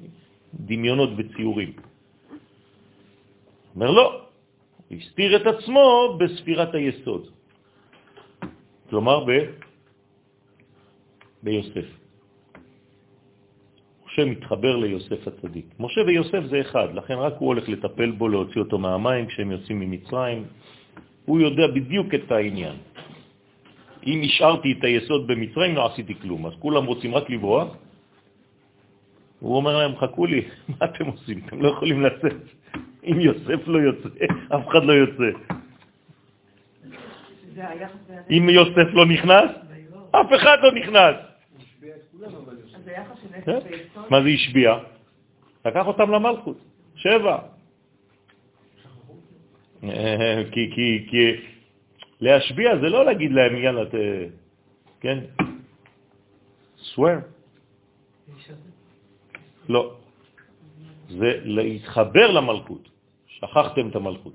[0.53, 1.71] דמיונות וציורים.
[3.75, 4.21] אומר לא,
[4.89, 7.23] הוא הסתיר את עצמו בספירת היסוד.
[8.89, 9.31] כלומר, ב...
[11.43, 11.96] ביוסף.
[14.17, 15.65] משה מתחבר ליוסף הצדיק.
[15.79, 19.79] משה ויוסף זה אחד, לכן רק הוא הולך לטפל בו, להוציא אותו מהמים כשהם יוצאים
[19.79, 20.43] ממצרים.
[21.25, 22.75] הוא יודע בדיוק את העניין.
[24.07, 26.45] אם השארתי את היסוד במצרים, לא עשיתי כלום.
[26.45, 27.77] אז כולם רוצים רק לברוח.
[29.39, 31.41] הוא אומר להם, חכו לי, מה אתם עושים?
[31.45, 32.41] אתם לא יכולים לצאת.
[33.05, 34.09] אם יוסף לא יוצא,
[34.55, 35.29] אף אחד לא יוצא.
[38.29, 39.51] אם יוסף לא נכנס,
[40.11, 41.15] אף אחד לא נכנס.
[43.45, 43.59] כן?
[44.09, 44.77] מה זה השביע?
[45.65, 46.57] לקח אותם למלכות,
[46.95, 47.37] שבע.
[50.51, 51.23] כי, כי, כי
[52.21, 53.95] להשביע זה לא להגיד להם, יאללה, ת...
[54.99, 55.19] כן?
[56.93, 57.19] swear.
[59.69, 59.95] לא.
[61.09, 62.89] זה להתחבר למלכות.
[63.27, 64.33] שכחתם את המלכות.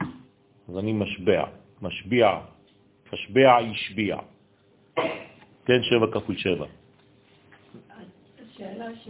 [0.69, 1.45] אז אני משבע,
[1.83, 2.39] משביע,
[3.13, 4.17] משבע, ישביע.
[5.65, 6.67] כן, שבע כפול שבע.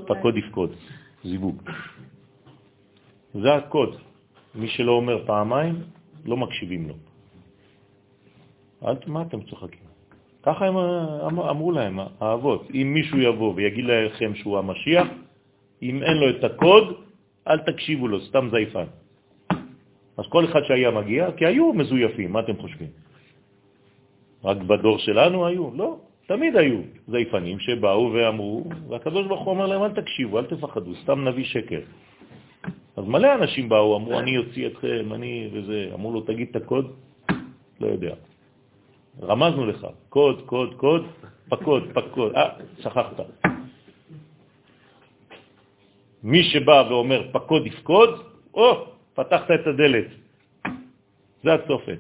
[0.06, 0.70] פקוד יפקוד,
[1.24, 1.62] זיווג.
[3.34, 3.96] זה הקוד.
[4.54, 5.74] מי שלא אומר פעמיים,
[6.24, 6.94] לא מקשיבים לו.
[8.84, 9.86] אל, מה אתם צוחקים?
[10.42, 12.68] ככה הם אמ-, אמרו להם, האבות.
[12.74, 15.08] אם מישהו יבוא ויגיד לכם שהוא המשיח,
[15.82, 16.84] אם אין לו את הקוד,
[17.48, 18.86] אל תקשיבו לו, סתם זייפן.
[20.16, 22.90] אז כל אחד שהיה מגיע, כי היו מזויפים, מה אתם חושבים?
[24.44, 25.70] רק בדור שלנו היו?
[25.74, 30.94] לא, תמיד היו זייפנים שבאו ואמרו, והקדוש ברוך הוא אמר להם, אל תקשיבו, אל תפחדו,
[31.02, 31.80] סתם נביא שקר.
[32.96, 35.90] אז מלא אנשים באו, אמרו, אני אוציא אתכם, אני וזה.
[35.94, 36.96] אמרו לו, תגיד את הקוד?
[37.80, 38.14] לא יודע.
[39.22, 41.06] רמזנו לך, קוד, קוד, קוד,
[41.48, 42.34] פקוד, פקוד.
[42.34, 42.48] אה,
[42.80, 43.20] שכחת.
[46.22, 48.10] מי שבא ואומר פקוד יפקוד,
[48.54, 50.08] או, פתחת את הדלת.
[51.44, 51.96] זה הצופן.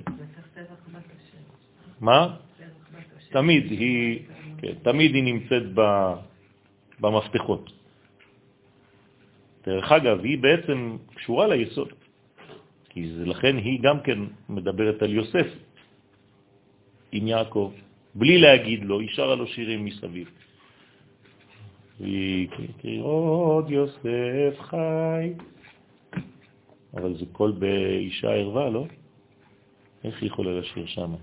[2.00, 2.36] מה?
[3.32, 4.18] תמיד היא,
[4.58, 5.62] כן, תמיד היא נמצאת
[7.00, 7.72] במפתחות.
[9.66, 11.88] דרך אגב, היא בעצם קשורה ליסוד,
[12.88, 14.18] כי זה, לכן היא גם כן
[14.48, 15.46] מדברת על יוסף
[17.12, 17.72] עם יעקב,
[18.14, 20.28] בלי להגיד לו, היא שרה לו שירים מסביב.
[22.78, 25.32] כי עוד יוסף חי.
[26.94, 28.86] אבל זה קול באישה ערווה, לא?
[30.04, 31.14] איך היא יכולה לשיר שם?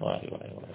[0.00, 0.71] וואי וואי וואי.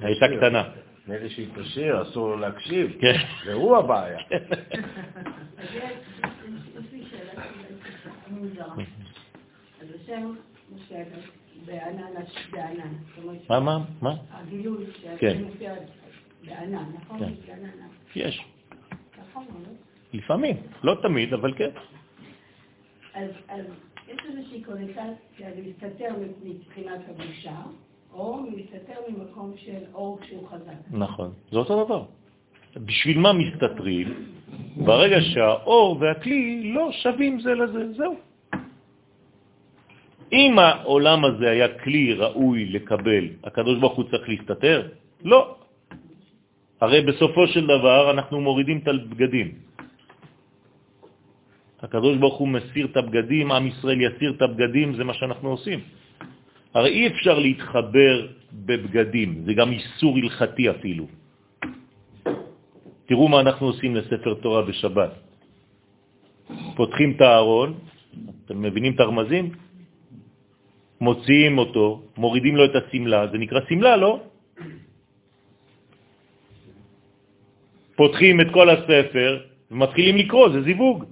[0.00, 0.62] הייתה קטנה.
[1.08, 2.96] מילא שהיא תשיר, אסור לו להקשיב.
[3.00, 3.14] כן.
[3.46, 4.18] והוא הבעיה.
[13.48, 14.14] מה, מה, מה?
[14.30, 14.86] הגילוי
[15.18, 15.42] כן.
[15.42, 15.74] מופיע
[16.46, 17.18] בענן, נכון?
[17.46, 17.52] כן.
[18.14, 18.44] יש.
[19.18, 19.68] נכון, לא?
[20.12, 21.70] לפעמים, לא תמיד, אבל כן.
[23.14, 23.30] אז
[24.08, 27.62] יש איזושהי קונוטציה להסתתר מבחינת הבושה,
[28.16, 30.72] או להסתתר ממקום של אור כשהוא חזק.
[30.90, 32.02] נכון, זה אותו דבר.
[32.76, 34.08] בשביל מה מסתתרים?
[34.76, 38.14] ברגע שהאור והכלי לא שווים זה לזה, זהו.
[40.32, 44.88] אם העולם הזה היה כלי ראוי לקבל, הקדוש ברוך הוא צריך להסתתר?
[45.24, 45.56] לא.
[46.80, 49.48] הרי בסופו של דבר אנחנו מורידים את הבגדים.
[51.80, 55.80] הקדוש ברוך הוא מסיר את הבגדים, עם ישראל יסיר את הבגדים, זה מה שאנחנו עושים.
[56.76, 58.14] הרי אי אפשר להתחבר
[58.52, 61.06] בבגדים, זה גם איסור הלכתי אפילו.
[63.06, 65.12] תראו מה אנחנו עושים לספר תורה בשבת.
[66.76, 67.74] פותחים את הארון,
[68.44, 69.46] אתם מבינים את הרמזים?
[71.00, 74.20] מוציאים אותו, מורידים לו את הסמלה, זה נקרא סמלה, לא?
[77.96, 79.30] פותחים את כל הספר
[79.70, 81.04] ומתחילים לקרוא, זה זיווג.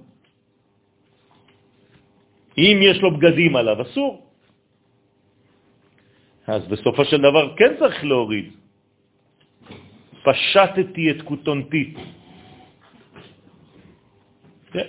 [2.57, 4.24] אם יש לו בגדים עליו, אסור.
[6.47, 8.45] אז בסופו של דבר כן צריך להוריד.
[10.23, 11.93] פשטתי את כותונתי.
[14.71, 14.87] כן.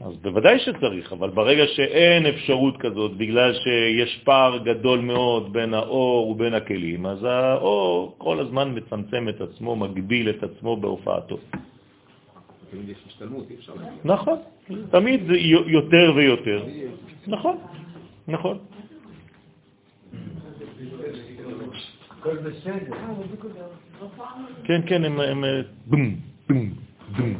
[0.00, 6.28] אז בוודאי שצריך, אבל ברגע שאין אפשרות כזאת, בגלל שיש פער גדול מאוד בין האור
[6.28, 11.38] ובין הכלים, אז האור כל הזמן מצמצם את עצמו, מגביל את עצמו בהופעתו.
[12.70, 13.72] תמיד יש השתלמות, אי אפשר...
[14.04, 14.38] נכון,
[14.90, 15.20] תמיד
[15.66, 16.64] יותר ויותר.
[17.26, 17.56] נכון,
[18.28, 18.58] נכון.
[22.20, 22.96] הכל בסדר.
[24.64, 25.20] כן, כן, הם...
[25.20, 25.44] הם
[25.86, 26.16] בום,
[26.48, 26.70] בום,
[27.16, 27.34] בום.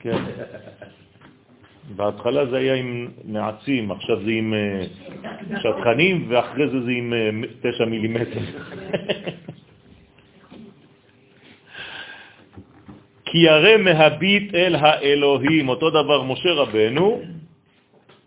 [0.00, 0.24] כן.
[1.96, 4.84] בהתחלה זה היה עם נעצים, עכשיו זה עם אה,
[5.60, 7.14] שטחנים, ואחרי זה זה עם
[7.62, 8.40] 9 מילימטר.
[13.24, 17.20] כי הרי מהביט אל האלוהים, אותו דבר משה רבנו,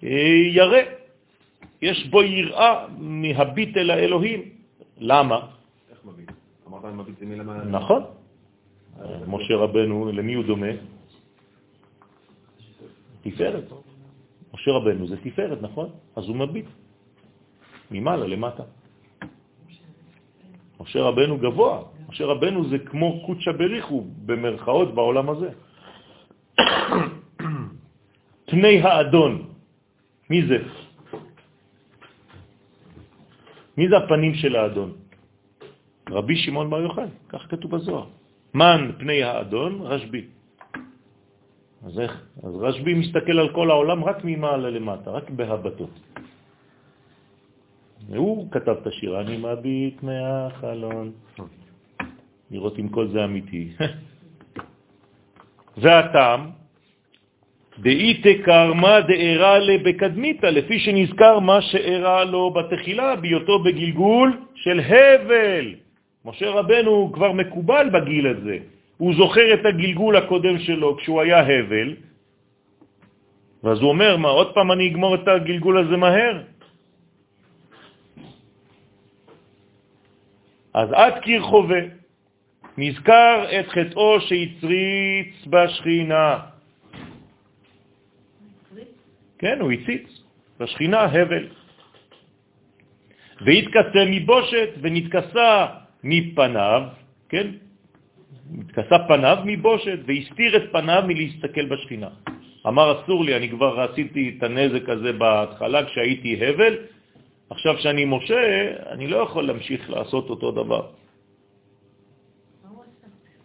[0.04, 0.10] אה,
[0.52, 1.05] ירא.
[1.86, 4.42] יש בו יראה מהביט אל האלוהים.
[4.98, 5.38] למה?
[5.92, 6.32] איך מביט?
[6.68, 7.66] אמרת מביט זה מלמעלה.
[7.66, 8.02] נכון.
[9.28, 10.74] משה רבנו, למי הוא דומה?
[13.22, 13.68] תפארת.
[14.54, 15.90] משה רבנו זה תפארת, נכון?
[16.16, 16.66] אז הוא מביט.
[17.92, 18.64] ממעלה למטה.
[20.82, 21.76] משה רבנו גבוה.
[22.10, 25.50] משה רבנו זה כמו קודשא בריחו במרכאות בעולם הזה.
[28.50, 29.34] פני האדון,
[30.30, 30.85] מי זה?
[33.78, 34.92] מי זה הפנים של האדון?
[36.10, 38.06] רבי שמעון בר יוחאי, כך כתוב בזוהר.
[38.54, 40.26] מן פני האדון, רשב"י.
[41.86, 42.14] אז איך?
[42.44, 45.94] אז רשב"י מסתכל על כל העולם רק ממעלה למטה, רק בהבטות.
[48.10, 51.12] והוא כתב את השיר, אני מביט מהחלון,
[52.52, 53.74] לראות אם כל זה אמיתי.
[55.82, 56.42] והטעם,
[57.80, 65.76] דאיתה קרמה דארה לבקדמיתה, לפי שנזכר מה שאירה לו בתחילה, בהיותו בגלגול של הבל.
[66.26, 68.58] משה רבנו כבר מקובל בגיל הזה.
[68.98, 71.96] הוא זוכר את הגלגול הקודם שלו כשהוא היה הבל,
[73.64, 76.36] ואז הוא אומר, מה, עוד פעם אני אגמור את הגלגול הזה מהר?
[80.74, 81.82] אז עד קיר חווה,
[82.78, 86.55] נזכר את חטאו שהצריץ בשכינה.
[89.38, 90.08] כן, הוא הציץ
[90.60, 91.48] בשכינה הבל.
[93.42, 95.66] והתכסה מבושת ונתכסה
[96.04, 96.82] מפניו,
[97.30, 97.48] כן?
[98.60, 102.10] התכסה פניו מבושת והסתיר את פניו מלהסתכל בשכינה.
[102.68, 106.76] אמר, אסור לי, אני כבר עשיתי את הנזק הזה בהתחלה כשהייתי הבל,
[107.50, 108.42] עכשיו שאני משה,
[108.92, 110.84] אני לא יכול להמשיך לעשות אותו דבר.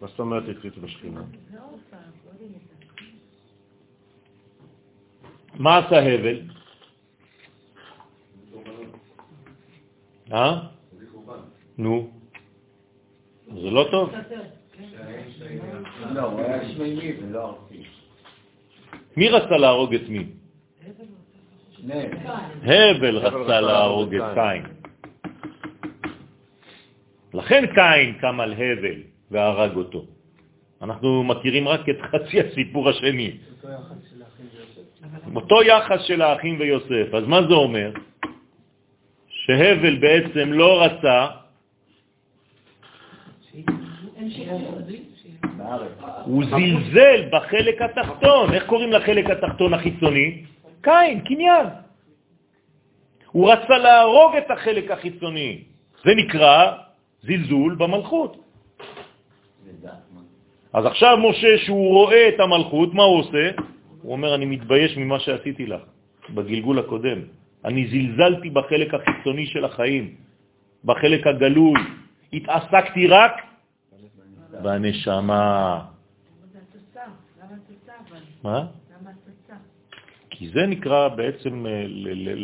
[0.00, 1.22] מה זאת אומרת התחיל בשכינה?
[5.60, 6.40] מה עשה הבל?
[10.32, 10.60] אה?
[11.78, 12.10] נו.
[13.46, 14.12] זה לא טוב?
[17.30, 17.58] לא.
[19.16, 20.24] מי רצה להרוג את מי?
[22.64, 24.62] הבל רצה להרוג את קין.
[27.34, 30.04] לכן קין קם על הבל והרג אותו.
[30.82, 33.38] אנחנו מכירים רק את חצי הסיפור השני.
[35.34, 37.14] אותו יחס של האחים ויוסף.
[37.14, 37.90] אז מה זה אומר?
[39.28, 41.26] שהבל בעצם לא רצה
[46.24, 48.54] הוא זלזל בחלק התחתון.
[48.54, 50.42] איך קוראים לחלק התחתון החיצוני?
[50.82, 51.66] קין, קניין.
[53.32, 55.62] הוא רצה להרוג את החלק החיצוני.
[56.04, 56.72] זה נקרא
[57.22, 58.36] זלזול במלכות.
[60.72, 63.50] אז עכשיו משה, שהוא רואה את המלכות, מה הוא עושה?
[64.02, 65.82] הוא אומר, אני מתבייש ממה שעשיתי לך
[66.34, 67.18] בגלגול הקודם.
[67.64, 70.14] אני זלזלתי בחלק החיצוני של החיים,
[70.84, 71.80] בחלק הגלוי.
[72.32, 73.32] התעסקתי רק
[74.62, 75.84] בנשמה.
[78.44, 78.66] מה?
[80.30, 81.84] כי זה נקרא בעצם אה,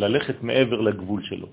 [0.05, 1.49] ללכת מעבר לגבול שלו.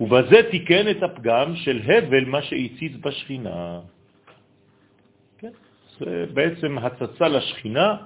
[0.00, 3.80] ובזה תיקן את הפגם של הבל מה שהציץ בשכינה.
[6.00, 7.96] זה בעצם הצצה לשכינה,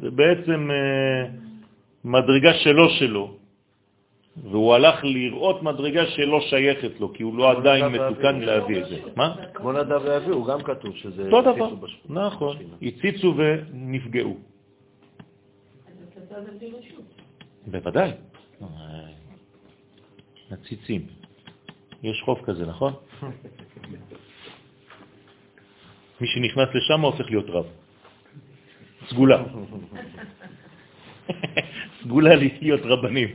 [0.00, 1.28] זה בעצם אה,
[2.04, 3.36] מדרגה שלו שלו.
[4.36, 8.98] והוא הלך לראות מדרגה שלא שייכת לו, כי הוא לא עדיין מתוקן להביא את זה.
[9.16, 9.36] מה?
[9.54, 11.28] כמו נדב ואבי, הוא גם כתוב שזה...
[11.28, 11.70] אותו דבר.
[12.08, 12.56] נכון.
[12.82, 14.36] הציצו ונפגעו.
[17.66, 18.10] בוודאי.
[20.50, 21.06] הציצים.
[22.02, 22.92] יש חוף כזה, נכון?
[26.22, 27.66] מי שנכנס לשם הופך להיות רב.
[29.10, 29.42] סגולה.
[32.02, 33.28] סגולה להיות רבנים.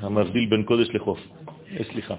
[0.00, 1.20] המבדיל בין קודש לחוף.
[1.76, 2.14] אה, סליחה.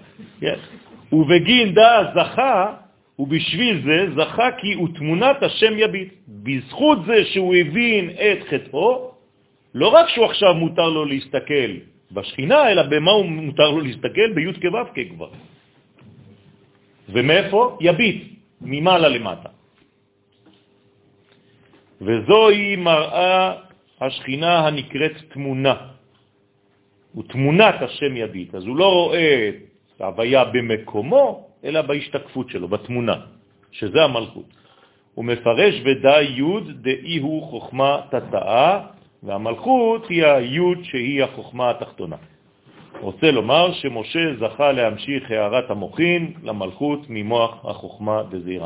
[1.14, 2.74] ובגין דה זכה,
[3.20, 6.14] ובשביל זה זכה כי הוא תמונת השם יביט.
[6.28, 9.12] בזכות זה שהוא הבין את חטאו,
[9.74, 14.34] לא רק שהוא עכשיו מותר לו להסתכל בשכינה, אלא במה הוא מותר לו להסתכל?
[14.34, 15.30] בי' כו' כבר.
[17.10, 17.78] ומאיפה?
[17.82, 18.24] יביט,
[18.62, 19.50] ממעלה למטה.
[22.02, 23.54] וזוהי מראה
[24.02, 25.76] השכינה הנקראת תמונה.
[27.18, 28.56] ותמונת השם יביט.
[28.56, 29.52] אז הוא לא רואה
[29.96, 33.16] את ההוויה במקומו, אלא בהשתקפות שלו, בתמונה,
[33.72, 34.50] שזה המלכות.
[35.14, 38.93] הוא מפרש ודא י' דאי הוא חוכמה תתאה,
[39.24, 42.16] והמלכות היא הי' שהיא החוכמה התחתונה.
[43.00, 48.64] רוצה לומר שמשה זכה להמשיך הערת המוחין למלכות ממוח החוכמה דזעיר.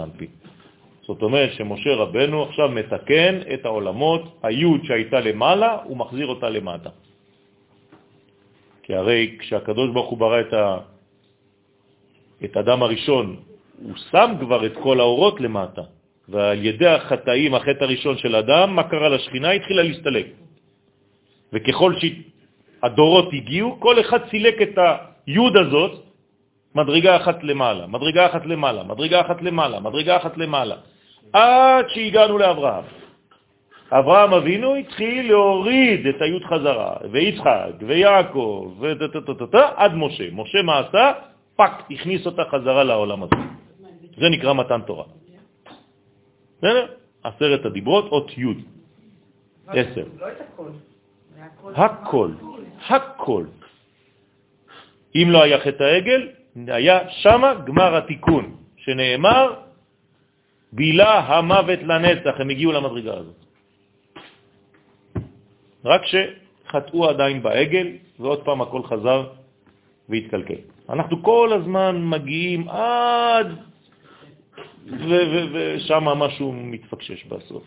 [1.01, 6.89] זאת אומרת שמשה רבנו עכשיו מתקן את העולמות, היוד שהייתה למעלה, הוא מחזיר אותה למטה.
[8.83, 10.77] כי הרי כשהקדוש ברוך הוא ברא את, ה...
[12.45, 13.35] את אדם הראשון,
[13.83, 15.81] הוא שם כבר את כל האורות למטה,
[16.29, 19.51] ועל ידי החטאים, החטא הראשון של אדם, מה קרה לשכינה?
[19.51, 20.46] התחילה להסתלק.
[21.53, 24.77] וככל שהדורות הגיעו, כל אחד סילק את
[25.27, 25.91] היוד הזאת,
[26.75, 30.75] מדרגה אחת למעלה, מדרגה אחת למעלה, מדרגה אחת למעלה, מדרגה אחת למעלה.
[31.33, 32.83] עד שהגענו לאברהם.
[33.91, 38.73] אברהם אבינו התחיל להוריד את היוד חזרה, ויצחק, ויעקב,
[39.75, 40.23] עד משה.
[40.31, 41.11] משה מה עשה?
[41.55, 43.35] פק, הכניס אותה חזרה לעולם הזה.
[44.17, 45.03] זה נקרא מתן תורה.
[46.57, 46.85] בסדר?
[47.23, 48.45] עשרת הדיברות, אות י',
[49.67, 50.05] עשר.
[50.19, 50.69] לא את הכל.
[51.75, 52.31] הכל,
[52.87, 53.43] הכל.
[55.15, 56.29] אם לא היה חטא העגל,
[56.67, 59.53] היה שמה גמר התיקון, שנאמר,
[60.71, 63.35] בילה המוות לנצח, הם הגיעו למדרגה הזאת.
[65.85, 67.87] רק שחטאו עדיין בעגל,
[68.19, 69.27] ועוד פעם הכל חזר
[70.09, 70.61] והתקלקל.
[70.89, 73.47] אנחנו כל הזמן מגיעים עד,
[75.53, 77.63] ושם משהו מתפקשש בסוף.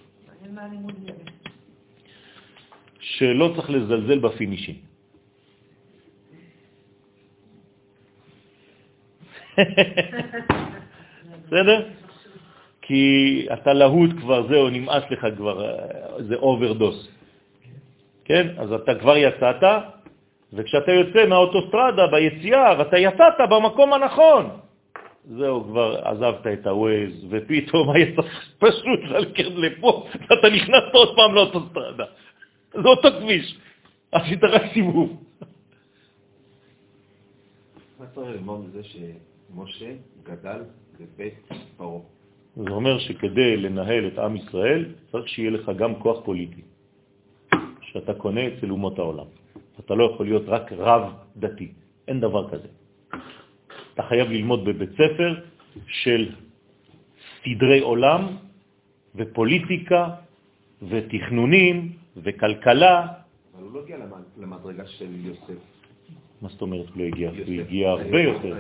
[3.01, 4.75] שלא צריך לזלזל בפינישים.
[11.47, 11.89] בסדר?
[12.83, 15.77] כי אתה להוט כבר, זהו, נמאס לך כבר,
[16.19, 17.09] זה overdose.
[18.25, 18.47] כן?
[18.59, 19.63] אז אתה כבר יצאת,
[20.53, 24.51] וכשאתה יוצא מהאוטוסטרדה ביציאה, ואתה יצאת במקום הנכון,
[25.25, 31.35] זהו, כבר עזבת את הווייז, ופתאום היה צריך פשוט ללכת לפה, ואתה נכנסת עוד פעם
[31.35, 32.05] לאוטוסטרדה.
[32.73, 33.59] זה אותו כביש,
[34.13, 35.25] עשית רק סיבוב.
[38.01, 39.93] מה צריך ללמוד מזה שמשה
[40.23, 40.61] גדל
[41.01, 41.35] בבית
[41.77, 42.01] פרעה?
[42.57, 46.63] זה אומר שכדי לנהל את עם ישראל, צריך שיהיה לך גם כוח פוליטי,
[47.81, 49.27] שאתה קונה אצל אומות העולם.
[49.81, 51.03] אתה לא יכול להיות רק רב
[51.37, 51.69] דתי,
[52.09, 52.69] אין דבר כזה.
[53.95, 55.41] אתה חייב ללמוד בבית ספר
[55.87, 56.35] של
[57.45, 58.37] סדרי עולם
[59.15, 60.09] ופוליטיקה
[60.89, 63.07] ותכנונים וכלכלה.
[63.55, 63.97] אבל הוא לא הגיע
[64.39, 65.61] למדרגה של יוסף.
[66.43, 67.31] מה זאת אומרת לא הגיע?
[67.31, 68.57] הוא הגיע הרבה יותר.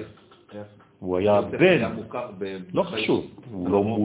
[1.00, 1.92] הוא היה בן,
[2.74, 3.96] לא חשוב, הוא לא...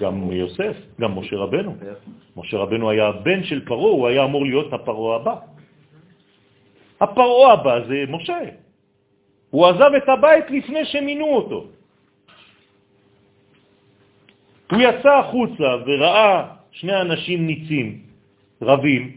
[0.00, 1.76] גם יוסף, גם משה רבנו.
[2.36, 5.34] משה רבנו היה הבן של פרו, הוא היה אמור להיות הפרו הבא.
[7.00, 8.38] הפרו הבא זה משה.
[9.50, 11.66] הוא עזב את הבית לפני שמינו אותו.
[14.70, 18.03] הוא יצא החוצה וראה שני אנשים ניצים,
[18.62, 19.12] רבים,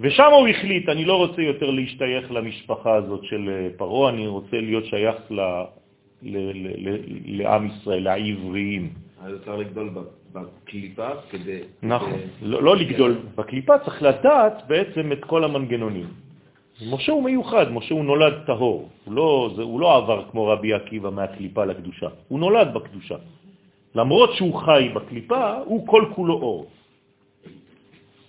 [0.00, 4.60] ושם הוא החליט, אני לא רוצה יותר להשתייך למשפחה הזאת של אה, פרו, אני רוצה
[4.60, 5.40] להיות שייך ל,
[6.22, 8.92] ל, ל, ל, לעם ישראל, לעבריים.
[9.22, 9.90] אז צריך לגדול
[10.32, 11.58] בקליפה כדי...
[11.82, 12.20] נכון.
[12.42, 16.06] לא, לא לגדול בקליפה, צריך לדעת בעצם את כל המנגנונים.
[16.90, 20.74] משה הוא מיוחד, משה הוא נולד טהור, הוא לא, זה, הוא לא עבר כמו רבי
[20.74, 23.16] עקיבא מהקליפה לקדושה, הוא נולד בקדושה.
[23.94, 26.66] למרות שהוא חי בקליפה, הוא כל כולו אור.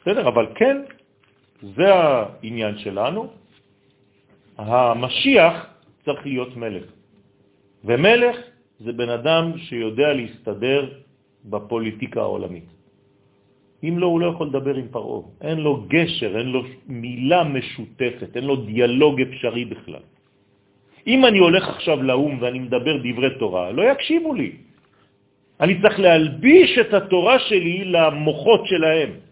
[0.06, 0.28] בסדר?
[0.28, 0.78] אבל כן,
[1.62, 3.28] זה העניין שלנו.
[4.58, 5.56] המשיח
[6.06, 6.86] צריך להיות מלך.
[7.86, 8.38] ומלך
[8.80, 10.82] זה בן אדם שיודע להסתדר
[11.46, 12.70] בפוליטיקה העולמית.
[13.84, 15.22] אם לא, הוא לא יכול לדבר עם פרעה.
[15.42, 20.06] אין לו גשר, אין לו מילה משותפת, אין לו דיאלוג אפשרי בכלל.
[21.08, 24.52] אם אני הולך עכשיו לאום ואני מדבר דברי תורה, לא יקשיבו לי.
[25.62, 29.25] אני צריך להלביש את התורה שלי למוחות שלהם.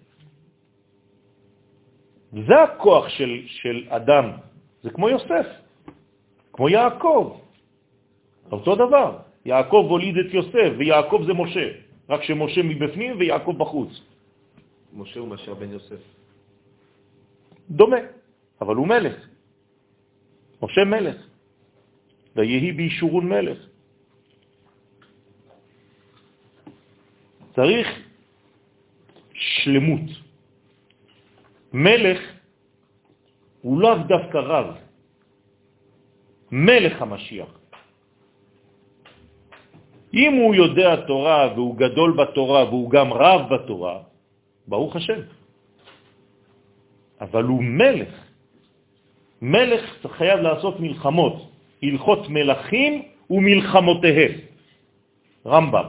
[2.33, 4.25] זה הכוח של, של אדם,
[4.81, 5.47] זה כמו יוסף,
[6.53, 7.37] כמו יעקב.
[8.51, 11.67] אותו דבר, יעקב הוליד את יוסף, ויעקב זה משה,
[12.09, 14.01] רק שמשה מבפנים ויעקב בחוץ.
[14.93, 16.01] משה הוא משה בן יוסף.
[17.69, 17.97] דומה,
[18.61, 19.15] אבל הוא מלך.
[20.61, 21.17] משה מלך,
[22.35, 23.59] ויהי בישורון מלך.
[27.55, 27.87] צריך
[29.33, 30.22] שלמות.
[31.73, 32.19] מלך
[33.61, 34.67] הוא לאו דווקא רב,
[36.51, 37.59] מלך המשיח.
[40.13, 43.99] אם הוא יודע תורה והוא גדול בתורה והוא גם רב בתורה,
[44.67, 45.19] ברוך השם.
[47.21, 48.13] אבל הוא מלך.
[49.41, 51.35] מלך חייב לעשות מלחמות,
[51.83, 54.31] הלכות מלכים ומלחמותיהם.
[55.45, 55.87] רמב"ם.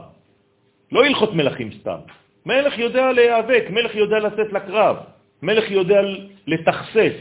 [0.92, 1.98] לא הלכות מלכים סתם.
[2.46, 4.96] מלך יודע להיאבק, מלך יודע לצאת לקרב,
[5.42, 6.00] מלך יודע
[6.46, 7.16] לתכסס.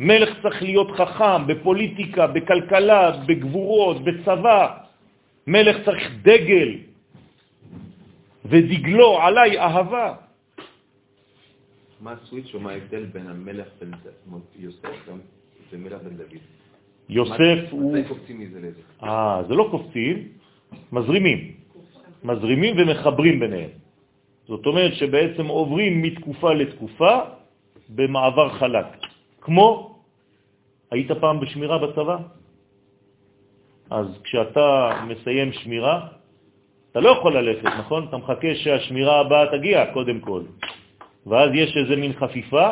[0.00, 4.76] מלך צריך להיות חכם בפוליטיקה, בכלכלה, בגבורות, בצבא.
[5.46, 6.70] מלך צריך דגל,
[8.44, 10.14] ודגלו עליי אהבה.
[12.00, 13.90] מה הסוויץ' או מה ההבדל בין המלך בן
[14.58, 15.08] יוסף
[15.72, 16.42] ומלך בן דוד?
[17.08, 17.96] יוסף הוא...
[17.96, 18.80] מתי קופצים מזה לזה?
[19.02, 20.28] אה, זה לא קופצים,
[20.92, 21.52] מזרימים.
[22.24, 23.70] מזרימים ומחברים ביניהם.
[24.48, 27.14] זאת אומרת שבעצם עוברים מתקופה לתקופה
[27.88, 28.86] במעבר חלק.
[29.40, 29.98] כמו,
[30.90, 32.16] היית פעם בשמירה בצבא?
[33.90, 36.08] אז כשאתה מסיים שמירה,
[36.90, 38.06] אתה לא יכול ללכת, נכון?
[38.08, 40.42] אתה מחכה שהשמירה הבאה תגיע קודם כל.
[41.26, 42.68] ואז יש איזה מין חפיפה,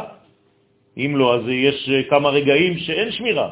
[0.97, 3.49] אם לא, אז יש כמה רגעים שאין שמירה.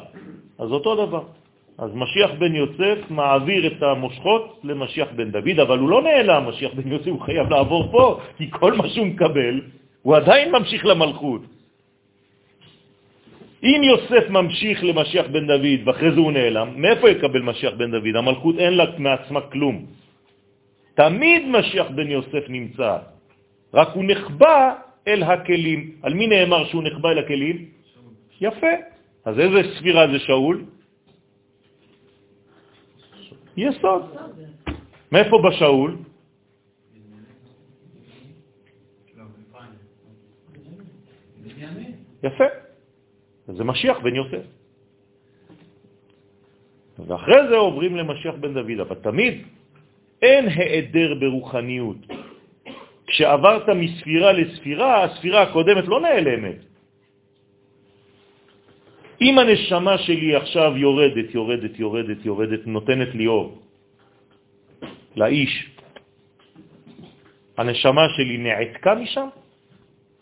[0.58, 1.43] אז אותו דבר.
[1.78, 6.74] אז משיח בן יוסף מעביר את המושכות למשיח בן דוד, אבל הוא לא נעלם, משיח
[6.74, 9.60] בן יוסף, הוא חייב לעבור פה, כי כל מה שהוא מקבל,
[10.02, 11.42] הוא עדיין ממשיך למלכות.
[13.64, 18.16] אם יוסף ממשיך למשיח בן דוד ואחרי זה הוא נעלם, מאיפה יקבל משיח בן דוד?
[18.16, 19.76] המלכות אין לה מעצמה כלום.
[20.94, 22.98] תמיד משיח בן יוסף נמצא,
[23.74, 24.74] רק הוא נחבא
[25.08, 25.80] אל הכלים.
[26.02, 27.56] על מי נאמר שהוא נחבא אל הכלים?
[28.40, 28.74] יפה.
[29.24, 30.73] אז איזה ספירה זה שאול?
[33.56, 34.16] יסוד.
[35.12, 35.96] מאיפה בשאול?
[42.22, 42.44] יפה.
[43.46, 44.46] זה משיח בן יוסף.
[46.98, 49.42] ואחרי זה עוברים למשיח בן דוד, אבל תמיד
[50.22, 51.96] אין העדר ברוחניות.
[53.06, 56.73] כשעברת מספירה לספירה, הספירה הקודמת לא נעלמת.
[59.24, 63.58] אם הנשמה שלי עכשיו יורדת, יורדת, יורדת, יורדת, נותנת לי אור,
[65.16, 65.70] לאיש,
[67.56, 69.28] הנשמה שלי נעתקה משם?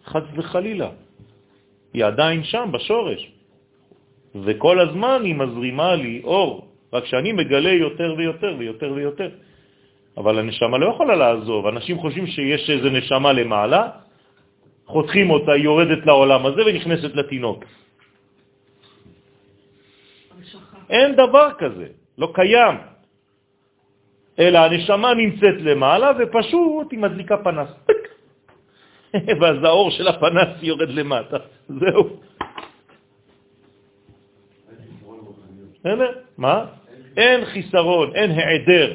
[0.05, 0.91] חד וחלילה.
[1.95, 3.33] היא עדיין שם, בשורש.
[4.35, 9.31] וכל הזמן היא מזרימה לי אור, רק שאני מגלה יותר ויותר ויותר ויותר.
[10.17, 11.67] אבל הנשמה לא יכולה לעזוב.
[11.67, 13.83] אנשים חושבים שיש איזה נשמה למעלה,
[14.87, 17.65] חותכים אותה, היא יורדת לעולם הזה ונכנסת לתינוק.
[20.93, 21.87] אין דבר כזה,
[22.19, 22.77] לא קיים.
[24.39, 27.69] אלא הנשמה נמצאת למעלה ופשוט היא מדליקה פנס.
[29.41, 31.37] ואז האור של הפנס יורד למטה.
[31.69, 32.21] זהו.
[36.39, 36.67] מה?
[37.17, 38.91] אין חיסרון, אין העדר.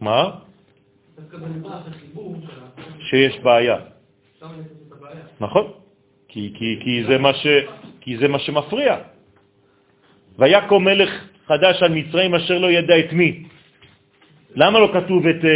[0.00, 0.30] מה?
[3.00, 3.78] שיש בעיה.
[5.40, 5.72] נכון,
[6.28, 7.46] כי, כי, כי, זה מה ש,
[8.00, 8.96] כי זה מה שמפריע.
[10.38, 11.10] ויקום מלך
[11.46, 13.44] חדש על מצרים אשר לא ידע את מי.
[14.54, 15.48] למה לא כתוב את uh,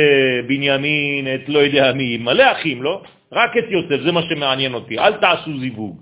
[0.49, 3.03] בנימין, את לא יודע מי, מלא אחים, לא?
[3.33, 4.99] רק את יוסף, זה מה שמעניין אותי.
[4.99, 5.97] אל תעשו זיווג.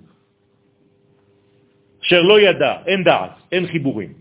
[2.02, 4.12] אשר לא ידע, אין דעת, אין חיבורים.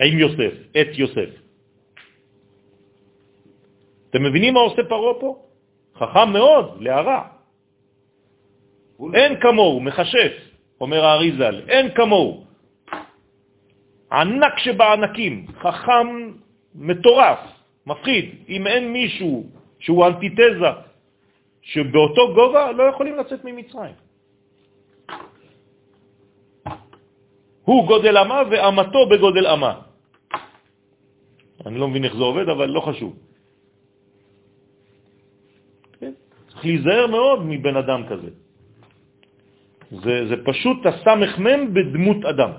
[0.00, 1.30] עם יוסף, את יוסף.
[4.10, 5.30] אתם מבינים מה עושה פרעה פה?
[5.98, 7.37] חכם מאוד, להרע.
[9.14, 10.32] אין כמוהו, מחשף,
[10.80, 12.44] אומר האריזל, אין כמוהו.
[14.12, 16.06] ענק שבענקים, חכם
[16.74, 17.38] מטורף,
[17.86, 18.24] מפחיד.
[18.48, 19.46] אם אין מישהו
[19.78, 20.72] שהוא אנטיתזה,
[21.62, 23.94] שבאותו גובה לא יכולים לצאת ממצרים.
[27.64, 29.72] הוא גודל אמה ואמתו בגודל אמה.
[31.66, 33.12] אני לא מבין איך זה עובד, אבל לא חשוב.
[36.00, 36.12] כן?
[36.48, 38.30] צריך להיזהר מאוד מבן אדם כזה.
[39.90, 42.52] זה, זה פשוט הסמך מם בדמות אדם.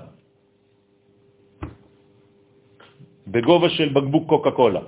[3.26, 4.80] בגובה של בקבוק קוקה קולה.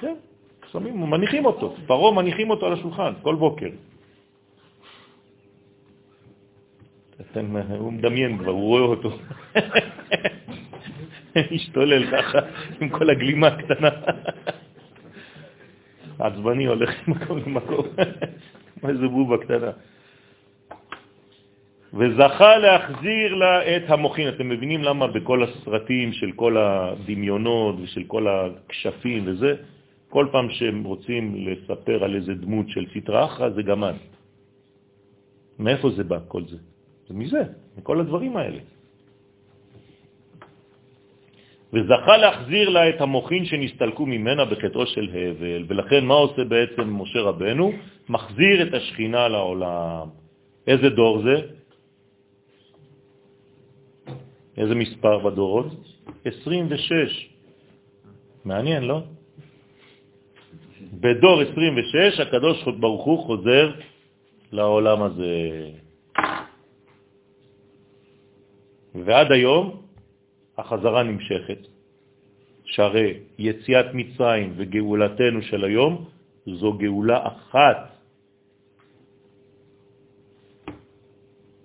[0.00, 0.16] כן,
[0.72, 3.70] שמים, מניחים אותו, פרו מניחים אותו על השולחן כל בוקר.
[7.20, 9.10] אתם, הוא מדמיין כבר, הוא רואה אותו.
[11.52, 12.38] משתולל ככה,
[12.80, 13.90] עם כל הגלימה הקטנה.
[16.18, 17.86] עצבני הולך ממקום למקום.
[18.88, 19.70] איזה בובה קטנה.
[21.94, 24.28] וזכה להחזיר לה את המוחין.
[24.28, 29.54] אתם מבינים למה בכל הסרטים של כל הדמיונות ושל כל הקשפים וזה,
[30.08, 33.96] כל פעם שהם רוצים לספר על איזה דמות של סטרה אחרא זה גמן.
[35.58, 36.56] מאיפה זה בא כל זה?
[37.08, 37.42] זה מזה,
[37.78, 38.60] מכל הדברים האלה.
[41.72, 47.20] וזכה להחזיר לה את המוחין שנסתלקו ממנה בחטאו של הבל, ולכן מה עושה בעצם משה
[47.20, 47.72] רבנו?
[48.08, 50.08] מחזיר את השכינה לעולם.
[50.66, 51.36] איזה דור זה?
[54.56, 55.66] איזה מספר בדורות?
[56.24, 57.28] 26.
[58.44, 59.00] מעניין, לא?
[60.92, 63.72] בדור 26 הקדוש ברוך הוא חוזר
[64.52, 65.36] לעולם הזה.
[68.94, 69.87] ועד היום
[70.58, 71.58] החזרה נמשכת,
[72.64, 75.92] שהרי יציאת מצרים וגאולתנו של היום
[76.46, 77.78] זו גאולה אחת.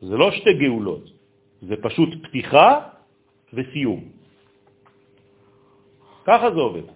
[0.02, 1.04] זה לא שתי גאולות,
[1.62, 2.70] זה פשוט פתיחה
[3.54, 4.02] וסיום.
[6.26, 6.88] ככה זה עובד.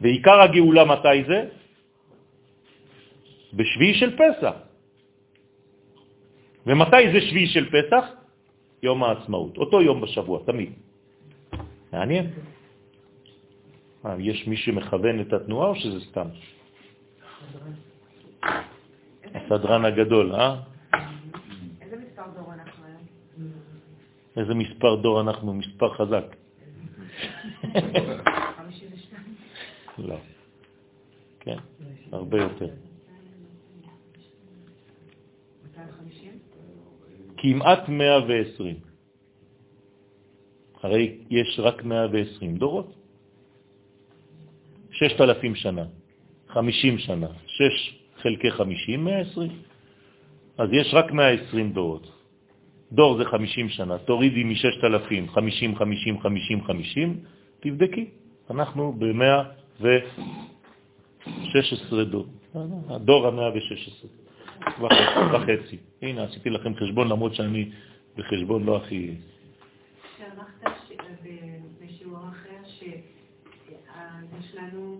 [0.00, 1.40] ועיקר הגאולה מתי זה?
[3.52, 4.54] בשביעי של פסח.
[6.66, 8.21] ומתי זה שביעי של פסח?
[8.82, 10.72] יום העצמאות, אותו יום בשבוע, תמיד.
[11.92, 12.30] מעניין.
[14.04, 16.26] מה, יש מי שמכוון את התנועה או שזה סתם?
[19.34, 20.60] הסדרן הגדול, אה?
[21.80, 23.02] איזה מספר דור אנחנו היום?
[24.36, 25.54] איזה מספר דור אנחנו?
[25.54, 26.24] מספר חזק.
[27.72, 29.22] 52.
[29.98, 30.16] לא.
[31.40, 31.56] כן,
[32.12, 32.68] הרבה יותר.
[35.64, 36.38] 250?
[37.42, 38.76] כמעט 120.
[40.82, 42.94] הרי יש רק 120 דורות.
[44.90, 45.84] 6,000 שנה,
[46.48, 49.50] 50 שנה, 6 חלקי 50, 120.
[50.58, 52.12] אז יש רק 120 דורות.
[52.92, 57.20] דור זה 50 שנה, תורידי מ-6,000, 50, 50, 50, 50,
[57.60, 58.06] תבדקי.
[58.50, 62.26] אנחנו ב-116 דור.
[62.88, 64.21] הדור ה-116
[65.32, 65.76] וחצי.
[66.02, 67.70] הנה, עשיתי לכם חשבון, למרות שאני
[68.16, 69.14] בחשבון לא הכי...
[70.18, 70.76] שאמרת
[71.80, 74.98] בשיעור אחר שיש לנו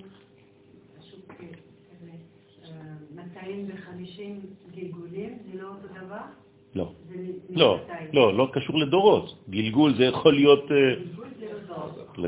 [2.65, 2.71] אה,
[3.15, 4.41] 250
[4.75, 6.23] גלגולים, זה לא אותו דבר?
[6.75, 6.93] לא.
[7.51, 7.81] לא?
[8.13, 9.45] לא, לא קשור לדורות.
[9.51, 10.65] גלגול זה יכול להיות...
[10.73, 10.95] אה,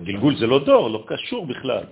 [0.00, 1.84] גלגול לא זה לא דור, לא קשור בכלל.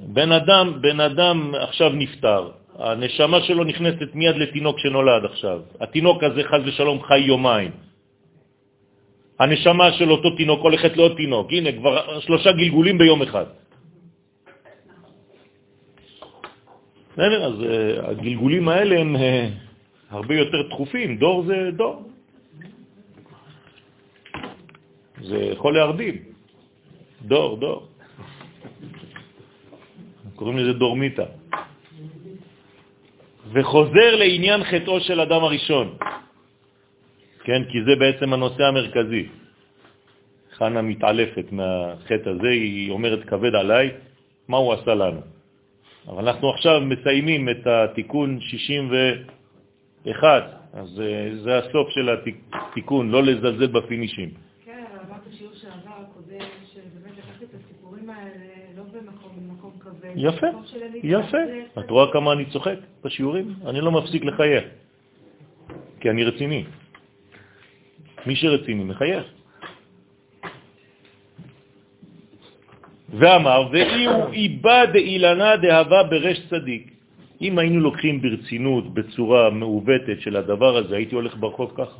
[0.00, 5.60] בן אדם, בן אדם עכשיו נפטר, הנשמה שלו נכנסת מיד לתינוק שנולד עכשיו.
[5.80, 7.70] התינוק הזה חז ושלום חי יומיים.
[9.40, 11.46] הנשמה של אותו תינוק הולכת לעוד תינוק.
[11.52, 13.46] הנה, כבר שלושה גלגולים ביום אחד.
[17.12, 17.44] בסדר?
[17.44, 19.20] אז uh, הגלגולים האלה הם uh,
[20.10, 21.16] הרבה יותר תכופים.
[21.16, 22.02] דור זה דור.
[25.20, 26.16] זה יכול להרדים.
[27.22, 27.88] דור, דור.
[30.36, 31.24] קוראים לזה דורמיטה.
[33.52, 35.96] וחוזר לעניין חטאו של אדם הראשון.
[37.44, 39.26] כן, כי זה בעצם הנושא המרכזי.
[40.58, 43.90] חנה מתעלפת מהחטא הזה, היא אומרת כבד עליי,
[44.48, 45.20] מה הוא עשה לנו?
[46.08, 50.42] אבל אנחנו עכשיו מסיימים את התיקון 61,
[50.72, 54.30] אז אה, זה הסוף של התיקון, לא לזלזל בפינישים.
[54.64, 58.46] כן, אבל אמרת שיעור שעבר הקודם, שבאמת לקחת את הסיפורים האלה
[58.76, 60.05] לא במקום, במקום כבד.
[60.16, 60.46] יפה.
[61.02, 61.38] יפה.
[61.78, 63.54] את רואה כמה אני צוחק בשיעורים?
[63.66, 64.64] אני לא מפסיק לחייך,
[66.00, 66.64] כי אני רציני.
[68.26, 69.24] מי שרציני מחייך.
[73.10, 76.90] ואמר, ואי הוא איבא דאילנה דהבה ברש צדיק.
[77.40, 81.98] אם היינו לוקחים ברצינות, בצורה מעוותת של הדבר הזה, הייתי הולך ברחוב ככה.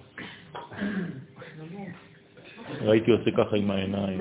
[2.81, 4.21] הייתי עושה ככה עם העיניים.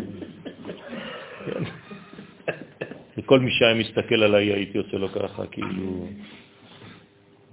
[3.25, 6.07] וכל מי שהיה מסתכל עליי הייתי עושה לו ככה, כאילו,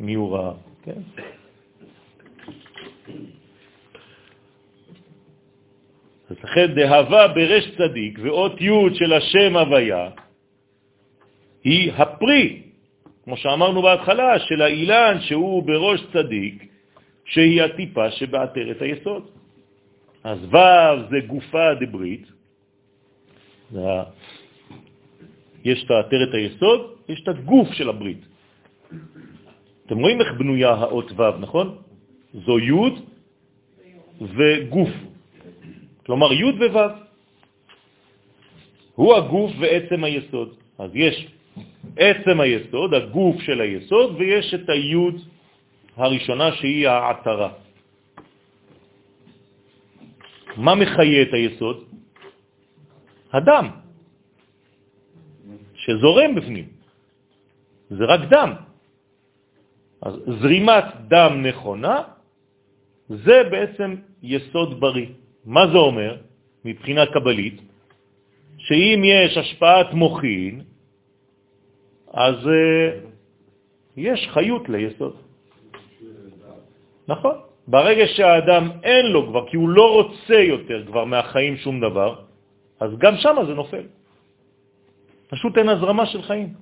[0.00, 0.52] מי הוא ראה,
[0.84, 1.00] כן?
[6.30, 10.10] אז לכן דהבה ברש צדיק ואות י' של השם הוויה
[11.64, 12.62] היא הפרי,
[13.24, 16.66] כמו שאמרנו בהתחלה, של האילן שהוא בראש צדיק,
[17.24, 19.30] שהיא הטיפה שבאתרת היסוד.
[20.24, 22.26] אז ו' זה גופה דברית,
[25.64, 28.22] יש את העטרת היסוד, יש את הגוף של הברית.
[29.86, 31.76] אתם רואים איך בנויה האות ו', נכון?
[32.34, 32.72] זו י'
[34.20, 34.90] וגוף.
[36.06, 36.78] כלומר י' וו'.
[38.94, 40.48] הוא הגוף ועצם היסוד.
[40.78, 41.26] אז יש
[41.96, 45.16] עצם היסוד, הגוף של היסוד, ויש את היוד
[45.96, 47.50] הראשונה שהיא העטרה.
[50.56, 51.84] מה מחיה את היסוד?
[53.32, 53.81] הדם,
[55.82, 56.68] שזורם בפנים.
[57.90, 58.50] זה רק דם.
[60.02, 62.02] אז זרימת דם נכונה
[63.08, 65.06] זה בעצם יסוד בריא.
[65.44, 66.16] מה זה אומר
[66.64, 67.60] מבחינה קבלית?
[68.58, 70.62] שאם יש השפעת מוחין,
[72.12, 72.50] אז uh,
[73.96, 75.16] יש חיות ליסוד.
[77.08, 77.34] נכון.
[77.66, 82.10] ברגע שהאדם אין לו כבר, כי הוא לא רוצה יותר כבר מהחיים שום דבר,
[82.80, 83.86] אז גם שם זה נופל.
[85.32, 86.54] פשוט אין הזרמה של חיים.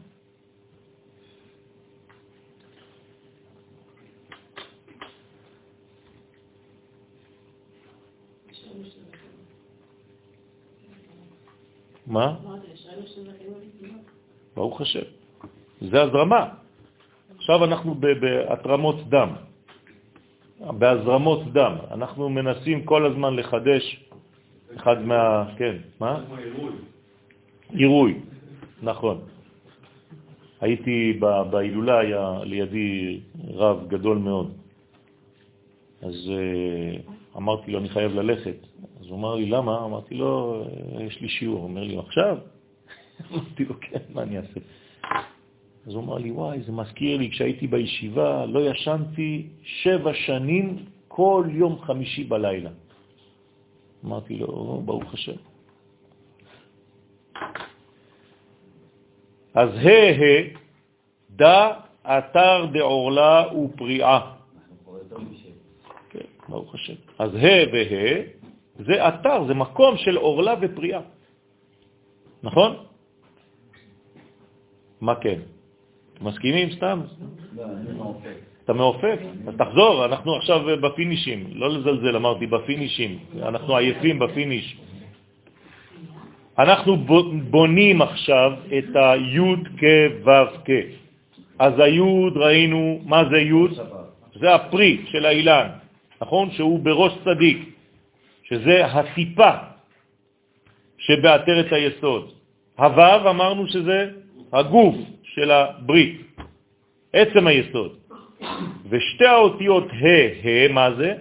[12.07, 12.37] מה?
[14.55, 15.01] ברוך השם.
[15.81, 16.49] זה הזרמה.
[17.37, 19.31] עכשיו אנחנו בהתרמות דם,
[20.61, 21.75] בהזרמות דם.
[21.91, 24.05] אנחנו מנסים כל הזמן לחדש
[24.77, 25.45] אחד מה...
[25.59, 26.25] כן, מה?
[27.71, 28.21] עירוי,
[28.83, 29.21] נכון.
[30.61, 31.19] הייתי
[31.51, 34.53] בהילולה, היה לידי רב גדול מאוד.
[36.03, 37.01] אז אה,
[37.37, 38.57] אמרתי לו, אני חייב ללכת.
[39.01, 39.85] אז הוא אמר לי, למה?
[39.85, 40.65] אמרתי לו,
[41.01, 41.59] יש לי שיעור.
[41.59, 42.39] הוא אומר לי, עכשיו?
[43.33, 44.61] אמרתי לו, כן, מה אני אעשה?
[45.87, 51.49] אז הוא אמר לי, וואי, זה מזכיר לי, כשהייתי בישיבה לא ישנתי שבע שנים כל
[51.53, 52.71] יום חמישי בלילה.
[54.05, 55.50] אמרתי לו, ברוך השם.
[59.55, 60.21] אז ה'
[61.31, 61.73] דא
[62.05, 64.33] אתר דעורלה ופריעה.
[66.11, 66.95] כן, ברוך השם.
[67.19, 68.23] אז ה' וה'
[68.87, 71.01] זה אתר, זה מקום של עורלה ופריעה.
[72.43, 72.77] נכון?
[75.01, 75.39] מה כן?
[76.21, 77.01] מסכימים סתם?
[77.57, 77.65] לא,
[77.97, 78.37] מעופף.
[78.65, 79.19] אתה מעופף?
[79.47, 81.47] אז תחזור, אנחנו עכשיו בפינישים.
[81.53, 83.19] לא לזלזל, אמרתי, בפינישים.
[83.43, 84.79] אנחנו עייפים בפיניש.
[86.61, 86.97] אנחנו
[87.51, 90.71] בונים עכשיו את היוד כו' כ'.
[91.59, 93.71] אז היוד ראינו, מה זה יוד?
[94.41, 95.69] זה הפרי של האילן,
[96.21, 96.51] נכון?
[96.51, 97.59] שהוא בראש צדיק,
[98.43, 99.51] שזה הטיפה
[100.99, 102.33] שבעטרת היסוד.
[102.79, 104.11] הוו אמרנו שזה
[104.53, 106.21] הגוף של הברית,
[107.13, 107.93] עצם היסוד.
[108.91, 111.15] ושתי האותיות ה' ה', מה זה?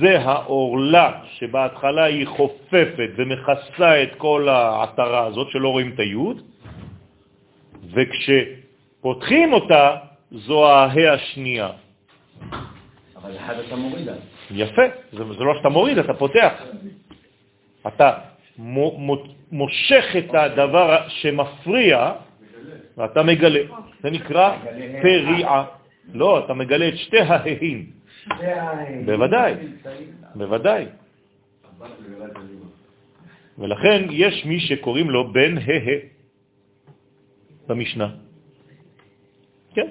[0.00, 6.42] זה האורלה שבהתחלה היא חופפת ומכסה את כל העטרה הזאת שלא רואים את היוד,
[7.92, 9.96] וכשפותחים אותה
[10.30, 11.70] זו ההא השנייה.
[13.16, 14.08] אבל אחד אתה מוריד.
[14.50, 14.82] יפה,
[15.12, 16.52] זה, זה לא שאתה מוריד, אתה פותח.
[17.86, 18.12] אתה
[19.52, 22.12] מושך את הדבר שמפריע
[22.96, 23.60] ואתה מגלה.
[24.02, 24.56] זה נקרא
[25.02, 25.64] פריעה.
[26.14, 28.01] לא, אתה מגלה את שתי ההאים.
[29.06, 29.54] בוודאי,
[30.34, 30.86] בוודאי.
[33.58, 35.96] ולכן יש מי שקוראים לו בן הה
[37.66, 38.08] במשנה.
[39.74, 39.88] כן.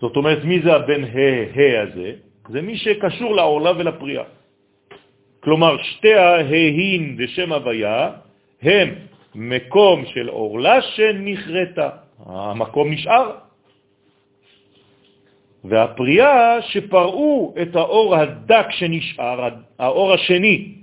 [0.00, 2.12] זאת אומרת, מי זה הבן הה הזה?
[2.48, 4.24] זה מי שקשור לעורלה ולפריאה.
[5.40, 8.10] כלומר, שתי ההין בשם הוויה
[8.62, 8.88] הם
[9.34, 11.88] מקום של עורלה שנכרתה.
[12.26, 13.49] המקום נשאר.
[15.64, 20.74] והפריאה שפרעו את האור הדק שנשאר, האור השני,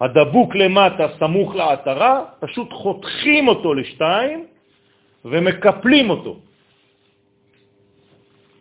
[0.00, 4.46] הדבוק למטה, סמוך לעטרה, פשוט חותכים אותו לשתיים
[5.24, 6.34] ומקפלים אותו.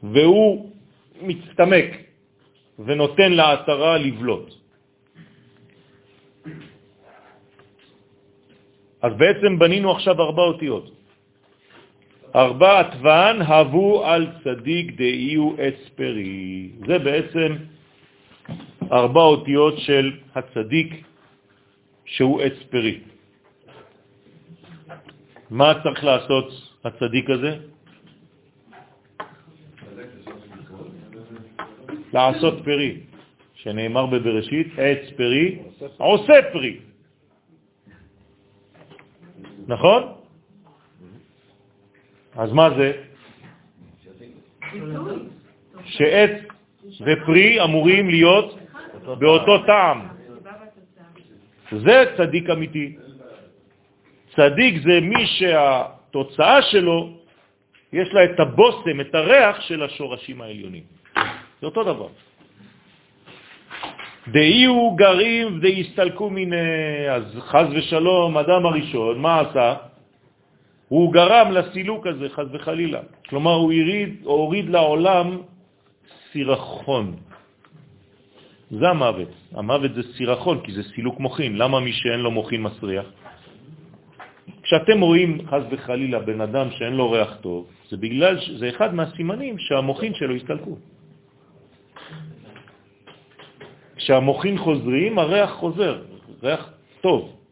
[0.03, 0.71] והוא
[1.21, 1.89] מצטמק
[2.79, 4.53] ונותן לעטרה לבלוט.
[9.01, 10.92] אז בעצם בנינו עכשיו ארבע אותיות.
[12.35, 16.69] ארבע עטוון הבו על צדיק דאיו אספרי.
[16.87, 17.55] זה בעצם
[18.91, 21.03] ארבע אותיות של הצדיק
[22.05, 22.99] שהוא אספרי.
[25.49, 26.47] מה צריך לעשות
[26.83, 27.57] הצדיק הזה?
[32.13, 32.97] לעשות פרי,
[33.53, 35.59] שנאמר בבראשית, עץ פרי
[35.97, 36.77] עושה פרי.
[39.67, 40.22] נכון?
[42.35, 42.91] אז מה זה?
[45.85, 46.31] שעץ
[47.01, 48.59] ופרי אמורים להיות
[49.19, 50.07] באותו טעם.
[51.71, 52.95] זה צדיק אמיתי.
[54.35, 57.17] צדיק זה מי שהתוצאה שלו,
[57.93, 60.83] יש לה את הבוסם, את הריח של השורשים העליונים.
[61.61, 62.07] זה אותו דבר.
[64.27, 69.92] דאיהו גרים דהסתלקו מיני, אז חז ושלום, אדם הראשון, מה עשה?
[70.87, 73.01] הוא גרם לסילוק הזה, חז וחלילה.
[73.29, 75.37] כלומר, הוא הוריד, הוריד לעולם
[76.31, 77.15] סירחון.
[78.71, 79.31] זה המוות.
[79.53, 81.57] המוות זה סירחון, כי זה סילוק מוכין.
[81.57, 83.05] למה מי שאין לו מוכין מסריח?
[84.63, 89.57] כשאתם רואים חז וחלילה בן אדם שאין לו ריח טוב, זה בגלל, זה אחד מהסימנים
[89.57, 90.75] שהמוכין שלו הסתלקו.
[93.95, 96.01] כשהמוכין חוזרים, הריח חוזר,
[96.43, 96.63] ריח
[97.01, 97.42] טוב.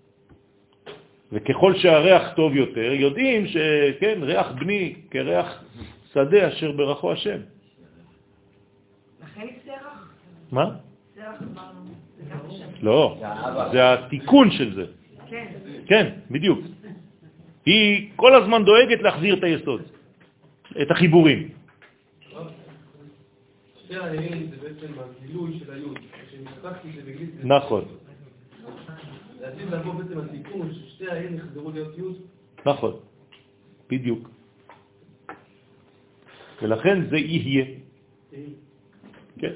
[1.31, 5.63] וככל שהריח טוב יותר, יודעים שכן, ריח בני כריח
[6.13, 7.39] שדה אשר ברכו השם.
[9.23, 10.11] לכן סרח?
[10.51, 10.65] מה?
[11.15, 11.81] סרח אמרנו.
[12.51, 12.65] שם.
[12.81, 13.21] לא,
[13.71, 14.85] זה התיקון של זה.
[15.29, 15.47] כן.
[15.85, 16.59] כן, בדיוק.
[17.65, 19.81] היא כל הזמן דואגת להחזיר את היסוד,
[20.81, 21.49] את החיבורים.
[23.83, 25.99] שתי העניין זה בעצם הגילוי של היוד.
[26.27, 27.29] כשנפתחתי זה בגיל...
[27.43, 27.85] נכון,
[29.41, 32.15] לעתיד לבוא בעצם התיקון ששתי העניין יחזרו להיות יוד.
[32.65, 32.93] נכון,
[33.89, 34.29] בדיוק.
[36.61, 37.65] ולכן זה יהיה.
[39.39, 39.53] כן.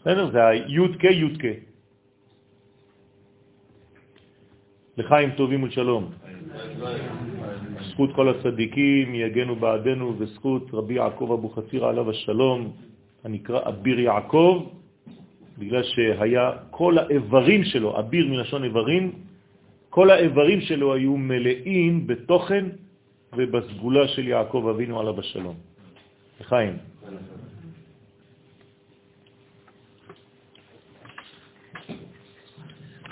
[0.00, 0.30] בסדר?
[0.32, 1.44] זה הי"ק י"ק.
[4.96, 6.10] לחיים טובים ולשלום.
[7.92, 12.72] זכות כל הצדיקים יגנו בעדנו וזכות רבי יעקב אבו חצירה עליו השלום,
[13.24, 14.66] הנקרא אביר יעקב,
[15.58, 19.12] בגלל שהיה כל האיברים שלו, אביר מלשון איברים,
[19.90, 22.64] כל האיברים שלו היו מלאים בתוכן
[23.36, 25.56] ובסגולה של יעקב אבינו עליו השלום.
[26.40, 26.76] לחיים.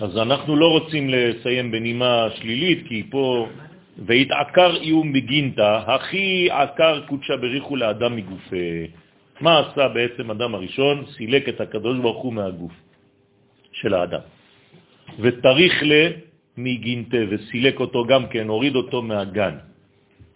[0.01, 3.49] אז אנחנו לא רוצים לסיים בנימה שלילית, כי פה,
[4.07, 8.67] והתעקר איום בגינתה, הכי עקר קודשה בריחו לאדם מגופה.
[9.41, 11.05] מה עשה בעצם אדם הראשון?
[11.17, 12.73] סילק את הקדוש ברוך הוא מהגוף
[13.73, 14.25] של האדם.
[15.21, 15.93] ותריך ל
[16.57, 19.57] מגינתה, וסילק אותו גם כן, הוריד אותו מהגן.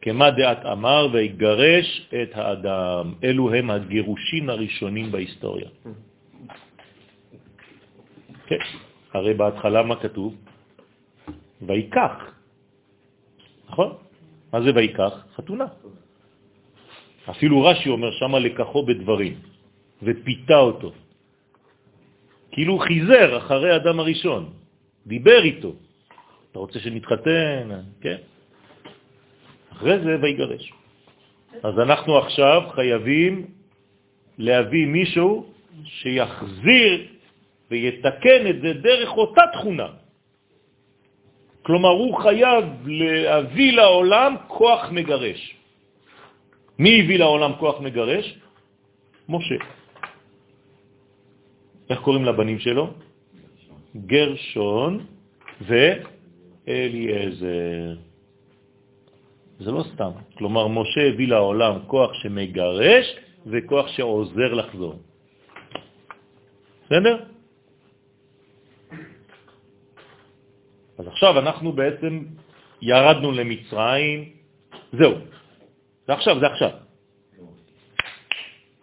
[0.01, 1.89] כמה דעת אמר ויגרש
[2.22, 3.05] את האדם.
[3.24, 5.68] אלו הם הגירושין הראשונים בהיסטוריה.
[8.47, 8.62] כן.
[9.12, 10.35] הרי בהתחלה מה כתוב?
[11.62, 12.16] ויקח.
[13.68, 13.90] נכון?
[14.52, 15.12] מה זה ויקח?
[15.36, 15.66] חתונה.
[17.30, 19.34] אפילו רש"י אומר שמה לקחו בדברים,
[20.02, 20.92] ופיתה אותו.
[22.52, 24.42] כאילו חיזר אחרי אדם הראשון,
[25.06, 25.72] דיבר איתו.
[26.51, 27.68] אתה רוצה שנתחתן?
[28.01, 28.16] כן.
[29.72, 30.72] אחרי זה ויגרש.
[31.62, 33.47] אז אנחנו עכשיו חייבים
[34.38, 35.47] להביא מישהו
[35.84, 37.06] שיחזיר
[37.70, 39.88] ויתקן את זה דרך אותה תכונה.
[41.62, 45.59] כלומר, הוא חייב להביא לעולם כוח מגרש.
[46.81, 48.39] מי הביא לעולם כוח מגרש?
[49.28, 49.55] משה.
[51.90, 52.90] איך קוראים לבנים שלו?
[53.97, 55.07] גרשון
[55.61, 57.97] ואליעזר.
[59.61, 60.11] זה לא סתם.
[60.40, 63.07] כלומר, משה הביא לעולם כוח שמגרש
[63.47, 64.94] וכוח שעוזר לחזור.
[66.86, 67.16] בסדר?
[70.98, 72.24] אז עכשיו אנחנו בעצם
[72.82, 74.28] ירדנו למצרים,
[74.93, 75.15] זהו,
[76.10, 76.70] זה עכשיו, זה עכשיו.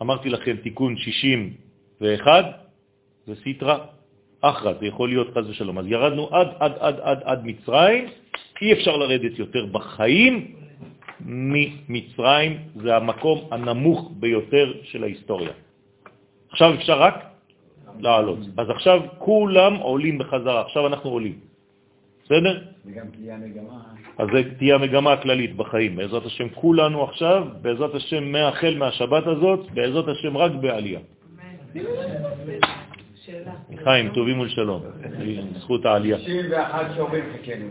[0.02, 2.46] אמרתי לכם, תיקון 61
[3.28, 3.78] זה סיטרה
[4.42, 5.78] אחרא, זה יכול להיות חז ושלום.
[5.78, 8.06] אז ירדנו עד, עד, עד, עד, עד מצרים,
[8.62, 10.56] אי אפשר לרדת יותר בחיים
[11.20, 15.54] ממצרים, זה המקום הנמוך ביותר של ההיסטוריה.
[16.52, 17.16] עכשיו אפשר רק
[18.00, 18.40] לעלות.
[18.58, 21.47] אז עכשיו כולם עולים בחזרה, עכשיו אנחנו עולים.
[22.28, 22.60] בסדר?
[22.86, 23.80] וגם תהיה המגמה.
[24.18, 25.96] אז זה תהיה המגמה הכללית בחיים.
[25.96, 31.00] בעזרת השם כולנו עכשיו, בעזרת השם מהחל מהשבת הזאת, בעזרת השם רק בעלייה.
[33.26, 33.52] שאלה.
[33.84, 34.82] חיים, טובים ולשלום.
[35.60, 36.18] זכות העלייה.
[36.18, 37.66] 91 שאומרים חכנו.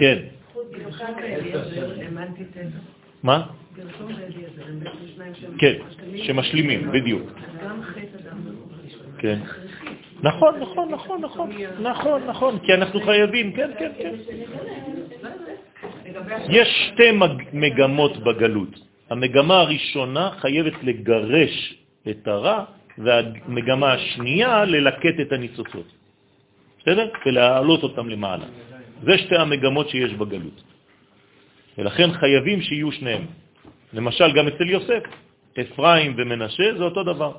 [0.00, 0.18] כן.
[3.22, 3.46] מה?
[5.58, 6.24] כן, משלימים.
[6.24, 7.22] שמשלימים, בדיוק.
[9.18, 9.38] כן.
[10.22, 11.50] נכון, נכון, נכון, נכון,
[11.80, 14.14] נכון, נכון, כי אנחנו חייבים, כן, כן, כן.
[16.50, 18.74] יש שתי מג- מגמות בגלות.
[19.10, 21.74] המגמה הראשונה חייבת לגרש
[22.10, 22.64] את הרע,
[22.98, 25.86] והמגמה השנייה ללקט את הניצוצות.
[26.82, 27.08] בסדר?
[27.26, 28.44] ולהעלות אותם למעלה.
[29.02, 30.62] זה שתי המגמות שיש בגלות.
[31.78, 33.22] ולכן חייבים שיהיו שניהם.
[33.92, 35.02] למשל, גם אצל יוסף,
[35.60, 37.32] אפרים ומנשה זה אותו דבר.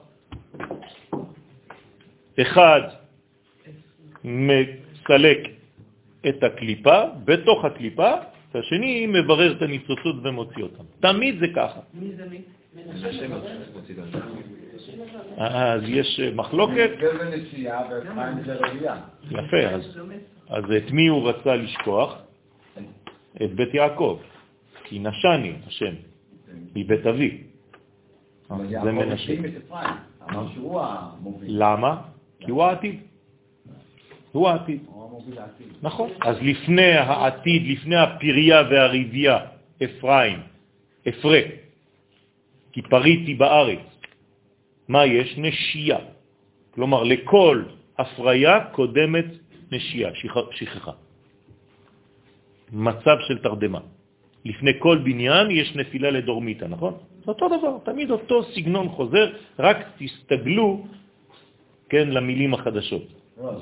[2.41, 2.81] אחד
[4.23, 5.39] מסלק
[6.29, 8.11] את הקליפה, בתוך הקליפה,
[8.53, 10.83] והשני מברר את הניצוצות ומוציא אותם.
[10.99, 11.79] תמיד זה ככה.
[11.93, 12.41] מי זה מי?
[15.37, 16.89] אז יש מחלוקת.
[16.99, 18.97] זה רבייה.
[19.31, 19.99] יפה, אז,
[20.49, 22.21] אז את מי הוא רצה לשכוח?
[23.43, 24.19] את בית יעקב.
[24.83, 25.93] כי נשני, השם,
[26.75, 27.43] מבית אבי.
[28.83, 29.33] זה מנשה.
[30.29, 31.63] המוביל.
[31.63, 32.01] למה?
[32.49, 32.97] כי הוא העתיד.
[34.31, 34.81] הוא העתיד.
[35.81, 36.09] נכון.
[36.21, 39.37] אז לפני העתיד, לפני הפריה והריביה,
[39.83, 40.39] אפרים,
[41.07, 41.41] אפרה,
[42.73, 43.85] כי פריתי בארץ.
[44.87, 45.37] מה יש?
[45.37, 45.97] נשייה.
[46.73, 47.63] כלומר, לכל
[47.97, 49.25] הפריה קודמת
[49.71, 50.91] נשייה, שכ- שכחה.
[52.73, 53.79] מצב של תרדמה.
[54.45, 56.93] לפני כל בניין יש נפילה לדורמיתה, נכון?
[57.25, 60.85] זה אותו דבר, תמיד אותו סגנון חוזר, רק תסתגלו,
[61.89, 63.03] כן, למילים החדשות.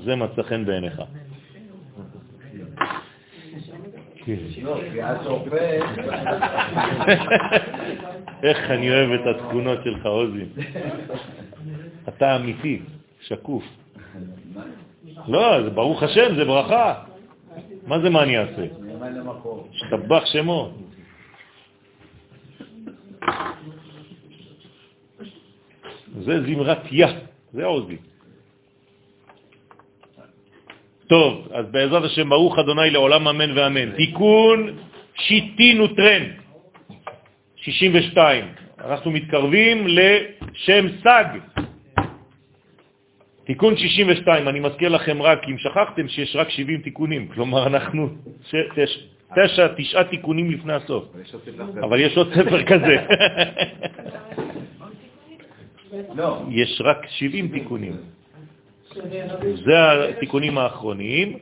[0.03, 1.01] זה מצא חן בעיניך.
[8.43, 10.45] איך אני אוהב את התכונות שלך, עוזי.
[12.07, 12.81] אתה אמיתי,
[13.21, 13.63] שקוף.
[15.27, 17.03] לא, זה ברוך השם, זה ברכה.
[17.87, 18.65] מה זה מה אני אעשה?
[19.71, 20.71] השתבח שמו.
[26.19, 27.07] זה זמרת יא,
[27.53, 27.97] זה עוזי.
[31.07, 33.91] טוב, אז בעזרת השם, ברוך אדוני לעולם אמן ואמן.
[33.91, 34.77] תיקון
[35.15, 36.23] שיטינו טרן,
[37.55, 38.45] 62.
[38.79, 41.25] אנחנו מתקרבים לשם סג.
[43.45, 47.27] תיקון 62, אני מזכיר לכם רק, אם שכחתם, שיש רק 70 תיקונים.
[47.27, 48.09] כלומר, אנחנו
[48.49, 48.55] ש...
[48.75, 49.07] תש...
[49.35, 51.05] תשע, תשעה תיקונים לפני הסוף.
[51.84, 52.95] אבל יש עוד ספר כזה.
[56.61, 58.16] יש רק 70 תיקונים.
[59.65, 61.37] זה התיקונים האחרונים,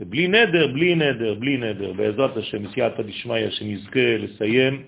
[0.00, 4.82] ובלי נדר, בלי נדר, בלי נדר, בעזרת השם, מסייעתא דשמיא, שנזכה לסיים,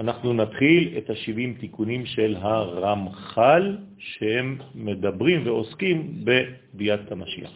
[0.00, 7.50] אנחנו נתחיל את ה-70 תיקונים של הרמח"ל, שהם מדברים ועוסקים בביאת המשיח.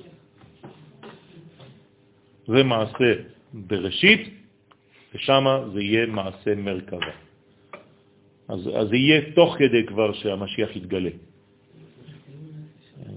[2.46, 3.12] זה מעשה
[3.52, 4.28] בראשית,
[5.14, 5.44] ושם
[5.74, 7.12] זה יהיה מעשה מרכבה.
[8.48, 11.10] אז, אז זה יהיה תוך כדי כבר שהמשיח יתגלה.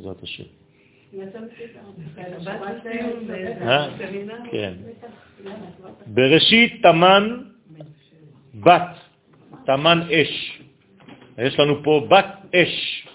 [0.05, 0.43] בעזרת השם.
[6.07, 7.37] בראשית תמן
[8.55, 8.95] בת,
[9.65, 10.61] תמן אש.
[11.37, 13.07] יש לנו פה בת אש.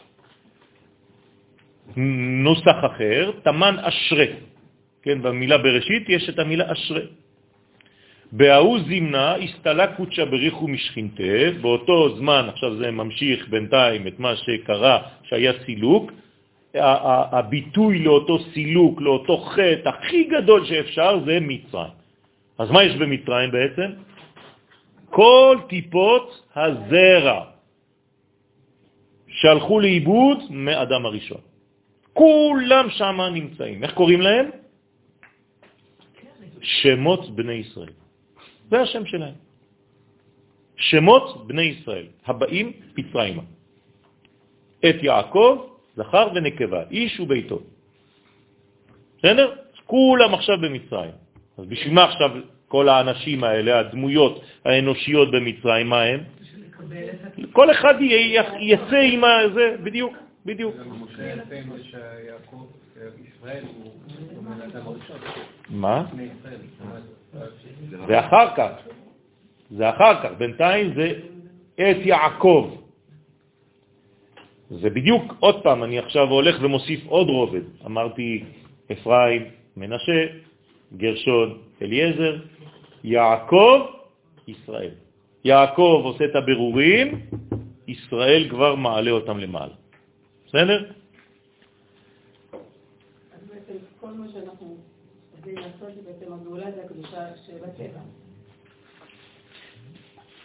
[2.44, 4.26] נוסח אחר, תמן אשרה.
[5.02, 7.00] כן, במילה בראשית יש את המילה אשרה.
[8.32, 15.02] בהוא זימנה הסתלה קודשה בריחו משכינתה, באותו זמן, עכשיו זה ממשיך בינתיים את מה שקרה,
[15.22, 16.12] שהיה סילוק,
[16.74, 21.92] הביטוי לאותו סילוק, לאותו חטא הכי גדול שאפשר, זה מצרים.
[22.58, 23.90] אז מה יש במצרים בעצם?
[25.10, 27.44] כל טיפות הזרע
[29.28, 31.40] שהלכו לאיבוד מאדם הראשון.
[32.12, 33.82] כולם שם נמצאים.
[33.84, 34.46] איך קוראים להם?
[36.62, 37.92] שמות בני ישראל.
[38.70, 39.34] זה השם שלהם.
[40.76, 43.42] שמות בני ישראל, הבאים מצרימה.
[44.88, 47.60] את יעקב, זכר ונקבה, איש וביתו.
[49.18, 49.54] בסדר?
[49.86, 51.10] כולם עכשיו במצרים.
[51.58, 52.30] אז בשביל מה עכשיו
[52.68, 56.20] כל האנשים האלה, הדמויות האנושיות במצרים, מה הם?
[57.52, 57.94] כל אחד
[58.60, 59.22] יצא עם
[59.54, 60.14] זה, בדיוק,
[60.46, 60.74] בדיוק.
[65.70, 66.04] מה?
[68.06, 68.70] זה אחר כך.
[69.70, 70.30] זה אחר כך.
[70.38, 71.12] בינתיים זה
[71.74, 72.76] את יעקב.
[74.70, 77.62] זה בדיוק, עוד פעם, אני עכשיו הולך ומוסיף עוד רובד.
[77.86, 78.44] אמרתי
[78.92, 79.42] אפרים,
[79.76, 80.26] מנשה,
[80.96, 82.36] גרשון, אליעזר,
[83.04, 83.86] יעקב,
[84.48, 84.90] ישראל.
[85.44, 87.26] יעקב עושה את הבירורים,
[87.88, 89.74] ישראל כבר מעלה אותם למעלה.
[90.46, 90.78] בסדר?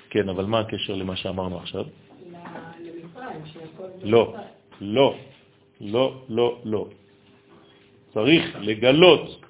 [0.10, 1.86] כן, אבל מה הקשר למה שאמרנו עכשיו?
[4.04, 4.36] לא,
[4.82, 5.16] לא,
[5.82, 6.88] לא, לא, לא.
[8.14, 9.42] צריך לגלות,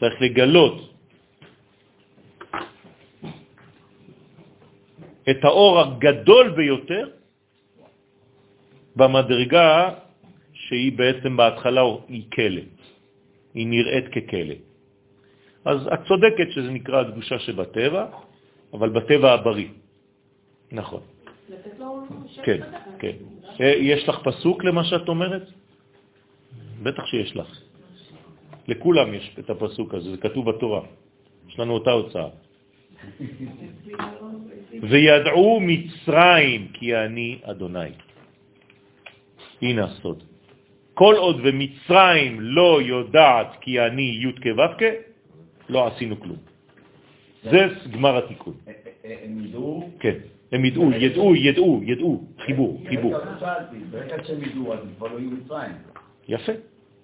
[0.00, 0.76] צריך לגלות
[5.30, 7.08] את האור הגדול ביותר
[8.96, 9.94] במדרגה
[10.52, 12.66] שהיא בעצם בהתחלה היא כלא,
[13.54, 14.54] היא נראית ככלא.
[15.64, 18.06] אז את צודקת שזה נקרא הקדושה שבטבע,
[18.72, 19.68] אבל בטבע הבריא.
[20.72, 21.02] נכון.
[22.42, 22.60] כן,
[22.98, 23.16] כן.
[23.60, 25.50] אה, יש לך פסוק למה שאת אומרת?
[26.82, 27.60] בטח שיש לך.
[28.68, 30.82] לכולם יש את הפסוק הזה, זה כתוב בתורה.
[31.48, 32.28] יש לנו אותה הוצאה.
[34.82, 37.90] וידעו מצרים כי אני אדוני.
[39.62, 40.22] הנה הסוד.
[40.94, 44.74] כל עוד ומצרים לא יודעת כי אני י' כו'
[45.68, 46.36] לא עשינו כלום.
[47.42, 48.54] זה גמר התיקון.
[49.04, 49.90] הם ידעו?
[50.00, 50.18] כן,
[50.52, 53.14] הם ידעו, ידעו, ידעו, ידעו, חיבור, חיבור.
[53.90, 55.72] ברגע שהם ידעו, אז כבר לא יהיו מצרים.
[56.28, 56.52] יפה.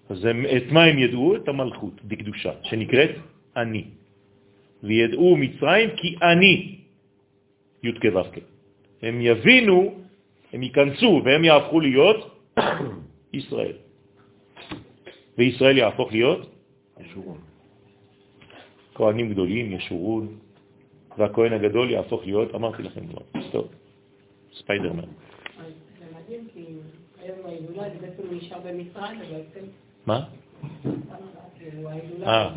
[0.08, 1.36] אז הם, את מה הם ידעו?
[1.36, 3.10] את המלכות בקדושה, שנקראת
[3.56, 3.84] אני.
[4.82, 6.76] וידעו מצרים כי אני
[7.82, 8.20] י' כו'
[9.02, 9.94] הם יבינו,
[10.52, 12.20] הם ייכנסו והם יהפכו להיות
[13.32, 13.76] ישראל.
[15.38, 16.42] וישראל יהפוך להיות
[17.00, 17.38] ישורון.
[18.94, 20.38] כהנים גדולים, ישורון,
[21.18, 23.22] והכהן הגדול יהפוך להיות, אמרתי לכם כבר,
[23.52, 23.68] טוב,
[24.54, 25.02] ספיידרמן.
[25.02, 26.64] זה מדהים, כי
[27.22, 29.66] היום ההילולה זה בעצם נשאר במצרים, ובעצם...
[30.06, 30.24] מה?
[31.86, 32.54] ההילולה אה.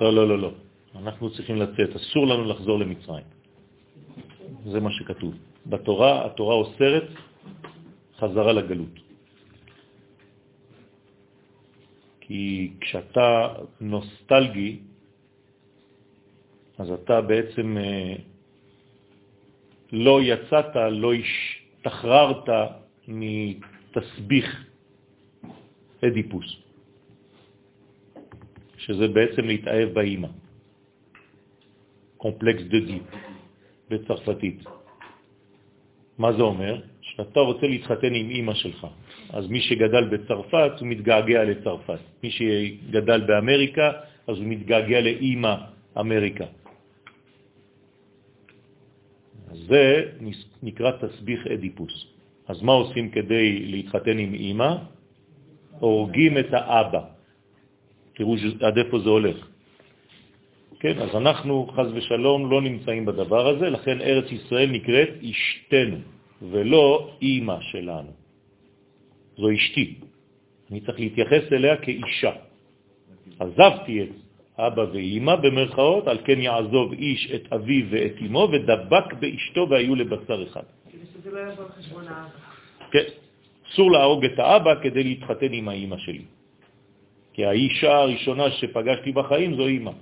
[0.00, 0.50] לא, לא, לא, לא.
[0.96, 3.24] אנחנו צריכים לצאת, אסור לנו לחזור למצרים.
[4.64, 5.34] זה מה שכתוב.
[5.66, 7.08] בתורה, התורה אוסרת
[8.18, 8.98] חזרה לגלות.
[12.20, 14.78] כי כשאתה נוסטלגי,
[16.78, 18.14] אז אתה בעצם אה,
[19.92, 22.48] לא יצאת, לא השתחררת
[23.08, 24.66] מתסביך
[26.04, 26.56] אדיפוס,
[28.76, 30.28] שזה בעצם להתאהב באימא.
[32.16, 33.02] complexe d'Œdipe
[33.90, 34.64] בצרפתית.
[36.18, 36.80] מה זה אומר?
[37.00, 38.86] שאתה רוצה להתחתן עם אימא שלך.
[39.30, 41.98] אז מי שגדל בצרפת, הוא מתגעגע לצרפת.
[42.22, 43.92] מי שגדל באמריקה,
[44.26, 45.54] אז הוא מתגעגע לאימא
[45.98, 46.61] אמריקה.
[49.54, 50.02] זה
[50.62, 52.06] נקרא תסביך אדיפוס.
[52.48, 54.76] אז מה עושים כדי להתחתן עם אימא?
[55.78, 57.04] הורגים את האבא.
[58.14, 59.38] תראו עד איפה זה הולך.
[60.80, 65.98] כן, אז אנחנו, חז ושלום, לא נמצאים בדבר הזה, לכן ארץ ישראל נקראת אשתנו,
[66.42, 68.12] ולא אימא שלנו.
[69.36, 69.94] זו אשתי.
[70.70, 72.32] אני צריך להתייחס אליה כאישה.
[73.38, 74.12] עזבתי את
[74.58, 80.42] אבא ואימא במרכאות, על כן יעזוב איש את אביו ואת אמו, ודבק באשתו והיו לבשר
[80.42, 80.62] אחד.
[81.22, 82.28] שזה לא יבוא על חשבון האבא.
[82.90, 83.04] כן,
[83.72, 86.24] אסור להרוג את האבא כדי להתחתן עם האימא שלי.
[87.32, 89.92] כי האישה הראשונה שפגשתי בחיים זו אימא.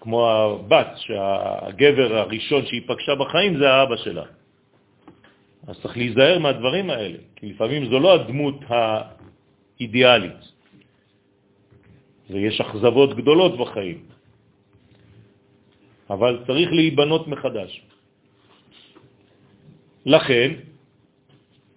[0.00, 4.24] כמו הבת, שהגבר הראשון שהיא פגשה בחיים זה האבא שלה.
[5.66, 10.53] אז צריך להיזהר מהדברים האלה, כי לפעמים זו לא הדמות האידיאלית,
[12.30, 13.98] ויש אכזבות גדולות בחיים,
[16.10, 17.82] אבל צריך להיבנות מחדש.
[20.06, 20.50] לכן,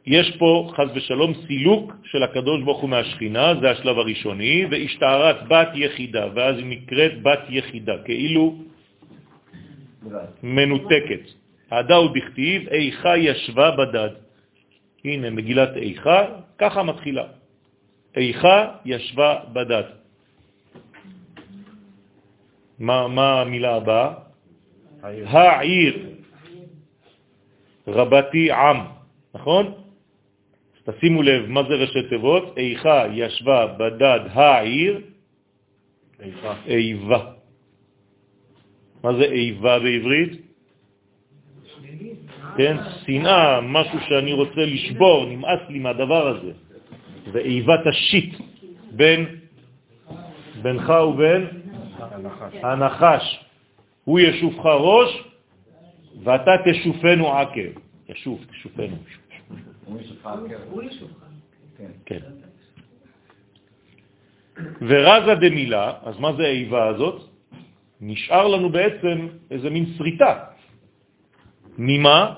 [0.08, 5.68] יש פה, חז ושלום, סילוק של הקדוש ברוך הוא מהשכינה, זה השלב הראשוני, והשתערת בת
[5.76, 8.56] יחידה, ואז היא נקראת בת יחידה, כאילו
[10.44, 11.24] מנותקת.
[11.72, 14.10] העדה הוא בכתיב, איכה ישבה בדד.
[15.06, 16.20] הנה, מגילת איכה,
[16.58, 17.26] ככה מתחילה.
[18.16, 19.84] איכה ישבה בדד.
[22.80, 24.14] מה, מה המילה הבאה?
[25.04, 26.10] העיר.
[27.88, 28.78] רבתי עם,
[29.34, 29.74] נכון?
[30.86, 32.58] תשימו לב, מה זה ראשי תיבות?
[32.58, 35.02] איכה ישבה בדד העיר,
[36.20, 36.54] איבה.
[36.68, 37.22] איבה.
[39.04, 40.32] מה זה איבה בעברית?
[42.58, 46.52] כן, שנאה, משהו שאני רוצה לשבור, נמאס לי מהדבר הזה.
[47.34, 48.34] זה איבת השיט
[48.92, 49.26] בין
[50.62, 51.57] בינך ובין
[52.64, 53.44] הנחש.
[54.04, 55.24] הוא ישופך ראש
[56.24, 57.72] ואתה תשופנו עקב.
[58.10, 58.98] ישוף, תשופנו.
[62.06, 62.20] כן.
[64.82, 67.22] ורזה דמילה, אז מה זה האיבה הזאת?
[68.02, 70.34] נשאר לנו בעצם איזה מין שריטה.
[71.78, 72.34] ממה?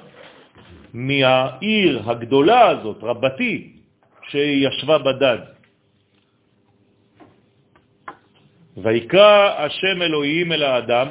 [0.94, 3.73] מהעיר הגדולה הזאת, רבתי,
[4.30, 5.59] שישבה בדד.
[8.84, 11.07] ויקרא השם אלוהים אל האדם,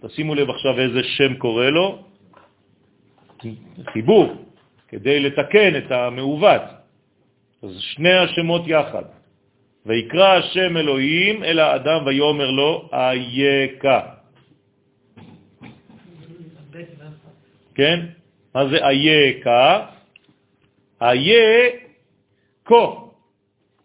[0.00, 1.98] תשימו לב עכשיו איזה שם קורא לו,
[3.92, 4.26] חיבור,
[4.88, 6.62] כדי לתקן את המעוות.
[7.62, 9.02] אז שני השמות יחד.
[9.86, 14.00] ויקרא השם אלוהים אל האדם ויאמר לו, אייכה.
[17.74, 18.06] כן?
[18.54, 18.76] מה זה?
[18.88, 19.86] איה כה.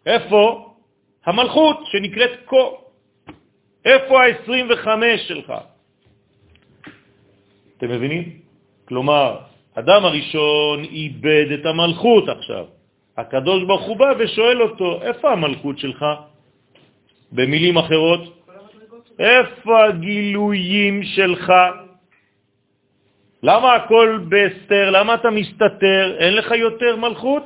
[0.06, 0.74] איפה?
[1.26, 2.83] המלכות שנקראת כה.
[3.84, 4.88] איפה ה-25
[5.28, 5.52] שלך?
[7.78, 8.24] אתם מבינים?
[8.84, 9.38] כלומר,
[9.74, 12.64] אדם הראשון איבד את המלכות עכשיו.
[13.16, 16.04] הקדוש ברוך הוא בא ושואל אותו, איפה המלכות שלך?
[17.32, 18.46] במילים אחרות,
[19.18, 21.52] איפה הגילויים שלך?
[23.42, 24.90] למה הכל בסתר?
[24.90, 26.16] למה אתה מסתתר?
[26.18, 27.44] אין לך יותר מלכות?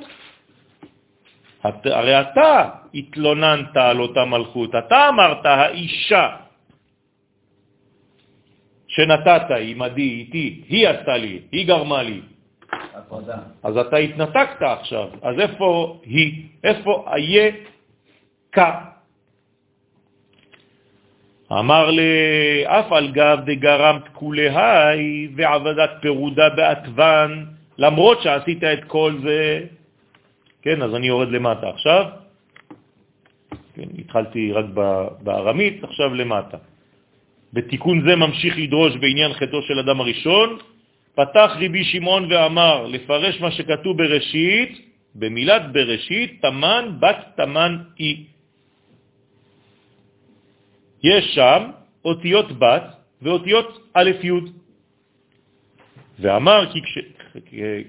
[1.65, 6.37] הרי אתה התלוננת על אותה מלכות, אתה אמרת, האישה
[8.89, 12.21] שנתת, עמדי, איתי, היא עשתה לי, היא גרמה לי.
[13.63, 16.43] אז אתה התנתקת עכשיו, אז איפה היא?
[16.65, 17.53] איפה איה
[18.53, 18.81] כה?
[21.53, 27.47] אמר לאף על גב דגרמת כולי היי ועבדת פירודה באתוון,
[27.79, 29.65] למרות שעשית את כל זה.
[30.69, 32.05] כן, אז אני יורד למטה עכשיו.
[33.74, 34.65] כן, התחלתי רק
[35.24, 36.59] בארמית, עכשיו למטה.
[37.53, 40.49] בתיקון זה ממשיך לדרוש בעניין חטאו של אדם הראשון,
[41.15, 44.73] פתח ריבי שמעון ואמר, לפרש מה שכתוב בראשית,
[45.15, 48.28] במילת בראשית, תמן בת תמן אי.
[51.03, 51.61] יש שם
[52.05, 52.85] אותיות בת
[53.23, 54.32] ואותיות א' י'.
[56.20, 56.99] ואמר כי כש,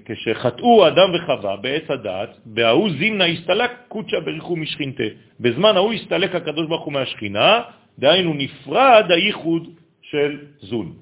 [0.04, 5.08] כשחטאו אדם וחווה בעץ הדעת, בהוא זימנה הסתלק קודשא בריחו משכינתה.
[5.40, 7.60] בזמן ההוא הסתלק הקדוש ברוך הוא מהשכינה,
[7.98, 9.68] דהיינו נפרד הייחוד
[10.02, 10.92] של זון.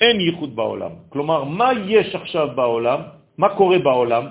[0.00, 0.92] אין ייחוד בעולם.
[1.08, 3.00] כלומר, מה יש עכשיו בעולם?
[3.38, 4.24] מה קורה בעולם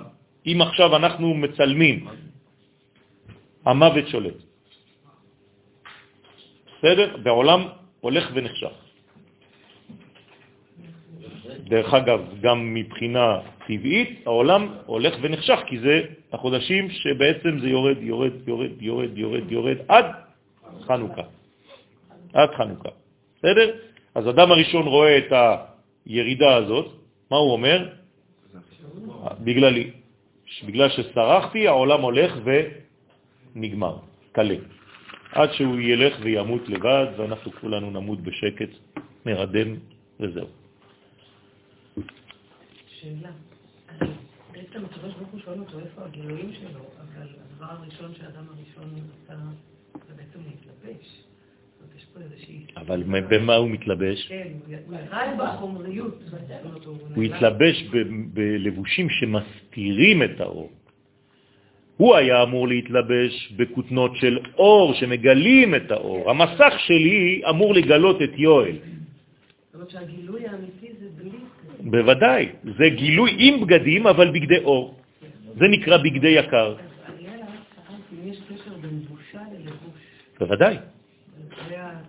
[0.45, 2.07] אם עכשיו אנחנו מצלמים?
[3.65, 4.37] המוות שולט.
[6.77, 7.17] בסדר?
[7.23, 7.61] בעולם
[7.99, 8.88] הולך ונחשך.
[11.69, 16.01] דרך אגב, גם מבחינה טבעית, העולם הולך ונחשך, כי זה
[16.33, 20.05] החודשים שבעצם זה יורד, יורד, יורד, יורד, יורד, יורד, עד
[20.81, 21.21] חנוכה.
[22.33, 22.89] עד חנוכה.
[23.37, 23.67] בסדר?
[24.15, 25.31] אז אדם הראשון רואה את
[26.05, 26.87] הירידה הזאת,
[27.31, 27.89] מה הוא אומר?
[29.45, 29.91] בגללי.
[30.65, 32.31] בגלל שסרחתי, העולם הולך
[33.55, 33.95] ונגמר,
[34.31, 34.55] קלה.
[35.31, 38.69] עד שהוא ילך וימות לבד, ואנחנו כולנו נמות בשקט,
[39.25, 39.75] מרדם,
[40.19, 40.58] וזהו.
[43.01, 43.29] שאלה.
[44.51, 49.35] בעצם הקדוש ברוך הוא שואל אותו איפה הגילויים שלו, אבל הדבר הראשון שהאדם הראשון עשה
[49.93, 51.05] זה בעצם להתלבש.
[51.05, 52.65] זאת אומרת, יש פה איזושהי...
[52.77, 54.27] אבל במה הוא מתלבש?
[54.27, 54.47] כן,
[54.87, 56.23] הוא ירד בחומריות.
[57.15, 57.83] הוא התלבש
[58.33, 60.71] בלבושים שמסתירים את האור.
[61.97, 66.29] הוא היה אמור להתלבש בכותנות של אור שמגלים את האור.
[66.29, 68.75] המסך שלי אמור לגלות את יואל.
[68.75, 71.29] זאת אומרת שהגילוי האמיתי זה בלי...
[71.79, 74.99] בוודאי, זה גילוי עם בגדים, אבל בגדי אור.
[75.57, 76.75] זה נקרא בגדי יקר.
[80.39, 80.77] בוודאי,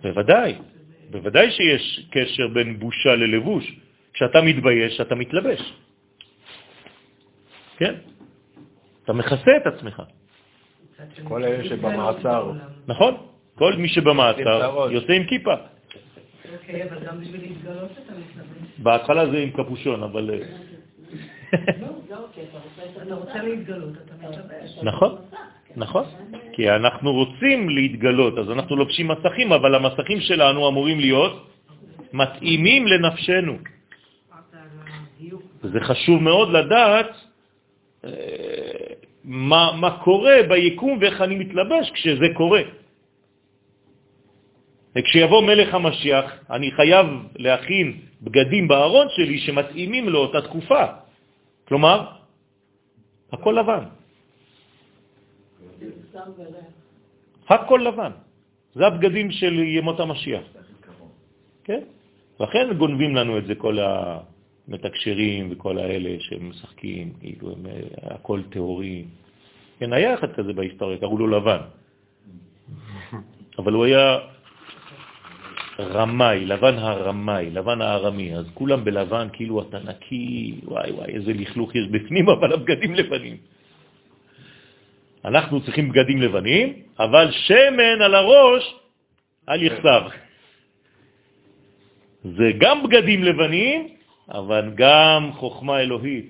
[0.01, 0.55] בוודאי.
[1.11, 3.75] בוודאי שיש קשר בין בושה ללבוש.
[4.13, 5.73] כשאתה מתבייש, אתה מתלבש.
[7.77, 7.95] כן?
[9.03, 10.01] אתה מכסה את עצמך,
[11.23, 12.51] כל אלה שבמעצר.
[12.87, 13.13] נכון?
[13.55, 14.87] כל מי שבמעצר.
[14.91, 15.55] יוצא עם כיפה.
[16.53, 18.69] אוקיי, אבל גם בשביל להתגלות אתה מתלבש.
[18.77, 20.29] בהתחלה זה עם קפושון, אבל...
[20.29, 20.37] אה,
[23.01, 24.79] אתה רוצה להתגלות, אתה מתלבש.
[24.83, 25.15] נכון,
[25.75, 26.03] נכון.
[26.53, 31.47] כי אנחנו רוצים להתגלות, אז אנחנו לובשים מסכים, אבל המסכים שלנו אמורים להיות
[32.13, 33.57] מתאימים לנפשנו.
[35.61, 37.11] זה חשוב מאוד לדעת
[38.05, 38.09] אה,
[39.23, 42.61] מה, מה קורה ביקום ואיך אני מתלבש כשזה קורה.
[44.95, 47.87] וכשיבוא מלך המשיח, אני חייב להכין
[48.21, 50.83] בגדים בארון שלי שמתאימים לאותה תקופה.
[51.67, 52.07] כלומר,
[53.31, 53.83] הכל לבן.
[57.49, 58.11] הכל לבן.
[58.75, 60.43] זה הבגדים של ימות המשיח.
[61.63, 61.81] כן?
[62.39, 69.05] לכן גונבים לנו את זה כל המתקשרים וכל האלה שמשחקים, כאילו הם אה, הכל טהורים.
[69.79, 71.61] כן, היה אחד כזה בהיסטוריה, קראו לו לבן.
[73.57, 74.19] אבל הוא היה
[75.81, 81.75] רמאי, לבן הרמאי, לבן הארמי, אז כולם בלבן, כאילו אתה נקי, וואי וואי, איזה לכלוך
[81.75, 83.37] יש בפנים, אבל הבגדים לבנים.
[85.25, 88.75] אנחנו צריכים בגדים לבנים, אבל שמן על הראש
[89.49, 90.01] אל יחסב.
[92.23, 93.87] זה גם בגדים לבנים,
[94.29, 96.29] אבל גם חוכמה אלוהית.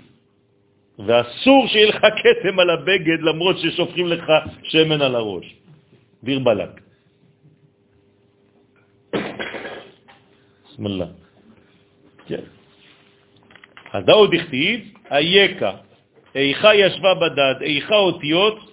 [1.00, 4.28] ואסור שיהיה לך כתם על הבגד למרות ששופכים לך
[4.64, 5.56] שמן על הראש.
[6.24, 6.91] דיר בלק.
[10.88, 11.06] אללה.
[12.28, 12.44] כן.
[13.94, 14.80] אז דאו דכתיב,
[15.12, 15.72] אייכה,
[16.36, 18.72] איכה ישבה בדד, איכה אותיות,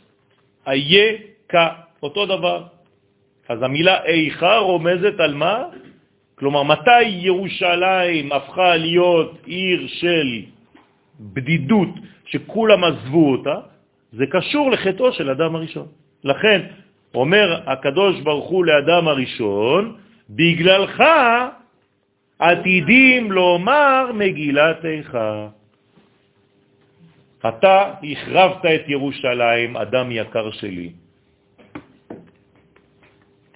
[0.66, 1.68] אייכה,
[2.02, 2.64] אותו דבר.
[3.48, 5.64] אז המילה איכה רומזת על מה?
[6.38, 10.28] כלומר, מתי ירושלים הפכה להיות עיר של
[11.20, 11.88] בדידות,
[12.26, 13.56] שכולם עזבו אותה?
[14.12, 15.86] זה קשור לחטאו של אדם הראשון.
[16.24, 16.60] לכן,
[17.14, 19.96] אומר הקדוש ברוך הוא לאדם הראשון,
[20.30, 21.02] בגללך
[22.38, 25.48] עתידים לומר מגילת איכה.
[27.48, 30.90] אתה החרבת את ירושלים, אדם יקר שלי.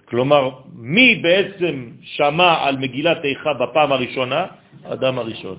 [0.04, 4.46] כלומר, מי בעצם שמע על מגילת איכה בפעם הראשונה?
[4.84, 5.56] אדם הראשון.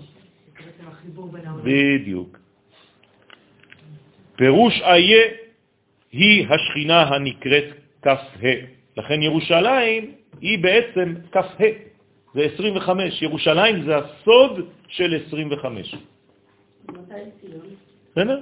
[1.64, 2.38] בדיוק.
[4.36, 5.24] פירוש איה
[6.12, 7.68] היא השכינה הנקראת
[8.02, 8.54] כ"ה.
[8.98, 11.93] לכן ירושלים היא בעצם כ"ה,
[12.34, 13.22] זה 25.
[13.22, 15.96] ירושלים זה הסוד של 25.
[18.12, 18.42] בסדר?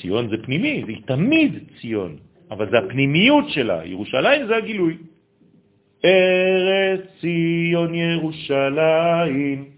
[0.00, 2.16] ציון זה פנימי, היא תמיד ציון,
[2.50, 3.84] אבל זה הפנימיות שלה.
[3.84, 4.96] ירושלים זה הגילוי.
[6.04, 9.70] ארץ ציון ירושלים.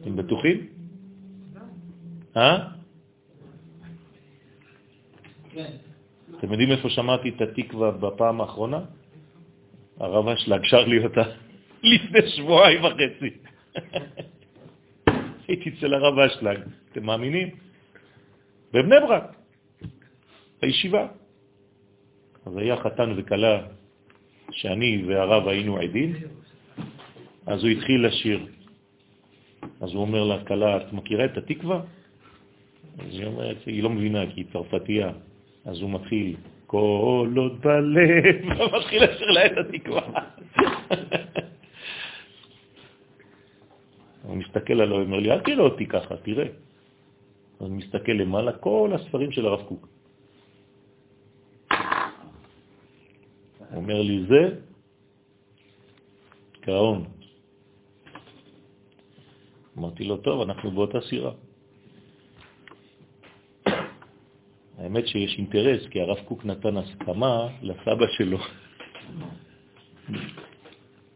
[0.00, 0.66] אתם בטוחים?
[2.36, 2.81] אה?
[6.42, 8.80] אתם יודעים איפה שמעתי את התקווה בפעם האחרונה?
[10.00, 11.22] הרב אשלג שר לי אותה
[11.82, 13.30] לפני שבועיים וחצי.
[15.48, 16.58] הייתי אצל הרב אשלג,
[16.92, 17.48] אתם מאמינים?
[18.72, 19.36] בבני ברק,
[20.62, 21.06] בישיבה.
[22.46, 23.66] אז היה חתן וכלה
[24.50, 26.12] שאני והרב היינו עדים,
[27.46, 28.46] אז הוא התחיל לשיר.
[29.80, 31.80] אז הוא אומר לכלה, את מכירה את התקווה?
[32.98, 35.12] אז היא אומרת, היא לא מבינה, כי היא צרפתייה.
[35.64, 36.36] אז הוא מתחיל,
[36.66, 40.02] כל עוד בלב, ומתחיל לשיר לה את התקווה.
[44.22, 46.46] הוא מסתכל עליו, אומר לי, אל תראה אותי ככה, תראה.
[47.60, 49.88] אז מסתכל למעלה, כל הספרים של הרב קוק.
[53.70, 54.56] הוא אומר לי, זה
[56.66, 57.04] גאון.
[59.78, 61.32] אמרתי לו, טוב, אנחנו באותה סירה.
[64.82, 68.38] האמת שיש אינטרס, כי הרב קוק נתן הסכמה לסבא שלו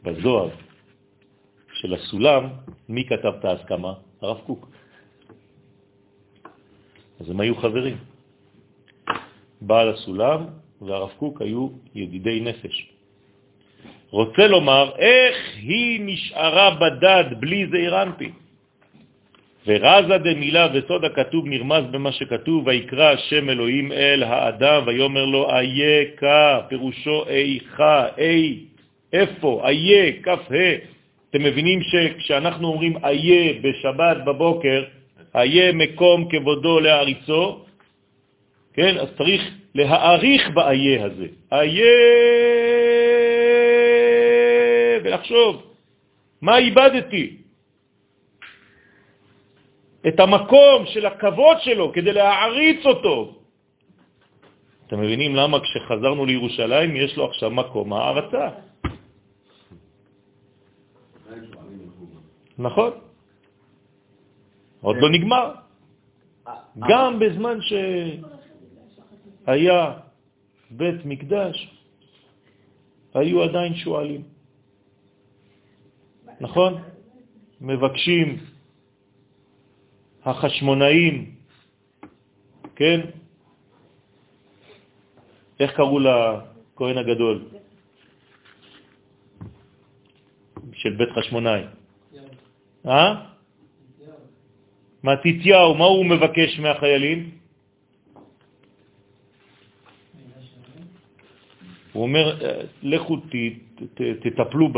[0.03, 0.49] בזוהר
[1.75, 2.49] של הסולם,
[2.89, 3.93] מי כתב את ההסכמה?
[4.23, 4.69] הרב קוק.
[7.21, 7.97] אז הם היו חברים.
[9.61, 10.47] בעל הסולם
[10.81, 12.93] והרב קוק היו ידידי נפש.
[14.11, 17.95] רוצה לומר, איך היא נשארה בדד בלי זעיר?
[19.67, 26.05] ורזה דמילה וסוד הכתוב נרמז במה שכתוב, ויקרא שם אלוהים אל האדם, ויאמר לו, איה
[26.69, 28.59] פירושו איכה, אי,
[29.13, 30.77] איפה, איה, כף ה'.
[31.31, 34.85] אתם מבינים שכשאנחנו אומרים איה בשבת בבוקר,
[35.37, 37.65] איה מקום כבודו להעריצו,
[38.75, 39.43] כן, אז צריך
[39.75, 41.27] להעריך באיה הזה.
[41.53, 41.97] איה,
[45.03, 45.63] ולחשוב,
[46.43, 47.46] מה איבדתי?
[50.09, 53.35] את המקום של הכבוד שלו כדי להעריץ אותו.
[54.87, 58.49] אתם מבינים למה כשחזרנו לירושלים יש לו עכשיו מקום הערצה?
[62.59, 62.91] נכון.
[64.81, 65.55] עוד לא נגמר.
[66.89, 67.59] גם בזמן
[69.47, 69.93] שהיה
[70.71, 71.57] בית מקדש,
[73.15, 74.23] היו עדיין שואלים.
[76.41, 76.83] נכון?
[77.61, 78.46] מבקשים
[80.27, 81.31] החשמונאים,
[82.77, 83.01] כן?
[85.61, 87.45] איך קראו לכהן הגדול
[90.73, 91.63] של בית חשמונאי?
[92.87, 93.15] אה?
[95.05, 97.31] מתיתיהו, מה הוא מבקש מהחיילים?
[101.93, 102.39] הוא אומר,
[102.83, 103.17] לכו
[103.95, 104.69] תטפלו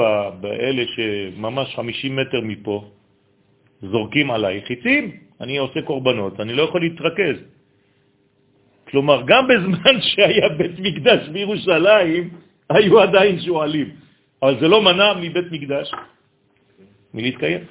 [0.41, 2.91] באלה שממש 50 מטר מפה,
[3.83, 7.39] זורקים עליי חיצים, אני עושה קורבנות, אני לא יכול להתרכז.
[8.89, 12.31] כלומר, גם בזמן שהיה בית מקדש בירושלים,
[12.71, 13.89] היו עדיין שואלים.
[14.43, 15.93] אבל זה לא מנע מבית מקדש
[17.15, 17.65] מלהתקיים.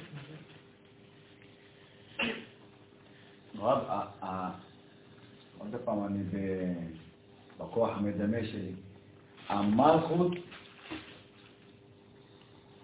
[3.58, 3.78] רב,
[5.58, 6.22] עוד פעם אני
[7.60, 8.72] בכוח המדמה שלי.
[9.48, 10.32] המלכות,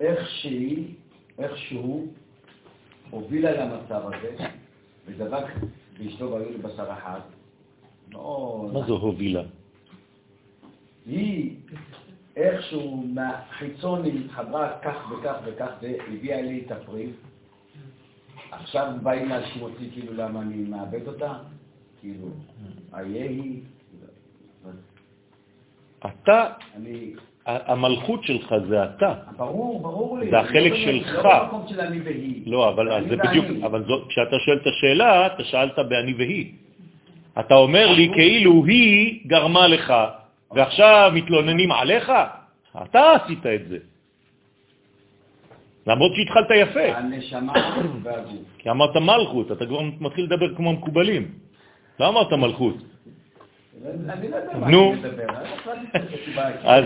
[0.01, 0.94] איך שהיא,
[1.39, 2.12] איך שהוא,
[3.11, 4.36] הובילה למצב הזה,
[5.06, 5.44] ודבק
[5.98, 7.20] באשתו והיו לי בשר אחד.
[8.72, 9.43] מה זו הובילה?
[11.06, 11.56] היא
[12.36, 17.10] איכשהו מהחיצון היא התחברה כך וכך וכך והביאה לי את הפרי.
[18.51, 21.39] עכשיו באים להאשים אותי כאילו למה אני מאבד אותה?
[22.01, 22.28] כאילו,
[22.94, 23.62] איה היא?
[26.06, 27.14] אתה, אני...
[27.46, 29.14] המלכות שלך זה אתה.
[29.36, 30.30] ברור, ברור לי.
[30.30, 31.24] זה החלק לא שלך.
[31.24, 32.42] לא במקום של אני והיא.
[32.46, 33.16] לא, אבל זה.
[33.16, 36.52] בדיוק, אבל כשאתה שואל את השאלה, אתה שאלת באני והיא.
[37.40, 39.94] אתה אומר לי כאילו היא גרמה לך,
[40.52, 42.12] ועכשיו מתלוננים עליך?
[42.82, 43.78] אתה עשית את זה.
[45.86, 47.52] למרות שהתחלת יפה, הנשמה
[48.02, 48.32] והגוף.
[48.58, 51.28] כי אמרת מלכות, אתה כבר מתחיל לדבר כמו המקובלים.
[52.00, 52.74] לא אמרת מלכות.
[53.84, 54.92] אני לא יודע מה נו.
[54.92, 56.48] אני את הסיבה.
[56.64, 56.84] אז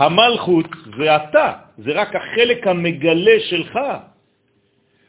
[0.00, 0.66] המלכות
[0.96, 1.48] זה אתה,
[1.78, 3.74] זה רק החלק המגלה שלך.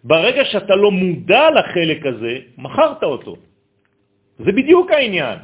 [0.03, 3.35] ברגע שאתה לא מודע לחלק הזה, מכרת אותו.
[4.39, 5.39] זה בדיוק העניין.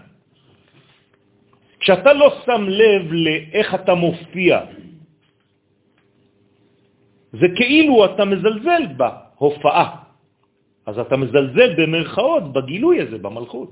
[1.79, 4.53] כשאתה לא שם לב לאיך אתה מופיע,
[7.31, 9.87] זה כאילו אתה מזלזל בהופעה.
[10.87, 13.71] אז אתה מזלזל במרכאות בגילוי הזה, במלכות.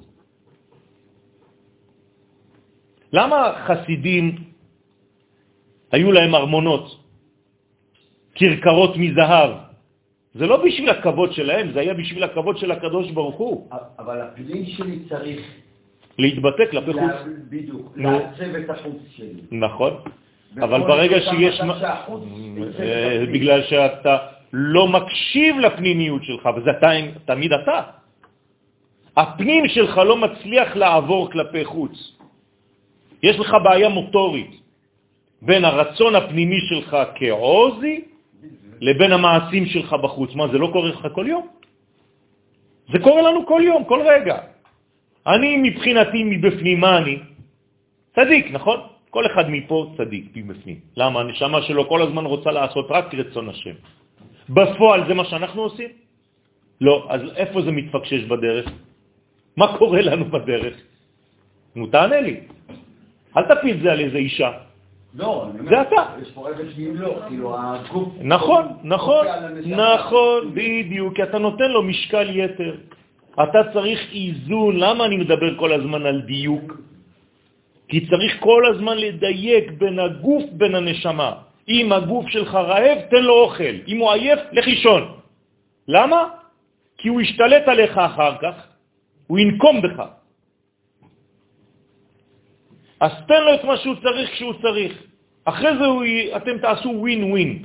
[3.13, 4.54] למה חסידים
[5.95, 6.85] היו להם ארמונות,
[8.35, 9.51] קרקרות מזהב?
[10.35, 13.55] זה לא בשביל הכבוד שלהם, זה היה בשביל הכבוד של הקדוש ברוך הוא,
[13.99, 15.39] אבל הפנים שלי צריך,
[16.19, 17.15] להתבטא כלפי חוץ.
[17.49, 17.85] בדיוק.
[17.95, 19.41] לעצב את החוץ שלי.
[19.51, 19.93] נכון,
[20.59, 21.55] אבל ברגע שיש...
[21.63, 23.25] אה.
[23.31, 24.15] בגלל שאתה
[24.53, 26.71] לא מקשיב לפנימיות שלך, וזה
[27.25, 27.79] תמיד אתה.
[29.17, 31.95] הפנים שלך לא מצליח לעבור כלפי חוץ.
[33.23, 34.64] יש לך בעיה מוטורית
[35.45, 38.01] בין הרצון הפנימי שלך כעוזי
[38.81, 40.35] לבין המעשים שלך בחוץ.
[40.35, 41.45] מה, זה לא קורה לך כל יום?
[42.91, 44.37] זה קורה לנו כל יום, כל רגע.
[45.27, 47.17] אני מבחינתי מבפנים, מה אני?
[48.15, 48.79] צדיק, נכון?
[49.09, 50.79] כל אחד מפה צדיק מבפנים.
[50.97, 51.19] למה?
[51.19, 53.75] הנשמה שלו כל הזמן רוצה לעשות רק רצון השם.
[54.49, 55.89] בפועל זה מה שאנחנו עושים?
[56.81, 57.07] לא.
[57.09, 58.65] אז איפה זה מתפקשש בדרך?
[59.57, 60.75] מה קורה לנו בדרך?
[61.75, 62.35] נו, תענה לי.
[63.37, 64.51] אל תפיל זה על איזה אישה.
[65.15, 66.03] לא, זה אתה.
[66.21, 68.09] יש פה רגע שימלוך, כאילו הגוף...
[68.21, 69.25] נכון, נכון.
[69.65, 72.75] נכון, בדיוק, כי אתה נותן לו משקל יתר.
[73.43, 76.77] אתה צריך איזון, למה אני מדבר כל הזמן על דיוק?
[77.87, 81.31] כי צריך כל הזמן לדייק בין הגוף, בין הנשמה.
[81.69, 83.75] אם הגוף שלך רעב, תן לו אוכל.
[83.87, 85.03] אם הוא עייף, לך לישון.
[85.87, 86.23] למה?
[86.97, 88.55] כי הוא ישתלט עליך אחר כך,
[89.27, 90.24] הוא ינקום בך.
[92.99, 95.03] אז תן לו את מה שהוא צריך כשהוא צריך.
[95.45, 96.03] אחרי זה הוא.
[96.37, 97.63] אתם תעשו ווין ווין.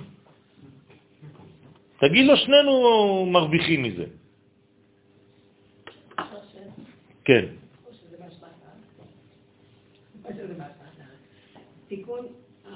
[2.01, 4.05] תגיד לו, שנינו מרוויחים מזה.
[7.25, 7.45] כן.
[11.89, 12.27] תיקון
[12.67, 12.73] אה,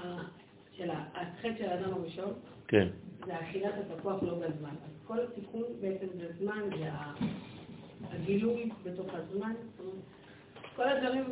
[0.76, 2.32] של החטא של האדם הראשון
[2.68, 2.88] כן.
[3.26, 4.74] זה אכילת התפוח לא בזמן.
[4.84, 6.88] אז כל התיקון בעצם זה זמן, זה
[8.10, 9.52] הגילוי בתוך הזמן.
[10.76, 11.24] כל הדברים,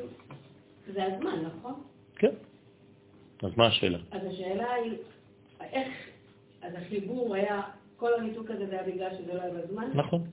[0.86, 1.74] זה הזמן, נכון?
[2.16, 2.32] כן.
[3.42, 3.98] אז מה השאלה?
[4.10, 4.92] אז השאלה היא,
[5.60, 5.88] איך,
[6.62, 7.62] אז החיבור היה,
[7.96, 9.90] כל הניתוק הזה זה היה בגלל שזה לא היה בזמן?
[9.94, 10.24] נכון.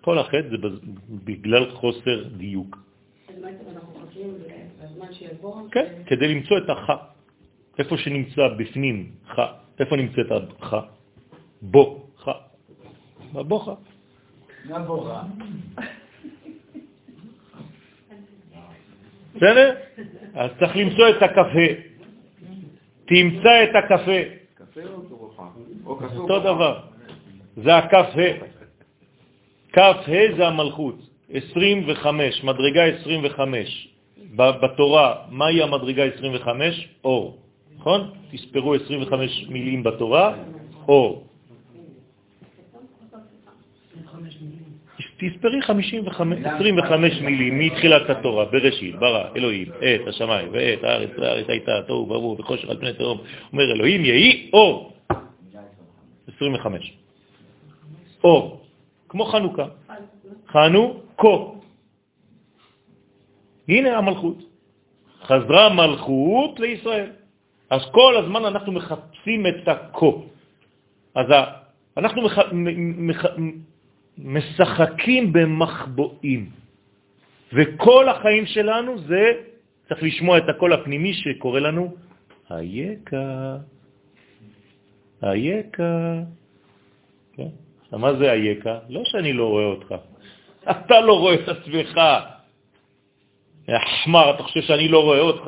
[0.00, 0.56] כל החטא זה
[1.24, 2.76] בגלל חוסר דיוק.
[3.28, 4.34] אז בעצם אנחנו מחכים
[4.82, 5.68] לזמן שיבוא?
[5.70, 6.90] כן, כדי למצוא את הח.
[7.78, 9.38] איפה שנמצא בפנים ח.
[9.80, 10.26] איפה נמצאת
[10.60, 10.74] הח?
[11.62, 12.28] בו ח.
[13.34, 13.68] בבוך.
[14.64, 15.24] נבורה.
[19.36, 19.74] בסדר?
[20.34, 21.68] אז צריך למצוא את הקפה.
[23.06, 24.20] תמצא את הקפה.
[26.16, 26.38] אותו?
[26.38, 26.80] דבר.
[27.56, 28.44] זה הכף ה'.
[29.72, 30.94] כף ה' זה המלכות.
[31.34, 33.88] 25, מדרגה 25.
[34.36, 36.88] ב- בתורה, מהי המדרגה 25?
[37.04, 37.38] אור.
[37.78, 38.10] נכון?
[38.30, 40.34] תספרו 25 מילים בתורה,
[40.88, 41.27] אור.
[45.18, 51.72] תספרי 55, 25 מילים מתחילת התורה, בראשית, ברא, אלוהים, את השמיים ואת הארץ, והארץ הייתה
[51.86, 53.18] תוהו ובוהו וחושך על פני תהום.
[53.52, 54.92] אומר אלוהים יהי אור.
[56.36, 56.92] 25.
[58.24, 58.66] אור,
[59.08, 59.66] כמו חנוכה.
[60.48, 61.60] חנוכו.
[63.68, 64.38] הנה המלכות.
[65.22, 67.10] חזרה מלכות לישראל.
[67.70, 70.24] אז כל הזמן אנחנו מחפשים את הקו.
[71.14, 71.26] אז
[71.96, 73.24] אנחנו מח...
[74.18, 76.50] משחקים במחבואים.
[77.52, 79.24] וכל החיים שלנו זה,
[79.88, 81.94] צריך לשמוע את הקול הפנימי שקורא לנו,
[82.50, 83.56] היקה,
[85.22, 86.22] היקה.
[87.36, 87.48] כן?
[87.92, 88.78] מה זה היקה?
[88.88, 89.94] לא שאני לא רואה אותך.
[90.70, 92.00] אתה לא רואה את עצמך.
[93.68, 95.46] יא חמר, אתה חושב שאני לא רואה אותך?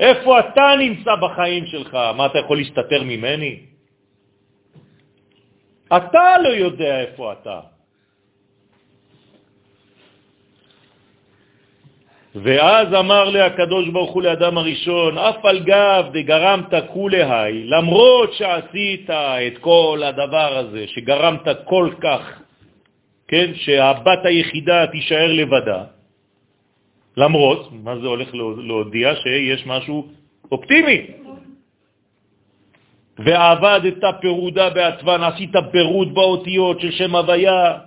[0.00, 1.94] איפה אתה נמצא בחיים שלך?
[2.16, 3.71] מה, אתה יכול להסתתר ממני?
[5.96, 7.60] אתה לא יודע איפה אתה.
[12.34, 19.10] ואז אמר לה הקדוש ברוך הוא לאדם הראשון, אף על גב דגרמת כולי, למרות שעשית
[19.10, 22.40] את כל הדבר הזה, שגרמת כל כך,
[23.28, 25.84] כן, שהבת היחידה תישאר לבדה,
[27.16, 29.16] למרות, מה זה הולך להודיע?
[29.16, 30.08] שיש משהו
[30.52, 31.21] אופטימי.
[33.18, 37.78] ועבדת פירודה בעצבן, עשית פירוד באותיות של שם הוויה,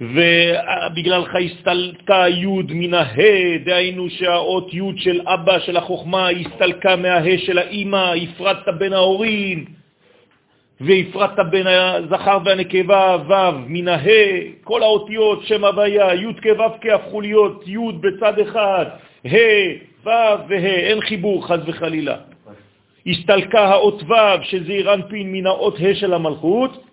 [0.00, 7.58] ובגללך הסתלקה י' מן הה, דהיינו שהאות י' של אבא, של החוכמה, הסתלקה מהה של
[7.58, 9.64] האימא, הפרדת בין ההורים,
[10.80, 14.08] והפרדת בין הזכר והנקבה, ו' מן הה,
[14.64, 18.86] כל האותיות, שם הוויה, י' כו' כהפכו להיות י' בצד אחד,
[19.24, 19.36] ה',
[20.04, 20.08] ו'
[20.48, 22.33] וה', אין חיבור חז וחלילה.
[23.06, 26.84] הסתלקה האות ו' של זעיר אנפין מן האות ה' של המלכות,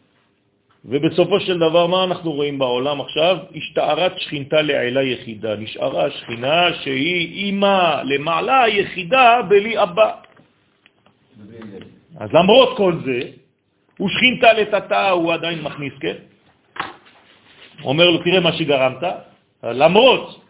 [0.86, 3.38] ובסופו של דבר מה אנחנו רואים בעולם עכשיו?
[3.56, 10.12] השתערת שכינתה לעילה יחידה, נשארה שכינה שהיא אימא למעלה יחידה בלי אבא.
[12.20, 13.20] אז למרות כל זה,
[13.98, 16.16] הוא שכינתה לתתה, הוא עדיין מכניס, כן?
[17.84, 19.04] אומר לו, תראה מה שגרמת,
[19.64, 20.41] למרות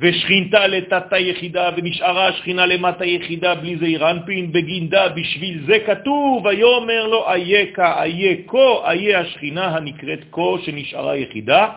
[0.00, 7.06] ושכינתה לתתה יחידה, ונשארה השכינה למטה יחידה בלי זה אירנפין בגינדה, בשביל זה כתוב, ויאמר
[7.06, 11.68] לו, איה כה, איה כה, איה השכינה הנקראת כה שנשארה יחידה.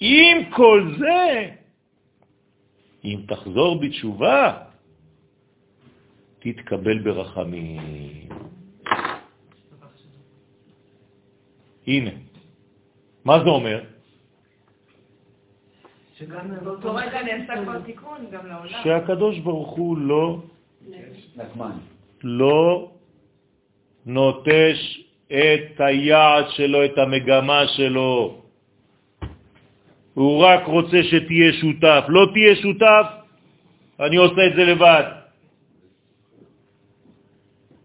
[0.00, 1.50] עם כל זה,
[3.04, 4.52] אם תחזור בתשובה,
[6.38, 8.28] תתקבל ברחמים.
[11.86, 12.10] הנה,
[13.24, 13.91] מה זה אומר?
[16.62, 18.82] באותו רגע נעשה כבר תיקון גם לעולם.
[18.84, 20.38] שהקדוש ברוך הוא לא,
[22.22, 22.90] לא
[24.06, 28.42] נוטש את היעד שלו, את המגמה שלו.
[30.14, 32.04] הוא רק רוצה שתהיה שותף.
[32.08, 33.06] לא תהיה שותף,
[34.00, 35.04] אני עושה את זה לבד.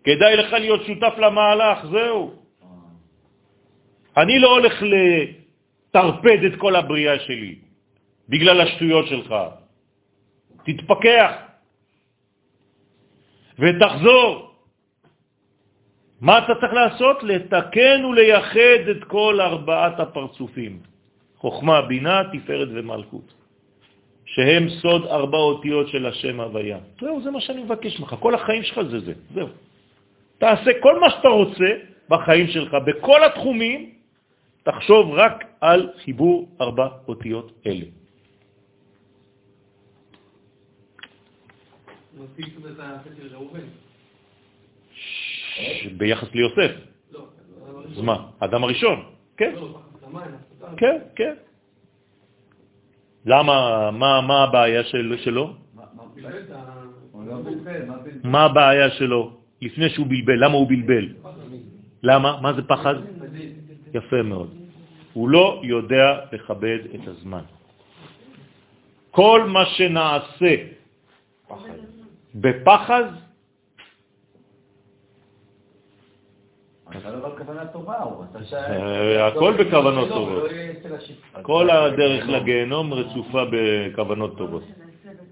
[0.04, 2.34] כדאי לך להיות שותף למהלך, זהו.
[4.18, 7.67] אני לא הולך לטרפד את כל הבריאה שלי.
[8.30, 9.36] בגלל השטויות שלך.
[10.66, 11.32] תתפקח
[13.60, 14.48] ותחזור.
[16.22, 17.24] מה אתה צריך לעשות?
[17.24, 20.80] לתקן ולייחד את כל ארבעת הפרצופים,
[21.38, 23.34] חוכמה, בינה, תפארת ומלכות,
[24.26, 26.78] שהם סוד ארבע אותיות של השם הוויה.
[27.02, 29.48] זהו, זה מה שאני מבקש ממך, כל החיים שלך זה זה, זהו.
[30.38, 31.70] תעשה כל מה שאתה רוצה
[32.10, 33.90] בחיים שלך, בכל התחומים,
[34.64, 37.86] תחשוב רק על חיבור ארבע אותיות אלה.
[45.98, 46.72] ביחס ליוסף.
[47.12, 47.26] לא,
[47.92, 49.04] אז מה, האדם הראשון,
[49.38, 49.54] כן.
[49.56, 49.80] לא,
[50.78, 51.34] כן, כן.
[53.26, 53.92] למה,
[54.22, 55.54] מה, הבעיה של, שלו?
[58.24, 60.44] מה הבעיה שלו לפני שהוא בלבל?
[60.44, 61.08] למה הוא בלבל?
[62.04, 62.42] למה?
[62.42, 62.96] מה זה פחד?
[63.94, 64.50] יפה מאוד.
[65.14, 67.44] הוא לא יודע לכבד את הזמן.
[69.12, 70.56] כל מה שנעשה
[72.42, 73.06] בפחז,
[78.54, 80.52] אה, הכל בכוונות טובות.
[81.42, 84.64] כל הדרך לגיהנום רצופה בכוונות טובות.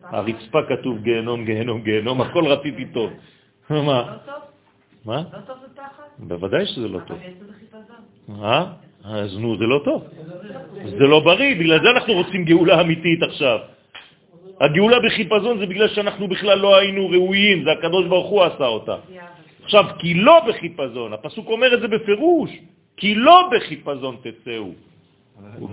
[0.04, 3.10] הרצפה כתוב גיהנום, גיהנום, גיהנום, הכל רציתי טוב.
[3.70, 4.18] מה?
[5.06, 5.24] מה?
[5.34, 6.04] לא טוב זה פחד?
[6.20, 7.18] בוודאי שזה לא טוב.
[8.44, 8.66] אה?
[9.04, 10.04] אז נו, זה לא טוב.
[10.86, 13.60] זה לא בריא, בגלל זה אנחנו רוצים גאולה אמיתית עכשיו.
[14.62, 18.96] הגאולה בחיפזון זה בגלל שאנחנו בכלל לא היינו ראויים, זה הקדוש ברוך הוא עשה אותה.
[19.64, 22.52] עכשיו, כי לא בחיפזון, הפסוק אומר את זה בפירוש,
[22.98, 24.72] כי לא בחיפזון תצאו,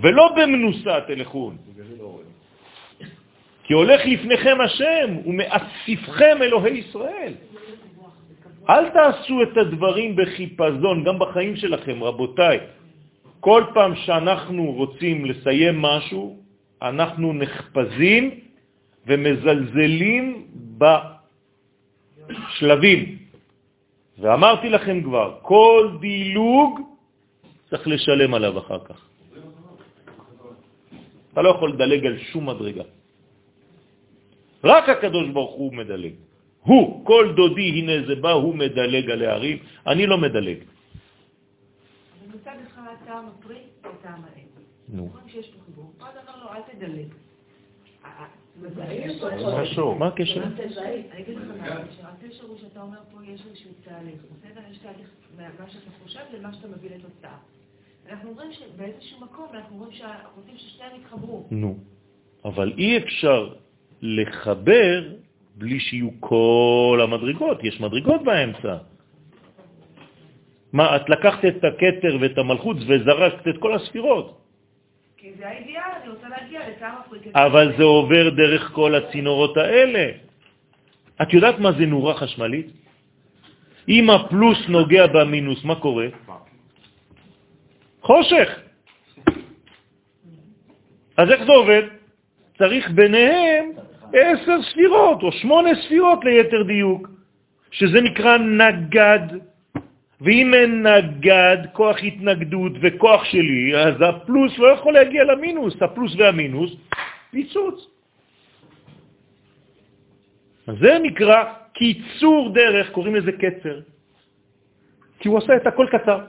[0.01, 1.57] ולא במנוסה תלכון.
[3.63, 7.33] כי הולך לפניכם השם ומאסיפכם אלוהי ישראל.
[8.69, 12.59] אל תעשו את הדברים בחיפזון, גם בחיים שלכם, רבותיי.
[13.39, 16.37] כל פעם שאנחנו רוצים לסיים משהו,
[16.81, 18.31] אנחנו נחפזים
[19.07, 20.47] ומזלזלים
[22.57, 23.17] בשלבים.
[24.19, 26.81] ואמרתי לכם כבר, כל דילוג
[27.69, 28.99] צריך לשלם עליו אחר כך.
[31.33, 32.83] אתה לא יכול לדלג על שום מדרגה.
[34.63, 36.13] רק הקדוש ברוך הוא מדלג.
[36.61, 39.57] הוא, כל דודי, הנה זה בא, הוא מדלג על הערים,
[39.87, 40.57] אני לא מדלג.
[42.29, 44.47] מצד אחד טעם הפרי וטעם האם.
[44.89, 45.03] נו.
[45.03, 45.91] אומרים שיש פה חיבור.
[45.97, 47.09] פה אתה אומר לו, אל תדלג.
[49.61, 50.43] משהו, מה הקשר?
[50.43, 52.03] אני אגיד לך מה הקשר.
[52.03, 54.61] הקשר הוא שאתה אומר פה יש איזשהו תהליך, בסדר?
[54.71, 55.09] יש תהליך
[55.59, 57.37] מה שאתה חושב למה שאתה מביא לתוצאה.
[58.09, 59.91] אנחנו אומרים שבאיזשהו מקום אנחנו רואים
[60.35, 61.47] רוצים ששניהם יתחברו.
[61.51, 61.77] נו,
[62.45, 63.53] אבל אי אפשר
[64.01, 65.03] לחבר
[65.55, 68.77] בלי שיהיו כל המדרגות, יש מדרגות באמצע.
[70.73, 74.42] מה, את לקחת את הקטר ואת המלכות וזרקת את כל הספירות.
[77.35, 80.05] אבל זה עובר דרך כל הצינורות האלה.
[81.21, 82.67] את יודעת מה זה נורה חשמלית?
[83.89, 86.07] אם הפלוס נוגע במינוס, מה קורה?
[88.01, 88.49] חושך.
[91.17, 91.83] אז איך זה עובד?
[92.57, 93.71] צריך ביניהם
[94.13, 97.09] עשר ספירות, או שמונה ספירות ליתר דיוק,
[97.71, 99.52] שזה נקרא נגד.
[100.23, 106.71] ואם אין נגד, כוח התנגדות וכוח שלי, אז הפלוס לא יכול להגיע למינוס, הפלוס והמינוס,
[107.31, 107.87] פיצוץ.
[110.67, 111.43] אז זה נקרא
[111.73, 113.79] קיצור דרך, קוראים לזה קצר.
[115.19, 116.19] כי הוא עושה את הכל קצר.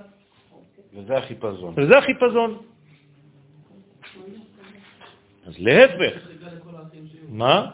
[0.94, 1.74] וזה החיפזון.
[1.76, 2.50] וזה החיפזון.
[5.46, 6.14] אז להפך.
[7.28, 7.70] מה?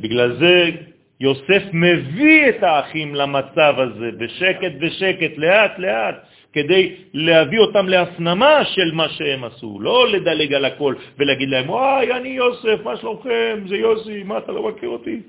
[0.00, 0.70] בגלל זה
[1.20, 6.16] יוסף מביא את האחים למצב הזה, בשקט בשקט, לאט לאט,
[6.52, 12.12] כדי להביא אותם להפנמה של מה שהם עשו, לא לדלג על הכל ולהגיד להם, וואי,
[12.12, 13.58] אני יוסף, מה שלומכם?
[13.68, 15.20] זה יוסי, מה, אתה לא מכיר אותי?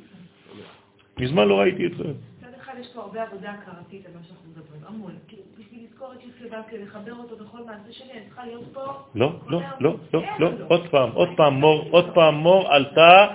[1.18, 2.04] מזמן לא ראיתי אתכם.
[2.04, 5.12] מצד אחד יש פה הרבה עבודה הכרתית על מה שאנחנו מדברים, המון.
[5.60, 8.86] בשביל לזכור את יוסף כדי לחבר אותו בכל מעשה שלי, אני צריכה להיות פה...
[9.16, 13.28] לא, לא, לא, לא, לא, עוד פעם, עוד פעם מור, עוד פעם מור עלתה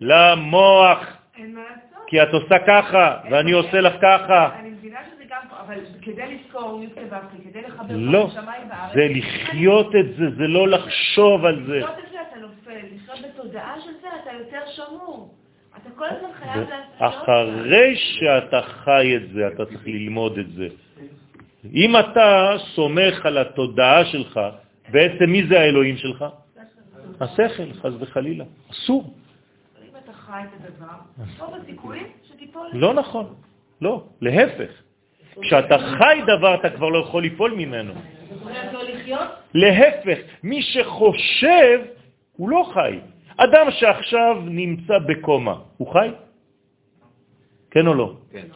[0.00, 1.17] למוח.
[2.08, 4.50] כי את עושה ככה, ואני עושה לך ככה.
[4.60, 6.82] אני מבינה שזה גם אבל כדי לזכור
[7.44, 8.30] כדי לחבר לא.
[8.94, 11.78] זה לחיות את זה, זה לא לחשוב על זה.
[11.78, 15.34] לחיות את זה אתה נופל, לחיות בתודעה של זה אתה יותר שמור.
[15.82, 17.18] אתה כל הזמן חייב לעשות...
[17.24, 20.68] אחרי שאתה חי את זה, אתה צריך ללמוד את זה.
[21.74, 24.40] אם אתה סומך על התודעה שלך,
[24.88, 26.24] בעצם מי זה האלוהים שלך?
[27.20, 28.44] השכל, חז וחלילה.
[28.70, 29.14] אסור.
[30.28, 30.94] אם אתה חי את הדבר,
[31.38, 32.68] רוב הסיכויים שתיפול...
[32.72, 33.34] לא נכון,
[33.80, 34.70] לא, להפך.
[35.40, 37.92] כשאתה חי דבר, אתה כבר לא יכול ליפול ממנו.
[39.06, 39.16] לא?
[39.54, 41.80] להפך, מי שחושב,
[42.36, 43.00] הוא לא חי.
[43.36, 46.10] אדם שעכשיו נמצא בקומה, הוא חי?
[47.70, 48.14] כן או לא?
[48.32, 48.46] כן.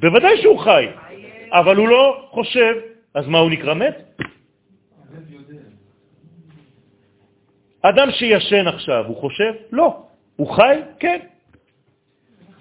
[0.00, 0.86] בוודאי שהוא חי,
[1.52, 2.74] אבל הוא לא חושב,
[3.14, 4.22] אז מה, הוא נקרא מת?
[7.82, 9.52] אדם שישן עכשיו, הוא חושב?
[9.72, 10.09] לא.
[10.40, 10.80] הוא חי?
[10.98, 11.18] כן.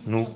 [0.07, 0.35] נו,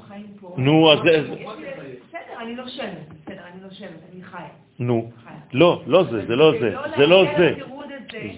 [0.57, 0.99] נו, אז...
[0.99, 4.47] בסדר, אני נושמת, בסדר, אני נושמת, אני חיה.
[4.79, 5.11] נו,
[5.53, 7.53] לא, לא זה, זה לא זה, זה לא זה.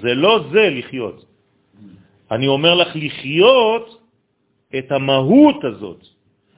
[0.01, 1.25] זה לא זה לחיות.
[2.31, 4.01] אני אומר לך לחיות
[4.77, 6.01] את המהות הזאת,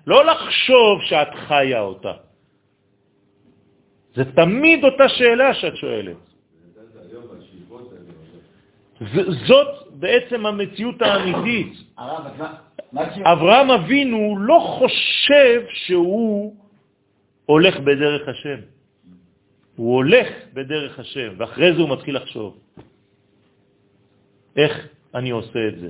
[0.08, 2.14] לא לחשוב שאת חיה אותה.
[4.16, 6.18] זה תמיד אותה שאלה שאת שואלת.
[9.48, 11.74] זאת בעצם המציאות האמיתית.
[13.26, 16.56] אברהם אבינו לא חושב שהוא
[17.46, 18.60] הולך בדרך השם.
[19.76, 22.58] הוא הולך בדרך השם, ואחרי זה הוא מתחיל לחשוב.
[24.58, 25.90] איך אני עושה את זה?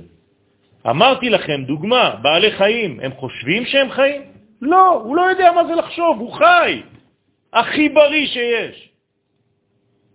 [0.90, 4.22] אמרתי לכם, דוגמה, בעלי חיים, הם חושבים שהם חיים?
[4.62, 6.82] לא, הוא לא יודע מה זה לחשוב, הוא חי.
[7.52, 8.88] הכי בריא שיש.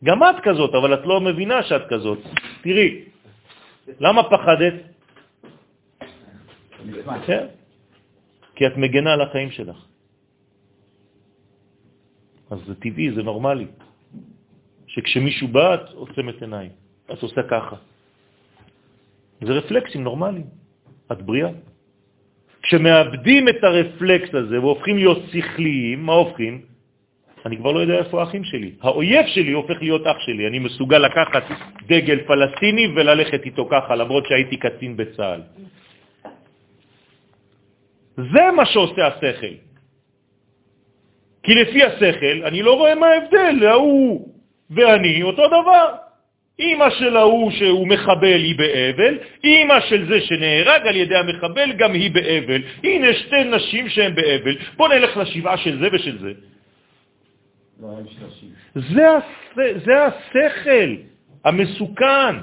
[0.03, 2.19] גם את כזאת, אבל את לא מבינה שאת כזאת.
[2.61, 3.12] תראי,
[3.99, 4.73] למה פחדת?
[8.55, 9.85] כי את מגנה על החיים שלך.
[12.51, 13.67] אז זה טבעי, זה נורמלי.
[14.87, 16.71] שכשמישהו בא, את עוצמת עיניים.
[17.11, 17.75] את עושה ככה.
[19.41, 20.47] זה רפלקסים נורמליים.
[21.11, 21.49] את בריאה.
[22.61, 26.72] כשמאבדים את הרפלקס הזה והופכים להיות שכליים, מה הופכים?
[27.45, 28.71] אני כבר לא יודע איפה האחים שלי.
[28.81, 30.47] האויב שלי הופך להיות אח שלי.
[30.47, 31.43] אני מסוגל לקחת
[31.87, 35.41] דגל פלסטיני וללכת איתו ככה, למרות שהייתי קצין בצה"ל.
[38.17, 39.55] זה מה שעושה השכל.
[41.43, 44.27] כי לפי השכל, אני לא רואה מה ההבדל, ההוא
[44.69, 45.87] ואני אותו דבר.
[46.59, 51.93] אמא של ההוא שהוא מחבל היא באבל, אמא של זה שנהרג על ידי המחבל גם
[51.93, 52.61] היא באבל.
[52.83, 56.31] הנה שתי נשים שהן באבל, בוא נלך לשבעה של זה ושל זה.
[59.85, 60.95] זה, השכל
[61.43, 62.35] המסוכן.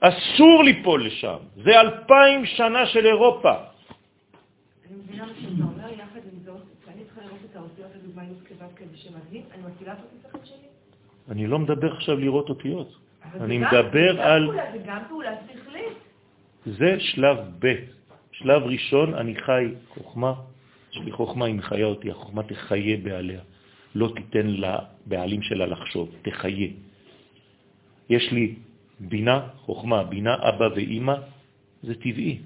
[0.00, 1.36] אסור ליפול לשם.
[1.64, 3.52] זה אלפיים שנה של אירופה.
[3.52, 8.34] אני מבינה מה שאתה אומר, יחד עם זאת, כשאני צריכה לראות את האותיות לדוגמה עם
[8.44, 10.68] כבב כזה שמדהים, אני מפעילה פה את השכל שלי.
[11.28, 12.96] אני לא מדבר עכשיו לראות אותיות.
[13.40, 14.50] אני מדבר על...
[14.72, 15.98] זה גם פעולה שכלית.
[16.66, 17.74] זה שלב ב'.
[18.32, 20.34] שלב ראשון, אני חי חוכמה,
[20.92, 23.40] יש לי חוכמה, היא מחיה אותי, החוכמה תחיה בעליה.
[23.94, 26.68] לא תיתן לבעלים שלה לחשוב, תחיה.
[28.10, 28.54] יש לי
[29.00, 31.14] בינה, חוכמה, בינה, אבא ואימא,
[31.82, 32.38] זה טבעי,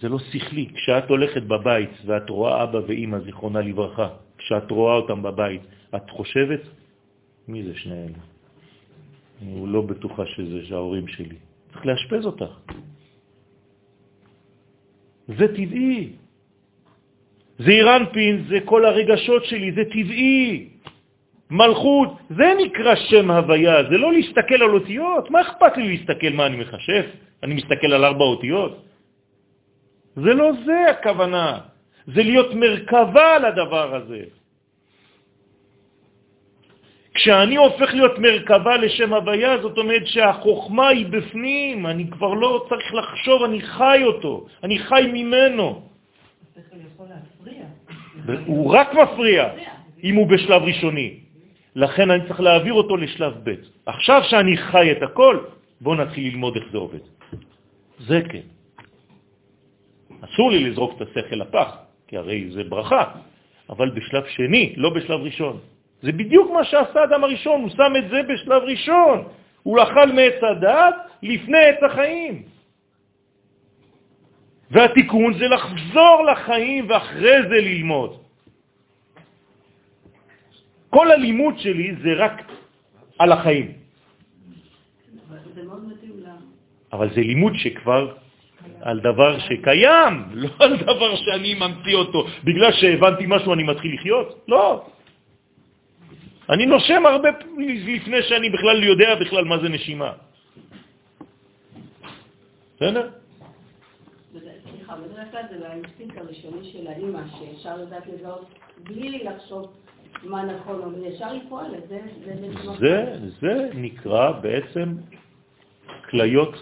[0.00, 0.66] זה לא שכלי.
[0.74, 4.08] כשאת הולכת בבית ואת רואה אבא ואימא, זיכרונה לברכה,
[4.38, 5.62] כשאת רואה אותם בבית,
[5.96, 6.60] את חושבת,
[7.48, 8.22] מי זה שני אלה?
[9.42, 11.36] אני לא בטוחה שזה שההורים שלי.
[11.72, 12.52] צריך להשפז אותך.
[15.28, 16.21] זה טבעי.
[17.58, 20.68] זה אירנפין, זה כל הרגשות שלי, זה טבעי.
[21.50, 25.30] מלכות, זה נקרא שם הוויה, זה לא להסתכל על אותיות.
[25.30, 27.06] מה אכפת לי להסתכל מה אני מחשף?
[27.42, 28.84] אני מסתכל על ארבע אותיות.
[30.16, 31.58] זה לא זה הכוונה,
[32.06, 34.22] זה להיות מרכבה לדבר הזה.
[37.14, 42.94] כשאני הופך להיות מרכבה לשם הוויה, זאת אומרת שהחוכמה היא בפנים, אני כבר לא צריך
[42.94, 45.91] לחשוב, אני חי אותו, אני חי ממנו.
[48.46, 49.48] הוא רק מפריע,
[50.04, 51.14] אם הוא בשלב ראשוני.
[51.74, 53.54] לכן אני צריך להעביר אותו לשלב ב'.
[53.86, 55.38] עכשיו שאני חי את הכל,
[55.80, 56.98] בואו נתחיל ללמוד איך זה עובד.
[57.98, 58.46] זה כן.
[60.20, 61.76] אסור לי לזרוק את השכל לפח,
[62.08, 63.04] כי הרי זה ברכה,
[63.70, 65.58] אבל בשלב שני, לא בשלב ראשון.
[66.02, 69.24] זה בדיוק מה שעשה אדם הראשון, הוא שם את זה בשלב ראשון.
[69.62, 72.42] הוא אכל מעץ הדעת לפני עץ החיים.
[74.72, 78.10] והתיקון זה לחזור לחיים ואחרי זה ללמוד.
[80.90, 82.36] כל הלימוד שלי זה רק
[83.18, 83.72] על החיים.
[86.92, 88.16] אבל זה לימוד שכבר
[88.80, 92.26] על דבר שקיים, לא על דבר שאני ממציא אותו.
[92.44, 94.44] בגלל שהבנתי משהו אני מתחיל לחיות?
[94.48, 94.84] לא.
[96.50, 97.28] אני נושם הרבה
[97.86, 100.12] לפני שאני בכלל יודע בכלל מה זה נשימה.
[102.76, 103.21] בסדר?
[104.82, 108.46] סליחה, בדרך כלל זה האינסטינקט הראשוני של האימא, שאפשר לדעת לזהות
[108.82, 109.72] בלי לחשוב
[110.22, 112.00] מה נכון, אבל ישר לפעול, זה
[112.78, 114.94] זה, זה נקרא בעצם
[116.10, 116.54] כליות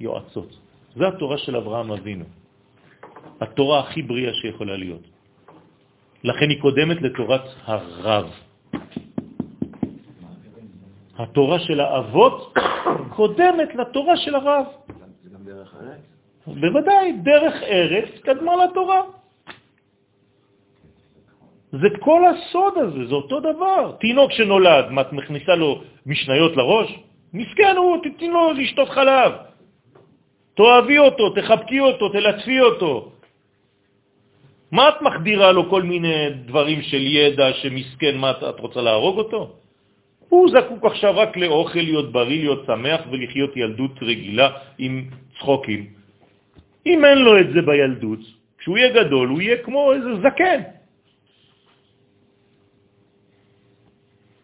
[0.00, 0.58] יועצות.
[0.96, 2.24] זה התורה של אברהם אבינו.
[3.40, 5.02] התורה הכי בריאה שיכולה להיות.
[6.24, 8.30] לכן היא קודמת לתורת הרב.
[11.18, 12.54] התורה של האבות
[13.08, 14.66] קודמת לתורה של הרב.
[15.22, 16.21] זה גם דרך ארץ?
[16.46, 19.00] בוודאי, דרך ארץ קדמה לתורה.
[21.72, 23.92] זה כל הסוד הזה, זה אותו דבר.
[24.00, 26.98] תינוק שנולד, מה, את מכניסה לו משניות לראש?
[27.32, 29.32] מסכן הוא, תתני לו לשתות חלב.
[30.54, 33.12] תאהבי אותו, תחבקי אותו, תלטפי אותו.
[34.72, 39.56] מה את מחדירה לו כל מיני דברים של ידע שמסכן, מה את רוצה להרוג אותו?
[40.28, 44.48] הוא זקוק עכשיו רק לאוכל, להיות בריא, להיות שמח ולחיות ילדות רגילה
[44.78, 45.08] עם
[45.38, 46.01] צחוקים.
[46.86, 48.22] אם אין לו את זה בילדות,
[48.58, 50.60] כשהוא יהיה גדול הוא יהיה כמו איזה זקן.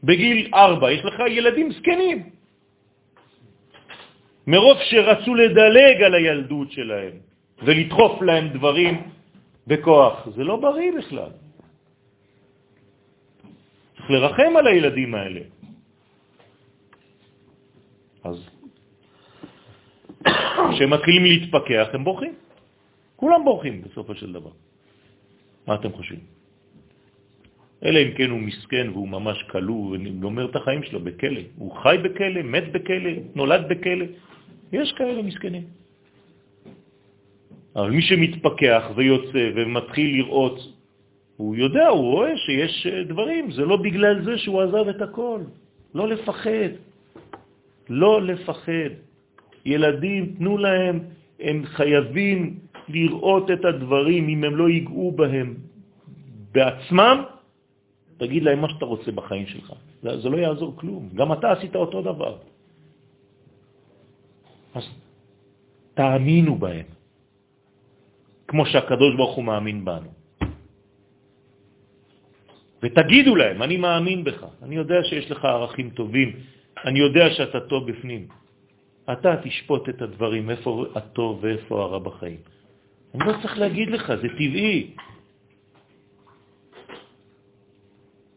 [0.04, 2.18] בגיל ארבע יש לך ילדים זקנים.
[4.46, 7.12] מרוב שרצו לדלג על הילדות שלהם
[7.62, 8.94] ולדחוף להם דברים
[9.66, 10.28] בכוח.
[10.36, 11.32] זה לא בריא בכלל.
[13.96, 15.40] צריך לרחם על הילדים האלה.
[18.24, 18.57] אז
[20.72, 22.34] כשהם מתחילים להתפקח, הם בורחים.
[23.16, 24.50] כולם בורחים בסופו של דבר.
[25.66, 26.20] מה אתם חושבים?
[27.84, 31.40] אלא אם כן הוא מסכן והוא ממש כלוא וגומר את החיים שלו בכלא.
[31.56, 34.06] הוא חי בכלא, מת בכלא, נולד בכלא.
[34.72, 35.64] יש כאלה מסכנים.
[37.76, 40.58] אבל מי שמתפקח ויוצא ומתחיל לראות,
[41.36, 45.40] הוא יודע, הוא רואה שיש דברים, זה לא בגלל זה שהוא עזב את הכל.
[45.94, 46.70] לא לפחד.
[47.88, 48.92] לא לפחד.
[49.68, 50.96] ילדים, תנו להם,
[51.40, 52.38] הם חייבים
[52.88, 55.48] לראות את הדברים, אם הם לא ייגעו בהם
[56.52, 57.16] בעצמם,
[58.16, 59.68] תגיד להם מה שאתה רוצה בחיים שלך.
[60.02, 61.08] זה, זה לא יעזור כלום.
[61.14, 62.34] גם אתה עשית אותו דבר.
[64.74, 64.84] אז
[65.94, 66.88] תאמינו בהם,
[68.48, 70.10] כמו שהקדוש ברוך הוא מאמין בנו.
[72.82, 76.28] ותגידו להם, אני מאמין בך, אני יודע שיש לך ערכים טובים,
[76.86, 78.30] אני יודע שאתה טוב בפנים.
[79.12, 82.40] אתה תשפוט את הדברים, איפה הטוב ואיפה הרע בחיים.
[83.14, 84.94] אני לא צריך להגיד לך, זה טבעי.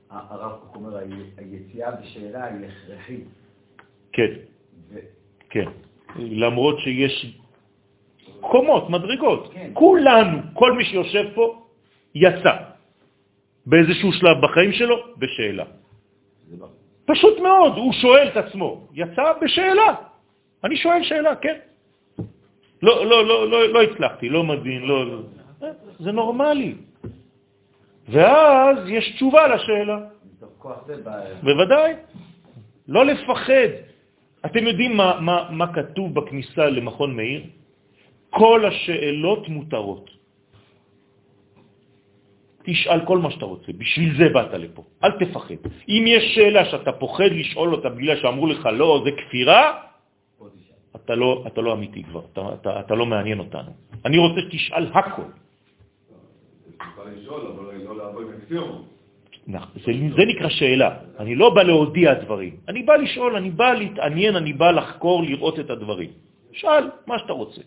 [0.10, 0.98] הרב קוק אומר,
[1.38, 3.28] היציאה בשאלה היא הכרחית.
[4.12, 4.32] כן.
[5.50, 5.68] כן.
[6.16, 7.36] למרות שיש
[8.40, 9.52] קומות, מדרגות.
[9.54, 9.70] כן.
[9.74, 11.66] כולנו, כל מי שיושב פה,
[12.16, 12.56] יצא
[13.66, 15.66] באיזשהו שלב בחיים שלו בשאלה.
[17.06, 20.11] פשוט מאוד, הוא שואל את עצמו, יצא בשאלה.
[20.64, 21.58] אני שואל שאלה, כן.
[22.82, 25.22] לא, לא, לא, לא, לא הצלחתי, לא מבין, לא...
[26.00, 26.74] זה נורמלי.
[28.10, 30.00] ואז יש תשובה לשאלה.
[31.44, 31.94] בוודאי.
[32.88, 33.72] לא לפחד.
[34.46, 37.42] אתם יודעים מה, מה, מה כתוב בכניסה למכון מאיר?
[38.30, 40.10] כל השאלות מותרות.
[42.64, 45.56] תשאל כל מה שאתה רוצה, בשביל זה באת לפה, אל תפחד.
[45.90, 49.91] אם יש שאלה שאתה פוחד לשאול אותה בגלל שאמרו לך לא, זה כפירה,
[51.06, 53.72] אתה לא, אתה לא אמיתי כבר, אתה, אתה, אתה לא מעניין אותנו.
[54.06, 55.30] אני רוצה שתשאל הכל.
[59.76, 60.90] זה, זה נקרא שאלה.
[61.20, 62.54] אני לא בא להודיע דברים.
[62.68, 66.12] אני בא לשאול, אני בא להתעניין, אני בא לחקור, לראות את הדברים.
[66.52, 67.62] שאל מה שאתה רוצה.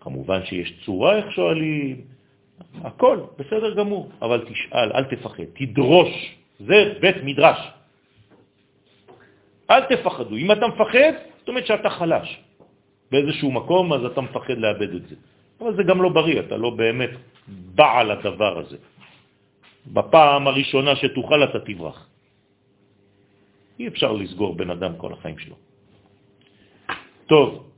[0.00, 1.96] כמובן שיש צורה איך שואלים,
[2.84, 7.60] הכל, בסדר גמור, אבל תשאל, אל תפחד, תדרוש, זה בית מדרש.
[9.70, 10.36] אל תפחדו.
[10.36, 11.12] אם אתה מפחד,
[11.50, 12.28] אומרת שאתה חלש.
[13.10, 15.16] באיזשהו מקום, אז אתה מפחד לאבד את זה.
[15.60, 17.10] אבל זה גם לא בריא, אתה לא באמת
[17.48, 18.76] בעל הדבר הזה.
[19.86, 21.98] בפעם הראשונה שתוכל אתה תברח.
[23.80, 25.56] אי אפשר לסגור בן אדם כל החיים שלו.
[27.26, 27.70] טוב,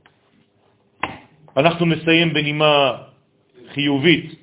[1.57, 2.97] אנחנו נסיים בנימה
[3.73, 4.39] חיובית.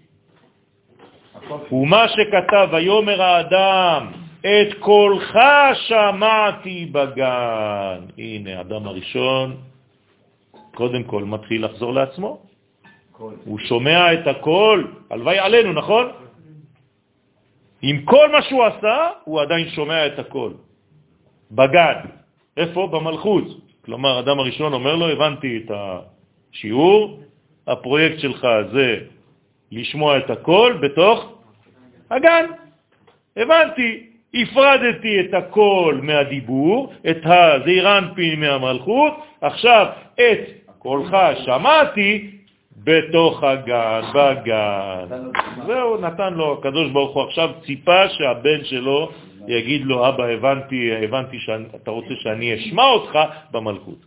[1.73, 5.39] ומה שכתב, ויומר האדם, את קולך
[5.75, 8.01] שמעתי בגן.
[8.19, 9.57] הנה, האדם הראשון,
[10.75, 12.43] קודם כל מתחיל לחזור לעצמו.
[13.45, 16.07] הוא שומע את הקול, הלוואי עלינו, נכון?
[17.83, 20.55] עם כל מה שהוא עשה, הוא עדיין שומע את הקול.
[21.51, 21.99] בגן.
[22.57, 22.89] איפה?
[22.93, 23.45] במלכות.
[23.85, 27.21] כלומר, אדם הראשון אומר לו, הבנתי את השיעור,
[27.67, 28.99] הפרויקט שלך זה
[29.73, 31.33] לשמוע את הקול בתוך
[32.11, 32.47] הגן.
[33.37, 40.39] הבנתי, הפרדתי את הקול מהדיבור, את הזעירנפין מהמלכות, עכשיו את
[40.79, 42.31] קולך שמעתי
[42.85, 45.07] בתוך הגן, בגן.
[45.67, 49.11] זהו, נתן לו, הקדוש ברוך הוא עכשיו ציפה שהבן שלו
[49.49, 53.19] יגיד לו, אבא, הבנתי, הבנתי שאתה רוצה שאני אשמע אותך
[53.51, 53.99] במלכות.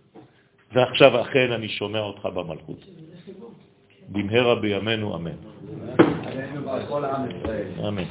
[0.73, 2.85] ועכשיו אכן אני שומע אותך במלכות.
[4.09, 5.31] במהרה בימינו, אמן.
[7.87, 8.03] אמן.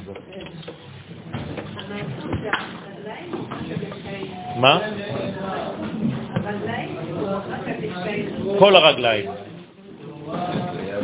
[4.55, 4.79] מה?
[8.59, 9.25] כל הרגליים.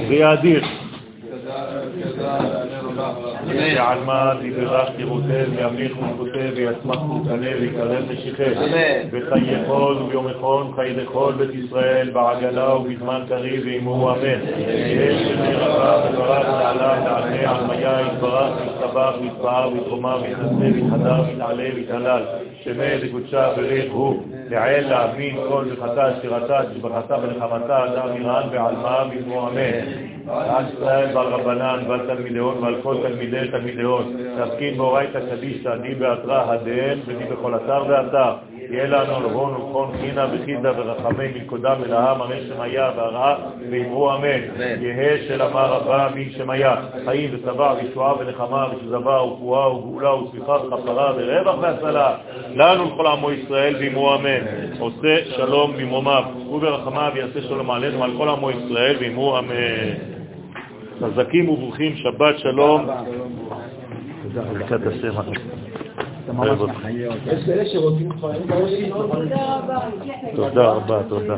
[0.08, 0.89] זה יאדיר.
[3.76, 8.52] שעלמה דיברך תירותי וימיך ומחותי ויצמח ומקנה ויקרב נשיכם
[9.12, 14.42] וחי יכול וביום יכול חיי לכל בית ישראל בעגלה ובזמן קריב ואימו אמן.
[14.68, 21.76] יש שמי רבה ודבריו נעלה נעלה על מיה יתברך ויתברך ויתפאר ויתרומה ויתנשא ויתהדר ויתעלה
[21.76, 22.24] ויתהלל
[22.64, 30.10] שמי דקודשה בריך הוא לעילה מין כל וחטא שירתה שבחתה ונחמתה אדם ירען ועלמה אמן.
[30.30, 36.52] על ישראל ועל רבנן ועל תלמידיון ועל כל תלמידי תלמידיון, תפקיד באורייתא קדישא, די באתרא
[36.52, 38.34] הדל ודי בכל אתר ואתר.
[38.70, 43.36] יהיה לנו לבון ולכון חינה וחידה ורחמי מלכודה מלאה מראה שמיה והרעה
[43.72, 44.62] ואמרו אמן.
[44.82, 46.76] יהא של אמר רבה מי שמיה,
[47.06, 52.16] חיים וצבא וישועה ונחמה ושזבה ופועה וגאולה וסליחה וכפרה ורווח והצלה.
[52.56, 54.40] לנו לכל עמו ישראל ואמרו אמן.
[54.80, 59.90] עושה שלום במרומיו וברחמיו יעשה שלום עלינו ועל כל עמו ישראל ואמרו אמן.
[61.02, 62.86] חזקים וברוכים, שבת שלום.
[66.34, 67.38] ברכת השם.
[67.38, 68.32] יש כאלה שרוצים כבר...
[70.36, 71.36] תודה רבה, תודה.